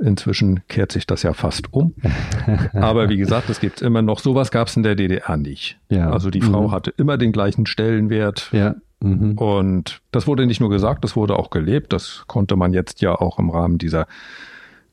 Inzwischen 0.00 0.60
kehrt 0.68 0.90
sich 0.92 1.06
das 1.06 1.22
ja 1.22 1.32
fast 1.32 1.72
um. 1.72 1.94
Aber 2.72 3.08
wie 3.08 3.16
gesagt, 3.16 3.48
es 3.48 3.60
gibt 3.60 3.80
immer 3.80 4.02
noch, 4.02 4.18
sowas 4.18 4.50
gab 4.50 4.66
es 4.68 4.76
in 4.76 4.82
der 4.82 4.96
DDR 4.96 5.36
nicht. 5.36 5.78
Ja. 5.88 6.10
Also 6.10 6.30
die 6.30 6.40
Frau 6.40 6.68
Mhm. 6.68 6.70
hatte 6.72 6.92
immer 6.96 7.16
den 7.16 7.32
gleichen 7.32 7.64
Stellenwert. 7.66 8.50
Ja. 8.52 8.74
Mhm. 9.00 9.38
Und 9.38 10.00
das 10.10 10.26
wurde 10.26 10.46
nicht 10.46 10.60
nur 10.60 10.70
gesagt, 10.70 11.04
das 11.04 11.14
wurde 11.14 11.38
auch 11.38 11.50
gelebt. 11.50 11.92
Das 11.92 12.24
konnte 12.26 12.56
man 12.56 12.72
jetzt 12.72 13.00
ja 13.02 13.14
auch 13.14 13.38
im 13.38 13.50
Rahmen 13.50 13.78
dieser 13.78 14.06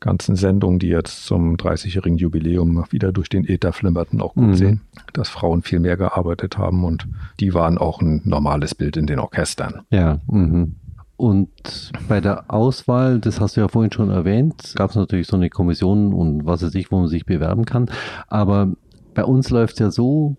ganzen 0.01 0.35
Sendung, 0.35 0.79
die 0.79 0.87
jetzt 0.89 1.25
zum 1.25 1.55
30-jährigen 1.55 2.17
Jubiläum 2.17 2.83
wieder 2.89 3.13
durch 3.13 3.29
den 3.29 3.47
Äther 3.47 3.71
flimmerten, 3.71 4.19
auch 4.21 4.33
gut 4.33 4.47
Mhm. 4.47 4.55
sehen, 4.55 4.81
dass 5.13 5.29
Frauen 5.29 5.61
viel 5.61 5.79
mehr 5.79 5.95
gearbeitet 5.95 6.57
haben 6.57 6.83
und 6.83 7.07
die 7.39 7.53
waren 7.53 7.77
auch 7.77 8.01
ein 8.01 8.21
normales 8.25 8.75
Bild 8.75 8.97
in 8.97 9.07
den 9.07 9.19
Orchestern. 9.19 9.81
Ja. 9.91 10.19
Mhm. 10.27 10.75
Und 11.17 11.91
bei 12.09 12.19
der 12.19 12.51
Auswahl, 12.51 13.19
das 13.19 13.39
hast 13.39 13.55
du 13.55 13.61
ja 13.61 13.67
vorhin 13.67 13.91
schon 13.91 14.09
erwähnt, 14.09 14.73
gab 14.75 14.89
es 14.89 14.95
natürlich 14.95 15.27
so 15.27 15.35
eine 15.37 15.51
Kommission 15.51 16.13
und 16.13 16.45
was 16.47 16.63
weiß 16.63 16.73
ich, 16.73 16.91
wo 16.91 16.97
man 16.99 17.07
sich 17.07 17.25
bewerben 17.27 17.65
kann. 17.65 17.89
Aber 18.27 18.69
bei 19.13 19.23
uns 19.23 19.51
läuft 19.51 19.73
es 19.73 19.79
ja 19.79 19.91
so, 19.91 20.35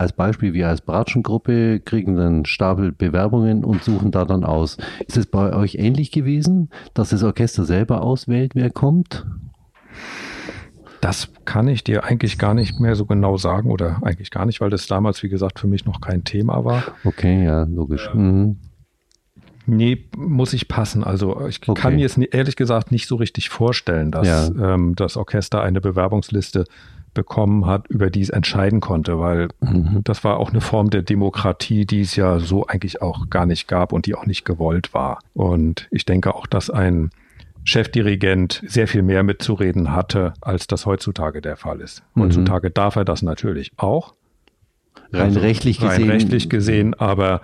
als 0.00 0.12
Beispiel, 0.14 0.54
wir 0.54 0.68
als 0.68 0.80
Bratschengruppe 0.80 1.78
kriegen 1.80 2.16
dann 2.16 2.46
Stapel 2.46 2.90
Bewerbungen 2.90 3.64
und 3.64 3.84
suchen 3.84 4.10
da 4.10 4.24
dann 4.24 4.44
aus. 4.44 4.78
Ist 5.06 5.18
es 5.18 5.26
bei 5.26 5.52
euch 5.54 5.74
ähnlich 5.74 6.10
gewesen, 6.10 6.70
dass 6.94 7.10
das 7.10 7.22
Orchester 7.22 7.64
selber 7.64 8.02
auswählt, 8.02 8.54
wer 8.54 8.70
kommt? 8.70 9.26
Das 11.02 11.28
kann 11.44 11.68
ich 11.68 11.84
dir 11.84 12.04
eigentlich 12.04 12.38
gar 12.38 12.54
nicht 12.54 12.80
mehr 12.80 12.94
so 12.94 13.06
genau 13.06 13.36
sagen 13.36 13.70
oder 13.70 14.00
eigentlich 14.02 14.30
gar 14.30 14.46
nicht, 14.46 14.60
weil 14.60 14.70
das 14.70 14.86
damals, 14.86 15.22
wie 15.22 15.28
gesagt, 15.28 15.58
für 15.58 15.66
mich 15.66 15.84
noch 15.84 16.00
kein 16.00 16.24
Thema 16.24 16.64
war. 16.64 16.82
Okay, 17.04 17.44
ja, 17.44 17.64
logisch. 17.64 18.08
Mhm. 18.14 18.56
Nee, 19.66 20.06
muss 20.16 20.52
ich 20.52 20.66
passen. 20.68 21.04
Also 21.04 21.46
ich 21.46 21.60
Okay. 21.66 21.80
kann 21.80 21.94
mir 21.96 22.08
ni- 22.16 22.28
ehrlich 22.30 22.56
gesagt 22.56 22.90
nicht 22.90 23.06
so 23.06 23.16
richtig 23.16 23.50
vorstellen, 23.50 24.10
dass 24.10 24.26
Ja. 24.56 24.74
ähm, 24.74 24.94
das 24.96 25.16
Orchester 25.16 25.62
eine 25.62 25.80
Bewerbungsliste 25.80 26.64
bekommen 27.14 27.66
hat, 27.66 27.88
über 27.88 28.08
die 28.10 28.20
es 28.22 28.30
entscheiden 28.30 28.80
konnte, 28.80 29.18
weil 29.18 29.48
Mhm. 29.60 30.00
das 30.04 30.22
war 30.24 30.38
auch 30.38 30.50
eine 30.50 30.60
Form 30.60 30.90
der 30.90 31.02
Demokratie, 31.02 31.84
die 31.86 32.00
es 32.02 32.14
ja 32.16 32.38
so 32.38 32.66
eigentlich 32.66 33.02
auch 33.02 33.28
gar 33.30 33.46
nicht 33.46 33.66
gab 33.68 33.92
und 33.92 34.06
die 34.06 34.14
auch 34.14 34.26
nicht 34.26 34.44
gewollt 34.44 34.94
war. 34.94 35.18
Und 35.34 35.88
ich 35.90 36.04
denke 36.04 36.34
auch, 36.34 36.46
dass 36.46 36.70
ein 36.70 37.10
Chefdirigent 37.64 38.62
sehr 38.66 38.88
viel 38.88 39.02
mehr 39.02 39.22
mitzureden 39.22 39.92
hatte, 39.92 40.32
als 40.40 40.66
das 40.66 40.86
heutzutage 40.86 41.40
der 41.40 41.56
Fall 41.56 41.80
ist. 41.80 42.02
Mhm. 42.14 42.22
Heutzutage 42.22 42.70
darf 42.70 42.96
er 42.96 43.04
das 43.04 43.22
natürlich 43.22 43.72
auch. 43.76 44.14
Rein 45.12 45.22
Also 45.22 45.40
rechtlich 45.40 45.80
rein 45.82 45.88
gesehen. 45.98 46.10
rechtlich 46.10 46.48
gesehen, 46.48 46.94
aber 46.94 47.40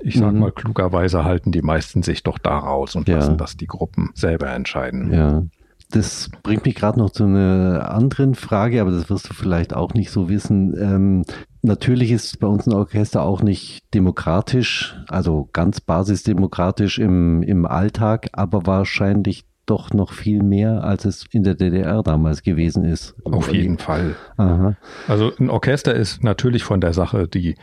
ich 0.00 0.16
sag 0.18 0.32
Mhm. 0.32 0.40
mal, 0.40 0.52
klugerweise 0.52 1.24
halten 1.24 1.52
die 1.52 1.62
meisten 1.62 2.02
sich 2.02 2.22
doch 2.22 2.38
da 2.38 2.58
raus 2.58 2.96
und 2.96 3.08
Ja. 3.08 3.16
lassen 3.16 3.36
das 3.36 3.56
die 3.56 3.66
Gruppen 3.66 4.10
selber 4.14 4.50
entscheiden. 4.50 5.12
Ja. 5.12 5.42
Das 5.90 6.30
bringt 6.42 6.64
mich 6.64 6.74
gerade 6.74 6.98
noch 6.98 7.10
zu 7.10 7.24
einer 7.24 7.90
anderen 7.90 8.34
Frage, 8.34 8.80
aber 8.80 8.90
das 8.90 9.10
wirst 9.10 9.28
du 9.28 9.34
vielleicht 9.34 9.74
auch 9.74 9.94
nicht 9.94 10.10
so 10.10 10.28
wissen. 10.28 10.74
Ähm, 10.78 11.24
natürlich 11.62 12.10
ist 12.12 12.40
bei 12.40 12.46
uns 12.46 12.66
ein 12.66 12.72
Orchester 12.72 13.22
auch 13.22 13.42
nicht 13.42 13.82
demokratisch, 13.94 14.96
also 15.08 15.48
ganz 15.52 15.80
basisdemokratisch 15.80 16.98
im, 16.98 17.42
im 17.42 17.66
Alltag, 17.66 18.28
aber 18.32 18.66
wahrscheinlich 18.66 19.44
doch 19.66 19.92
noch 19.92 20.12
viel 20.12 20.42
mehr, 20.42 20.82
als 20.82 21.04
es 21.04 21.24
in 21.30 21.44
der 21.44 21.54
DDR 21.54 22.02
damals 22.02 22.42
gewesen 22.42 22.84
ist. 22.84 23.14
Auf 23.24 23.52
jeden 23.52 23.78
Fall. 23.78 24.16
Aha. 24.36 24.76
Also 25.06 25.32
ein 25.38 25.50
Orchester 25.50 25.94
ist 25.94 26.24
natürlich 26.24 26.64
von 26.64 26.80
der 26.80 26.92
Sache 26.92 27.28
die 27.28 27.56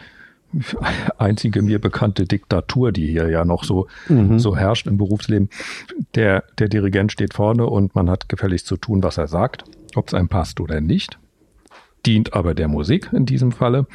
einzige 1.17 1.61
mir 1.61 1.79
bekannte 1.79 2.25
Diktatur, 2.25 2.91
die 2.91 3.07
hier 3.07 3.29
ja 3.29 3.45
noch 3.45 3.63
so, 3.63 3.87
Mhm. 4.07 4.39
so 4.39 4.55
herrscht 4.57 4.87
im 4.87 4.97
Berufsleben. 4.97 5.49
Der, 6.15 6.43
der 6.57 6.69
Dirigent 6.69 7.11
steht 7.11 7.33
vorne 7.33 7.65
und 7.67 7.95
man 7.95 8.09
hat 8.09 8.29
gefälligst 8.29 8.65
zu 8.67 8.77
tun, 8.77 9.03
was 9.03 9.17
er 9.17 9.27
sagt, 9.27 9.63
ob 9.95 10.07
es 10.07 10.13
einem 10.13 10.27
passt 10.29 10.59
oder 10.59 10.81
nicht. 10.81 11.19
Dient 12.05 12.33
aber 12.33 12.53
der 12.53 12.67
Musik 12.67 13.09
in 13.13 13.25
diesem 13.25 13.51
Falle. 13.51 13.85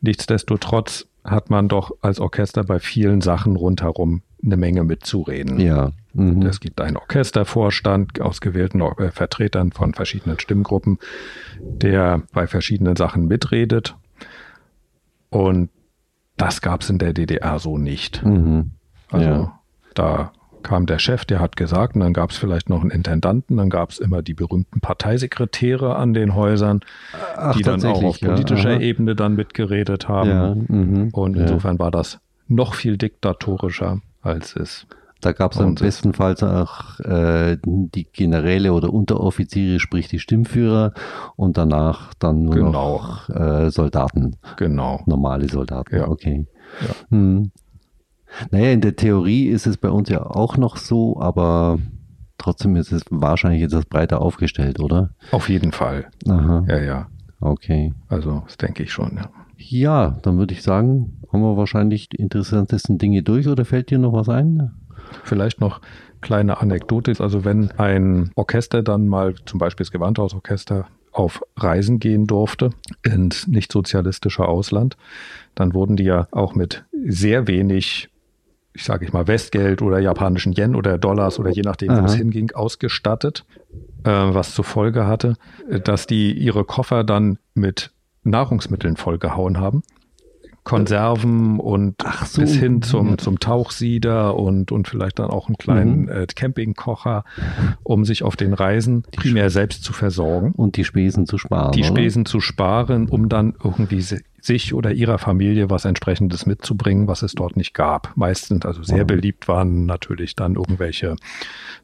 Nichtsdestotrotz 0.00 1.06
hat 1.24 1.50
man 1.50 1.68
doch 1.68 1.90
als 2.02 2.20
Orchester 2.20 2.64
bei 2.64 2.78
vielen 2.78 3.20
Sachen 3.20 3.56
rundherum 3.56 4.22
eine 4.44 4.56
Menge 4.56 4.84
mitzureden. 4.84 5.58
Ja. 5.58 5.92
Mhm. 6.12 6.42
Es 6.42 6.60
gibt 6.60 6.80
einen 6.80 6.96
Orchestervorstand 6.96 8.20
aus 8.20 8.40
gewählten 8.40 8.80
äh, 8.80 9.10
Vertretern 9.10 9.72
von 9.72 9.92
verschiedenen 9.94 10.38
Stimmgruppen, 10.38 10.98
der 11.60 12.22
bei 12.32 12.46
verschiedenen 12.46 12.96
Sachen 12.96 13.26
mitredet. 13.26 13.96
Und 15.30 15.70
das 16.36 16.60
gab 16.60 16.82
es 16.82 16.90
in 16.90 16.98
der 16.98 17.12
DDR 17.12 17.58
so 17.58 17.78
nicht. 17.78 18.24
Mhm. 18.24 18.72
Also 19.10 19.28
Ja. 19.28 19.60
da 19.94 20.32
kam 20.62 20.86
der 20.86 20.98
Chef, 20.98 21.24
der 21.24 21.38
hat 21.38 21.56
gesagt, 21.56 21.94
und 21.94 22.00
dann 22.00 22.12
gab 22.12 22.30
es 22.30 22.38
vielleicht 22.38 22.68
noch 22.68 22.80
einen 22.80 22.90
Intendanten, 22.90 23.56
dann 23.56 23.70
gab 23.70 23.90
es 23.90 23.98
immer 23.98 24.22
die 24.22 24.34
berühmten 24.34 24.80
Parteisekretäre 24.80 25.94
an 25.94 26.12
den 26.12 26.34
Häusern, 26.34 26.80
Ach, 27.36 27.54
die 27.54 27.62
dann 27.62 27.84
auch 27.84 28.02
auf 28.02 28.18
ja. 28.18 28.30
politischer 28.30 28.70
Aha. 28.70 28.80
Ebene 28.80 29.14
dann 29.14 29.36
mitgeredet 29.36 30.08
haben. 30.08 30.28
Ja. 30.28 30.54
Mhm. 30.54 31.10
Und 31.12 31.36
ja. 31.36 31.42
insofern 31.42 31.78
war 31.78 31.92
das 31.92 32.18
noch 32.48 32.74
viel 32.74 32.96
diktatorischer, 32.96 34.00
als 34.22 34.56
es 34.56 34.86
Da 35.26 35.32
gab 35.32 35.54
es 35.54 35.58
am 35.58 35.70
Und- 35.70 35.80
bestenfalls 35.80 36.40
auch 36.44 37.00
äh, 37.00 37.58
die 37.64 38.04
Generäle 38.12 38.72
oder 38.72 38.92
Unteroffiziere, 38.92 39.80
sprich 39.80 40.06
die 40.06 40.20
Stimmführer 40.20 40.92
und 41.34 41.56
danach 41.58 42.14
dann 42.14 42.44
nur 42.44 42.54
Genau. 42.54 42.70
noch 42.70 43.28
äh, 43.28 43.70
Soldaten, 43.72 44.36
genau. 44.56 45.02
normale 45.06 45.48
Soldaten. 45.48 45.96
Ja. 45.96 46.06
Okay. 46.08 46.46
Ja. 46.80 46.94
Hm. 47.10 47.50
Naja, 48.52 48.70
in 48.70 48.80
der 48.82 48.94
Theorie 48.94 49.48
ist 49.48 49.66
es 49.66 49.78
bei 49.78 49.90
uns 49.90 50.08
ja 50.10 50.24
auch 50.24 50.56
noch 50.56 50.76
so, 50.76 51.20
aber 51.20 51.80
trotzdem 52.38 52.76
ist 52.76 52.92
es 52.92 53.02
wahrscheinlich 53.10 53.62
etwas 53.62 53.84
breiter 53.86 54.22
aufgestellt, 54.22 54.78
oder? 54.78 55.10
Auf 55.32 55.48
jeden 55.48 55.72
Fall. 55.72 56.06
Aha. 56.28 56.64
Ja, 56.68 56.78
ja. 56.78 57.06
Okay. 57.40 57.92
Also, 58.08 58.42
das 58.46 58.58
denke 58.58 58.84
ich 58.84 58.92
schon, 58.92 59.16
ja. 59.16 59.28
Ja, 59.58 60.18
dann 60.22 60.38
würde 60.38 60.54
ich 60.54 60.62
sagen, 60.62 61.20
haben 61.32 61.40
wir 61.42 61.56
wahrscheinlich 61.56 62.10
die 62.10 62.18
interessantesten 62.18 62.98
Dinge 62.98 63.24
durch 63.24 63.48
oder 63.48 63.64
fällt 63.64 63.90
dir 63.90 63.98
noch 63.98 64.12
was 64.12 64.28
ein? 64.28 64.70
Vielleicht 65.24 65.60
noch 65.60 65.80
kleine 66.20 66.60
Anekdote. 66.60 67.14
Also 67.18 67.44
wenn 67.44 67.70
ein 67.72 68.30
Orchester 68.34 68.82
dann 68.82 69.08
mal, 69.08 69.34
zum 69.44 69.58
Beispiel 69.58 69.84
das 69.84 69.92
Gewandhausorchester, 69.92 70.86
auf 71.12 71.40
Reisen 71.56 71.98
gehen 71.98 72.26
durfte 72.26 72.70
ins 73.02 73.46
nicht 73.46 73.72
sozialistische 73.72 74.46
Ausland, 74.46 74.98
dann 75.54 75.72
wurden 75.72 75.96
die 75.96 76.04
ja 76.04 76.28
auch 76.30 76.54
mit 76.54 76.84
sehr 77.06 77.46
wenig, 77.46 78.10
ich 78.74 78.84
sage 78.84 79.06
ich 79.06 79.14
mal, 79.14 79.26
Westgeld 79.26 79.80
oder 79.80 79.98
japanischen 79.98 80.52
Yen 80.52 80.74
oder 80.74 80.98
Dollars 80.98 81.38
oder 81.38 81.50
je 81.50 81.62
nachdem, 81.62 81.96
wo 81.96 82.04
es 82.04 82.14
hinging, 82.14 82.52
ausgestattet, 82.52 83.46
äh, 84.04 84.10
was 84.10 84.54
zur 84.54 84.66
Folge 84.66 85.06
hatte, 85.06 85.36
dass 85.84 86.06
die 86.06 86.32
ihre 86.32 86.64
Koffer 86.64 87.02
dann 87.02 87.38
mit 87.54 87.92
Nahrungsmitteln 88.22 88.96
vollgehauen 88.96 89.58
haben. 89.58 89.82
Konserven 90.66 91.60
und 91.60 92.02
so. 92.26 92.40
bis 92.42 92.54
hin 92.56 92.82
zum, 92.82 93.18
zum 93.18 93.38
Tauchsieder 93.40 94.36
und, 94.36 94.72
und 94.72 94.88
vielleicht 94.88 95.18
dann 95.18 95.30
auch 95.30 95.46
einen 95.48 95.56
kleinen 95.56 96.02
Mhm. 96.02 96.08
äh, 96.08 96.26
Campingkocher, 96.26 97.24
um 97.82 98.04
sich 98.04 98.22
auf 98.22 98.36
den 98.36 98.52
Reisen 98.52 99.04
primär 99.16 99.50
selbst 99.50 99.84
zu 99.84 99.92
versorgen 99.92 100.52
Und 100.52 100.76
die 100.76 100.84
Spesen 100.84 101.26
zu 101.26 101.38
sparen. 101.38 101.72
die 101.72 101.80
oder? 101.80 101.88
Spesen 101.88 102.26
zu 102.26 102.40
sparen, 102.40 103.08
um 103.08 103.28
dann 103.28 103.54
irgendwie 103.62 104.00
si- 104.00 104.22
sich 104.40 104.74
oder 104.74 104.92
ihrer 104.92 105.18
Familie 105.18 105.70
was 105.70 105.84
entsprechendes 105.84 106.46
mitzubringen, 106.46 107.08
was 107.08 107.22
es 107.22 107.32
dort 107.34 107.56
nicht 107.56 107.72
gab. 107.74 108.12
Meistens, 108.16 108.64
also 108.66 108.82
sehr 108.82 109.02
Mhm. 109.04 109.08
beliebt 109.08 109.48
waren 109.48 109.86
natürlich 109.86 110.34
dann 110.36 110.54
irgendwelche 110.56 111.16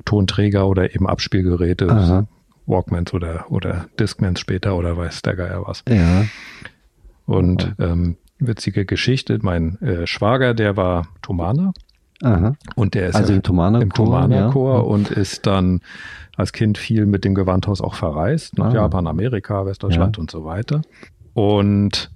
Tonträger 0.04 0.66
oder 0.68 0.94
eben 0.94 1.08
Abspielgeräte, 1.08 1.88
Aha. 1.88 2.26
Walkmans 2.66 3.12
oder, 3.14 3.46
oder 3.50 3.86
Discmans 3.98 4.38
später 4.40 4.76
oder 4.76 4.96
weiß 4.96 5.22
der 5.22 5.34
Geier 5.36 5.62
was. 5.66 5.82
Ja. 5.88 6.24
Und 7.26 7.74
ähm, 7.78 8.16
witzige 8.46 8.84
Geschichte, 8.84 9.38
mein 9.42 9.80
äh, 9.82 10.06
Schwager, 10.06 10.54
der 10.54 10.76
war 10.76 11.06
Thomaner 11.22 11.72
Aha. 12.22 12.54
und 12.76 12.94
der 12.94 13.08
ist 13.08 13.16
Also 13.16 13.32
ja 13.32 13.36
im 13.36 13.42
Thomaner 13.42 14.50
Chor, 14.50 14.74
ja. 14.76 14.80
und 14.80 15.10
ist 15.10 15.46
dann 15.46 15.80
als 16.36 16.52
Kind 16.52 16.78
viel 16.78 17.06
mit 17.06 17.24
dem 17.24 17.34
Gewandhaus 17.34 17.80
auch 17.80 17.94
verreist, 17.94 18.58
nach 18.58 18.70
Ah. 18.70 18.74
Japan, 18.74 19.06
Amerika, 19.06 19.66
Westdeutschland 19.66 20.18
und 20.18 20.30
so 20.30 20.44
weiter. 20.44 20.80
Und 21.34 22.10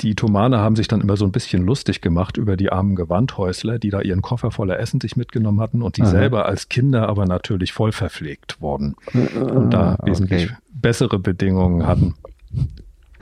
die 0.00 0.14
Thomaner 0.16 0.58
haben 0.58 0.76
sich 0.76 0.88
dann 0.88 1.00
immer 1.00 1.16
so 1.16 1.24
ein 1.24 1.32
bisschen 1.32 1.64
lustig 1.64 2.00
gemacht 2.00 2.36
über 2.36 2.56
die 2.56 2.70
armen 2.70 2.94
Gewandhäusler, 2.96 3.78
die 3.78 3.90
da 3.90 4.00
ihren 4.00 4.22
Koffer 4.22 4.50
voller 4.50 4.78
Essen 4.80 5.00
sich 5.00 5.16
mitgenommen 5.16 5.60
hatten 5.60 5.82
und 5.82 5.96
die 5.96 6.02
Aha. 6.02 6.10
selber 6.10 6.46
als 6.46 6.68
Kinder 6.68 7.08
aber 7.08 7.24
natürlich 7.26 7.72
voll 7.72 7.92
verpflegt 7.92 8.60
wurden 8.60 8.96
und 9.14 9.70
da 9.70 9.96
Ah, 9.98 10.06
wesentlich 10.06 10.46
okay. 10.50 10.56
bessere 10.72 11.18
Bedingungen 11.18 11.86
hatten 11.86 12.14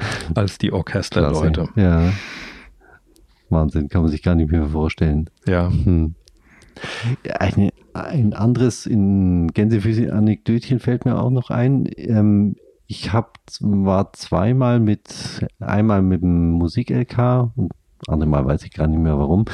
als 0.34 0.59
die 0.59 0.72
Orchesterleute. 0.72 1.68
Ja. 1.76 2.12
Wahnsinn, 3.48 3.88
kann 3.88 4.03
man 4.03 4.11
sich 4.11 4.22
gar 4.22 4.34
nicht 4.34 4.50
mehr 4.50 4.66
vorstellen. 4.66 5.28
Ja, 5.46 5.70
Hm. 5.70 6.14
Eine, 7.38 7.70
ein 7.92 8.32
anderes 8.32 8.86
in 8.86 9.48
Gänsefüßchen 9.48 10.11
Anekdötchen 10.11 10.80
fällt 10.80 11.05
mir 11.05 11.20
auch 11.20 11.30
noch 11.30 11.50
ein. 11.50 11.88
Ähm, 11.96 12.57
ich 12.86 13.12
hab, 13.12 13.38
war 13.61 14.12
zweimal 14.14 14.80
mit, 14.80 15.46
einmal 15.61 16.03
mit 16.03 16.22
dem 16.22 16.53
Musik-LK 16.53 17.53
und 17.57 17.72
andere 18.09 18.28
Mal 18.28 18.44
weiß 18.44 18.64
ich 18.64 18.72
gar 18.72 18.86
nicht 18.86 19.00
mehr 19.00 19.18
warum, 19.18 19.44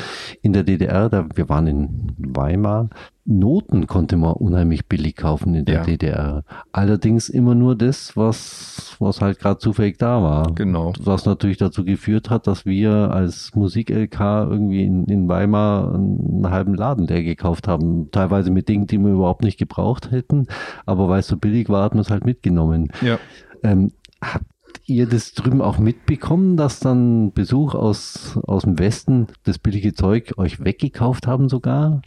in 0.42 0.52
der 0.52 0.62
DDR, 0.64 1.08
da, 1.08 1.26
wir 1.34 1.48
waren 1.48 1.66
in 1.66 2.12
Weimar, 2.18 2.88
Noten 3.30 3.86
konnte 3.86 4.16
man 4.16 4.32
unheimlich 4.32 4.86
billig 4.86 5.14
kaufen 5.16 5.54
in 5.54 5.66
der 5.66 5.74
Ja. 5.76 5.82
DDR. 5.82 6.44
Allerdings 6.72 7.28
immer 7.28 7.54
nur 7.54 7.76
das, 7.76 8.16
was, 8.16 8.96
was 9.00 9.20
halt 9.20 9.38
gerade 9.38 9.58
zufällig 9.58 9.98
da 9.98 10.22
war. 10.22 10.54
genau. 10.54 10.94
Was 11.00 11.26
natürlich 11.26 11.58
dazu 11.58 11.84
geführt 11.84 12.30
hat, 12.30 12.46
dass 12.46 12.64
wir 12.64 12.90
als 13.12 13.54
Musik-LK 13.54 14.18
irgendwie 14.48 14.82
in, 14.84 15.04
in 15.04 15.28
Weimar 15.28 15.94
einen 15.94 16.48
halben 16.50 16.74
Laden 16.74 17.06
leer 17.06 17.22
gekauft 17.22 17.68
haben. 17.68 18.10
Teilweise 18.12 18.50
mit 18.50 18.68
Dingen, 18.70 18.86
die 18.86 18.96
wir 18.98 19.12
überhaupt 19.12 19.44
nicht 19.44 19.58
gebraucht 19.58 20.10
hätten. 20.10 20.46
Aber 20.86 21.10
weil 21.10 21.20
es 21.20 21.26
so 21.28 21.36
billig 21.36 21.68
war, 21.68 21.84
hat 21.84 21.92
man 21.94 22.00
es 22.00 22.10
halt 22.10 22.24
mitgenommen. 22.24 22.88
Ja. 23.02 23.18
Ähm, 23.62 23.92
habt 24.24 24.46
ihr 24.88 25.06
das 25.06 25.34
drüben 25.34 25.62
auch 25.62 25.78
mitbekommen, 25.78 26.56
dass 26.56 26.80
dann 26.80 27.32
Besuch 27.32 27.74
aus, 27.74 28.38
aus 28.44 28.62
dem 28.62 28.78
Westen 28.78 29.28
das 29.44 29.58
billige 29.58 29.92
Zeug 29.92 30.34
euch 30.36 30.64
weggekauft 30.64 31.26
haben 31.26 31.48
sogar? 31.48 32.02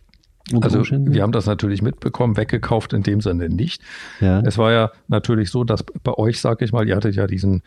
Also 0.62 0.80
Umständen? 0.80 1.14
wir 1.14 1.22
haben 1.22 1.32
das 1.32 1.46
natürlich 1.46 1.82
mitbekommen, 1.82 2.36
weggekauft 2.36 2.94
in 2.94 3.04
dem 3.04 3.22
Sinne 3.22 3.48
nicht. 3.48 3.82
ja. 4.20 4.42
Es 4.42 4.58
war 4.58 4.72
ja 4.72 4.92
natürlich 5.08 5.50
so, 5.50 5.64
dass 5.64 5.84
bei 5.84 6.14
euch, 6.16 6.42
sag 6.42 6.62
ich 6.62 6.74
mal, 6.74 6.88
ihr 6.88 6.96
hattet 6.96 7.16
ja 7.16 7.28
diesen 7.28 7.62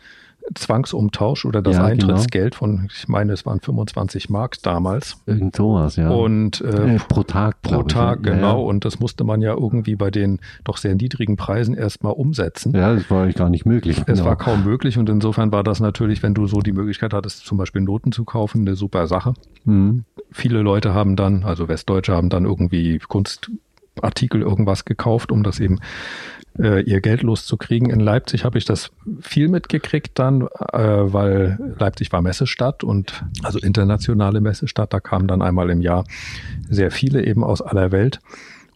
Zwangsumtausch 0.53 1.45
oder 1.45 1.61
das 1.61 1.75
Ja, 1.75 1.89
genau. 1.89 1.91
Eintrittsgeld 1.91 2.55
von, 2.55 2.87
ich 2.93 3.07
meine, 3.07 3.33
es 3.33 3.45
waren 3.45 3.59
25 3.59 4.29
Mark 4.29 4.61
damals. 4.61 5.17
Irgend 5.25 5.55
sowas, 5.55 5.95
ja. 5.95 6.09
Und 6.09 6.61
äh, 6.61 6.95
äh, 6.95 6.99
pro 6.99 7.23
Tag. 7.23 7.61
pro 7.61 7.69
glaub 7.71 7.87
ich, 7.87 7.93
Tag, 7.93 8.25
ja. 8.25 8.33
genau. 8.33 8.63
Und 8.63 8.85
das 8.85 8.99
musste 8.99 9.23
man 9.23 9.41
ja 9.41 9.53
irgendwie 9.53 9.95
bei 9.95 10.11
den 10.11 10.39
doch 10.63 10.77
sehr 10.77 10.95
niedrigen 10.95 11.35
Preisen 11.35 11.73
erstmal 11.73 12.13
umsetzen. 12.13 12.75
Ja, 12.75 12.93
das 12.93 13.09
war 13.09 13.23
eigentlich 13.23 13.35
gar 13.35 13.49
nicht 13.49 13.65
möglich. 13.65 13.97
Es 13.99 14.05
genau. 14.05 14.25
war 14.25 14.35
kaum 14.35 14.63
möglich 14.63 14.97
und 14.97 15.09
insofern 15.09 15.51
war 15.51 15.63
das 15.63 15.79
natürlich, 15.79 16.21
wenn 16.21 16.33
du 16.33 16.47
so 16.47 16.59
die 16.59 16.73
Möglichkeit 16.73 17.13
hattest, 17.13 17.45
zum 17.45 17.57
Beispiel 17.57 17.81
Noten 17.81 18.11
zu 18.11 18.23
kaufen, 18.23 18.61
eine 18.61 18.75
super 18.75 19.07
Sache. 19.07 19.33
Mhm. 19.65 20.05
Viele 20.31 20.61
Leute 20.61 20.93
haben 20.93 21.15
dann, 21.15 21.43
also 21.43 21.67
Westdeutsche 21.67 22.13
haben 22.13 22.29
dann 22.29 22.45
irgendwie 22.45 22.99
Kunstartikel 22.99 24.41
irgendwas 24.41 24.85
gekauft, 24.85 25.31
um 25.31 25.43
das 25.43 25.59
eben 25.59 25.79
äh, 26.59 26.81
ihr 26.81 27.01
Geld 27.01 27.21
loszukriegen. 27.21 27.89
In 27.89 27.99
Leipzig 27.99 28.45
habe 28.45 28.57
ich 28.57 28.65
das 28.65 28.91
viel 29.21 29.47
mitgekriegt 29.47 30.17
dann, 30.19 30.41
äh, 30.41 30.47
weil 30.77 31.75
Leipzig 31.79 32.11
war 32.11 32.21
Messestadt 32.21 32.83
und 32.83 33.23
also 33.43 33.59
internationale 33.59 34.41
Messestadt. 34.41 34.93
Da 34.93 34.99
kamen 34.99 35.27
dann 35.27 35.41
einmal 35.41 35.69
im 35.69 35.81
Jahr 35.81 36.05
sehr 36.69 36.91
viele 36.91 37.25
eben 37.25 37.43
aus 37.43 37.61
aller 37.61 37.91
Welt. 37.91 38.19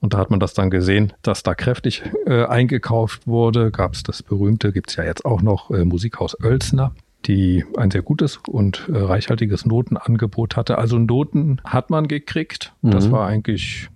Und 0.02 0.14
da 0.14 0.18
hat 0.18 0.30
man 0.30 0.40
das 0.40 0.54
dann 0.54 0.70
gesehen, 0.70 1.12
dass 1.24 1.44
da 1.44 1.56
kräftig 1.56 2.04
äh, 2.26 2.46
eingekauft 2.46 3.28
wurde. 3.28 3.70
Gab 3.72 3.94
es 3.94 4.04
das 4.04 4.24
berühmte, 4.24 4.72
gibt 4.72 4.90
es 4.92 4.96
ja 4.96 5.04
jetzt 5.04 5.26
auch 5.26 5.42
noch, 5.42 5.72
äh, 5.72 5.84
Musikhaus 5.84 6.38
Oelsner, 6.42 6.94
die 7.26 7.66
ein 7.76 7.92
sehr 7.92 8.02
gutes 8.02 8.40
und 8.48 8.88
äh, 8.88 8.98
reichhaltiges 8.98 9.66
Notenangebot 9.66 10.56
hatte. 10.56 10.78
Also 10.78 10.98
Noten 10.98 11.60
hat 11.66 11.90
man 11.90 12.08
gekriegt. 12.08 12.72
Das 12.82 13.08
Mhm. 13.08 13.12
war 13.12 13.28
eigentlich 13.28 13.90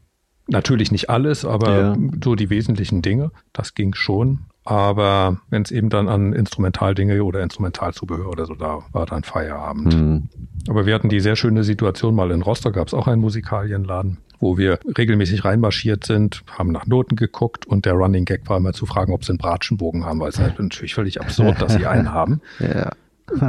natürlich 0.53 0.91
nicht 0.91 1.09
alles, 1.09 1.43
aber 1.43 1.79
Ja. 1.79 1.97
so 2.23 2.35
die 2.35 2.49
wesentlichen 2.49 3.01
Dinge. 3.01 3.31
Das 3.51 3.75
ging 3.75 3.93
schon. 3.93 4.45
Aber 4.65 5.41
wenn 5.49 5.63
es 5.63 5.71
eben 5.71 5.89
dann 5.89 6.07
an 6.07 6.31
Instrumentaldinge 6.31 7.21
oder 7.25 7.43
Instrumentalzubehör 7.43 8.29
oder 8.29 8.45
so 8.45 8.55
da 8.55 8.79
war, 8.93 9.05
dann 9.05 9.23
Feierabend. 9.23 9.93
Mhm. 9.93 10.29
Aber 10.69 10.85
wir 10.85 10.95
hatten 10.95 11.09
die 11.09 11.19
sehr 11.19 11.35
schöne 11.35 11.65
Situation 11.65 12.15
mal 12.15 12.31
in 12.31 12.41
Rostock, 12.41 12.73
gab 12.75 12.87
es 12.87 12.93
auch 12.93 13.07
einen 13.07 13.19
Musikalienladen, 13.19 14.19
wo 14.39 14.57
wir 14.57 14.79
regelmäßig 14.97 15.43
reinmarschiert 15.43 16.05
sind, 16.05 16.43
haben 16.49 16.71
nach 16.71 16.85
Noten 16.87 17.17
geguckt 17.17 17.65
und 17.65 17.85
der 17.85 17.93
Running 17.93 18.23
Gag 18.23 18.47
war 18.47 18.55
immer 18.55 18.71
zu 18.71 18.85
fragen, 18.85 19.11
ob 19.11 19.25
sie 19.25 19.31
einen 19.31 19.37
Bratschenbogen 19.39 20.05
haben, 20.05 20.21
weil 20.21 20.29
es 20.29 20.39
ist 20.39 20.57
natürlich 20.57 20.95
völlig 20.95 21.19
absurd, 21.19 21.61
dass 21.61 21.73
sie 21.73 21.85
einen 21.85 22.13
haben. 22.13 22.39
Ja. 22.59 22.91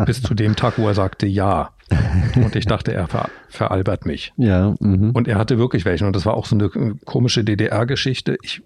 Bis 0.07 0.23
zu 0.23 0.35
dem 0.35 0.55
Tag, 0.57 0.79
wo 0.79 0.87
er 0.89 0.95
sagte 0.95 1.27
ja. 1.27 1.71
Und 2.37 2.57
ich 2.57 2.66
dachte, 2.66 2.93
er 2.93 3.07
ver 3.09 3.28
veralbert 3.49 4.07
mich. 4.07 4.32
Ja, 4.37 4.74
mhm. 4.80 5.11
Und 5.11 5.28
er 5.28 5.37
hatte 5.39 5.59
wirklich 5.59 5.85
welchen. 5.85 6.07
Und 6.07 6.16
das 6.16 6.26
war 6.26 6.35
auch 6.35 6.47
so 6.47 6.57
eine 6.57 6.68
komische 7.05 7.45
DDR-Geschichte. 7.45 8.37
Ich 8.43 8.62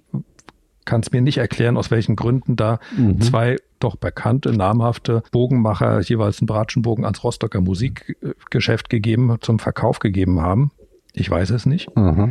kann 0.85 1.01
es 1.01 1.13
mir 1.13 1.21
nicht 1.21 1.39
erklären, 1.39 1.77
aus 1.77 1.91
welchen 1.91 2.17
Gründen 2.17 2.57
da 2.57 2.79
Mhm. 2.97 3.21
zwei 3.21 3.57
doch 3.81 3.97
bekannte, 3.97 4.53
namhafte 4.53 5.23
Bogenmacher 5.33 6.01
jeweils 6.01 6.41
einen 6.41 6.47
Bratschenbogen 6.47 7.05
ans 7.05 7.23
Rostocker 7.23 7.61
Musikgeschäft 7.61 8.89
gegeben, 8.89 9.37
zum 9.41 9.59
Verkauf 9.59 9.99
gegeben 9.99 10.41
haben. 10.41 10.71
Ich 11.13 11.31
weiß 11.31 11.51
es 11.51 11.67
nicht. 11.67 11.95
Aha. 11.97 12.31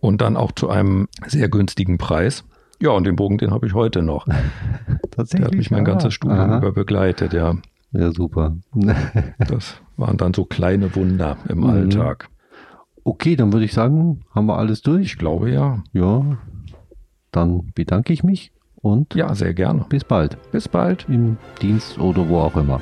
Und 0.00 0.20
dann 0.20 0.36
auch 0.36 0.52
zu 0.52 0.68
einem 0.70 1.08
sehr 1.26 1.48
günstigen 1.48 1.98
Preis. 1.98 2.44
Ja, 2.80 2.90
und 2.90 3.04
den 3.06 3.16
Bogen, 3.16 3.38
den 3.38 3.50
habe 3.52 3.66
ich 3.66 3.74
heute 3.74 4.02
noch. 4.02 4.26
Der 4.86 5.10
Tatsächlich. 5.10 5.46
hat 5.46 5.54
mich 5.54 5.70
mein 5.70 5.84
ganzes 5.84 6.14
Studium 6.14 6.52
über 6.58 6.72
begleitet, 6.72 7.32
ja. 7.32 7.56
Ja, 7.94 8.12
super. 8.12 8.56
Das 9.38 9.76
waren 9.96 10.16
dann 10.16 10.34
so 10.34 10.44
kleine 10.44 10.94
Wunder 10.96 11.36
im 11.48 11.58
Mhm. 11.60 11.64
Alltag. 11.66 12.28
Okay, 13.04 13.36
dann 13.36 13.52
würde 13.52 13.64
ich 13.66 13.72
sagen, 13.72 14.20
haben 14.34 14.46
wir 14.46 14.56
alles 14.58 14.82
durch. 14.82 15.02
Ich 15.06 15.18
glaube 15.18 15.50
ja. 15.50 15.82
Ja, 15.92 16.38
dann 17.30 17.70
bedanke 17.74 18.12
ich 18.12 18.24
mich 18.24 18.52
und 18.76 19.14
Ja, 19.14 19.34
sehr 19.34 19.54
gerne. 19.54 19.84
bis 19.88 20.04
bald 20.04 20.38
Bis 20.52 20.68
bald. 20.68 21.06
im 21.08 21.36
Dienst 21.62 21.98
oder 21.98 22.28
wo 22.28 22.38
auch 22.40 22.56
immer. 22.56 22.80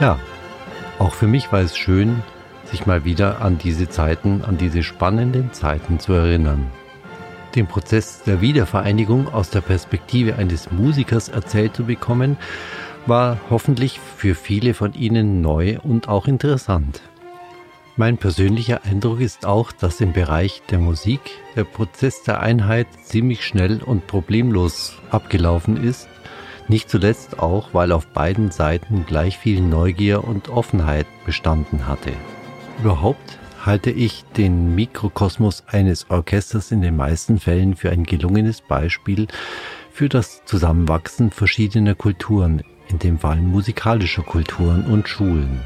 Ja, 0.00 0.18
auch 0.98 1.12
für 1.12 1.26
mich 1.26 1.52
war 1.52 1.60
es 1.60 1.76
schön, 1.76 2.22
sich 2.64 2.86
mal 2.86 3.04
wieder 3.04 3.40
an 3.42 3.58
diese 3.58 3.88
Zeiten, 3.88 4.42
an 4.42 4.56
diese 4.56 4.82
spannenden 4.82 5.52
Zeiten 5.52 5.98
zu 5.98 6.12
erinnern. 6.12 6.66
Den 7.54 7.66
Prozess 7.68 8.22
der 8.24 8.40
Wiedervereinigung 8.40 9.32
aus 9.32 9.50
der 9.50 9.60
Perspektive 9.60 10.36
eines 10.36 10.72
Musikers 10.72 11.28
erzählt 11.28 11.76
zu 11.76 11.84
bekommen, 11.84 12.36
war 13.06 13.38
hoffentlich 13.50 14.00
für 14.00 14.34
viele 14.34 14.74
von 14.74 14.94
Ihnen 14.94 15.40
neu 15.40 15.78
und 15.82 16.08
auch 16.08 16.26
interessant. 16.26 17.02
Mein 17.96 18.18
persönlicher 18.18 18.82
Eindruck 18.84 19.20
ist 19.20 19.46
auch, 19.46 19.70
dass 19.70 20.00
im 20.00 20.12
Bereich 20.12 20.62
der 20.70 20.80
Musik 20.80 21.20
der 21.54 21.62
Prozess 21.62 22.24
der 22.24 22.40
Einheit 22.40 22.88
ziemlich 23.04 23.44
schnell 23.44 23.80
und 23.82 24.08
problemlos 24.08 24.96
abgelaufen 25.10 25.76
ist, 25.76 26.08
nicht 26.66 26.90
zuletzt 26.90 27.38
auch, 27.38 27.68
weil 27.72 27.92
auf 27.92 28.08
beiden 28.08 28.50
Seiten 28.50 29.04
gleich 29.06 29.38
viel 29.38 29.60
Neugier 29.60 30.24
und 30.24 30.48
Offenheit 30.48 31.06
bestanden 31.24 31.86
hatte. 31.86 32.12
Überhaupt 32.82 33.38
halte 33.64 33.90
ich 33.90 34.24
den 34.36 34.74
Mikrokosmos 34.74 35.64
eines 35.66 36.10
Orchesters 36.10 36.70
in 36.70 36.82
den 36.82 36.96
meisten 36.96 37.38
Fällen 37.38 37.76
für 37.76 37.90
ein 37.90 38.04
gelungenes 38.04 38.60
Beispiel 38.60 39.26
für 39.90 40.08
das 40.08 40.44
Zusammenwachsen 40.44 41.30
verschiedener 41.30 41.94
Kulturen, 41.94 42.62
in 42.88 42.98
dem 42.98 43.18
Fall 43.18 43.40
musikalischer 43.40 44.22
Kulturen 44.22 44.84
und 44.84 45.08
Schulen. 45.08 45.60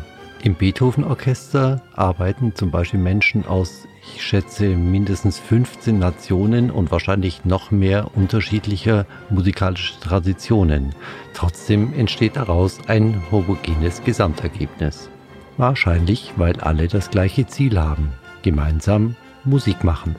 Im 0.44 0.54
Beethoven-Orchester 0.54 1.82
arbeiten 1.94 2.54
zum 2.54 2.70
Beispiel 2.70 3.00
Menschen 3.00 3.44
aus, 3.44 3.88
ich 4.14 4.22
schätze, 4.22 4.68
mindestens 4.68 5.40
15 5.40 5.98
Nationen 5.98 6.70
und 6.70 6.92
wahrscheinlich 6.92 7.44
noch 7.44 7.72
mehr 7.72 8.12
unterschiedlicher 8.14 9.06
musikalischer 9.30 9.98
Traditionen. 10.00 10.94
Trotzdem 11.34 11.92
entsteht 11.92 12.36
daraus 12.36 12.78
ein 12.86 13.20
homogenes 13.32 14.04
Gesamtergebnis. 14.04 15.10
Wahrscheinlich, 15.58 16.32
weil 16.36 16.60
alle 16.60 16.86
das 16.86 17.10
gleiche 17.10 17.46
Ziel 17.46 17.78
haben, 17.78 18.12
gemeinsam 18.42 19.16
Musik 19.44 19.82
machen. 19.82 20.14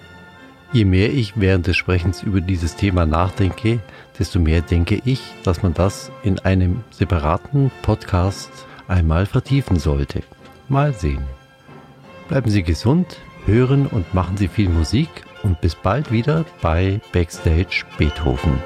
Je 0.73 0.85
mehr 0.85 1.11
ich 1.11 1.39
während 1.39 1.65
des 1.65 1.77
Sprechens 1.77 2.21
über 2.21 2.41
dieses 2.41 2.75
Thema 2.75 3.05
nachdenke, 3.05 3.79
desto 4.19 4.39
mehr 4.39 4.61
denke 4.61 5.01
ich, 5.05 5.21
dass 5.43 5.63
man 5.63 5.73
das 5.73 6.11
in 6.23 6.39
einem 6.39 6.83
separaten 6.91 7.71
Podcast 7.81 8.51
einmal 8.87 9.25
vertiefen 9.25 9.79
sollte. 9.79 10.21
Mal 10.67 10.93
sehen. 10.93 11.23
Bleiben 12.27 12.51
Sie 12.51 12.61
gesund, 12.61 13.17
hören 13.45 13.87
und 13.87 14.13
machen 14.13 14.37
Sie 14.37 14.49
viel 14.49 14.69
Musik 14.69 15.09
und 15.41 15.61
bis 15.61 15.73
bald 15.73 16.11
wieder 16.11 16.45
bei 16.61 16.99
Backstage 17.13 17.85
Beethoven. 17.97 18.59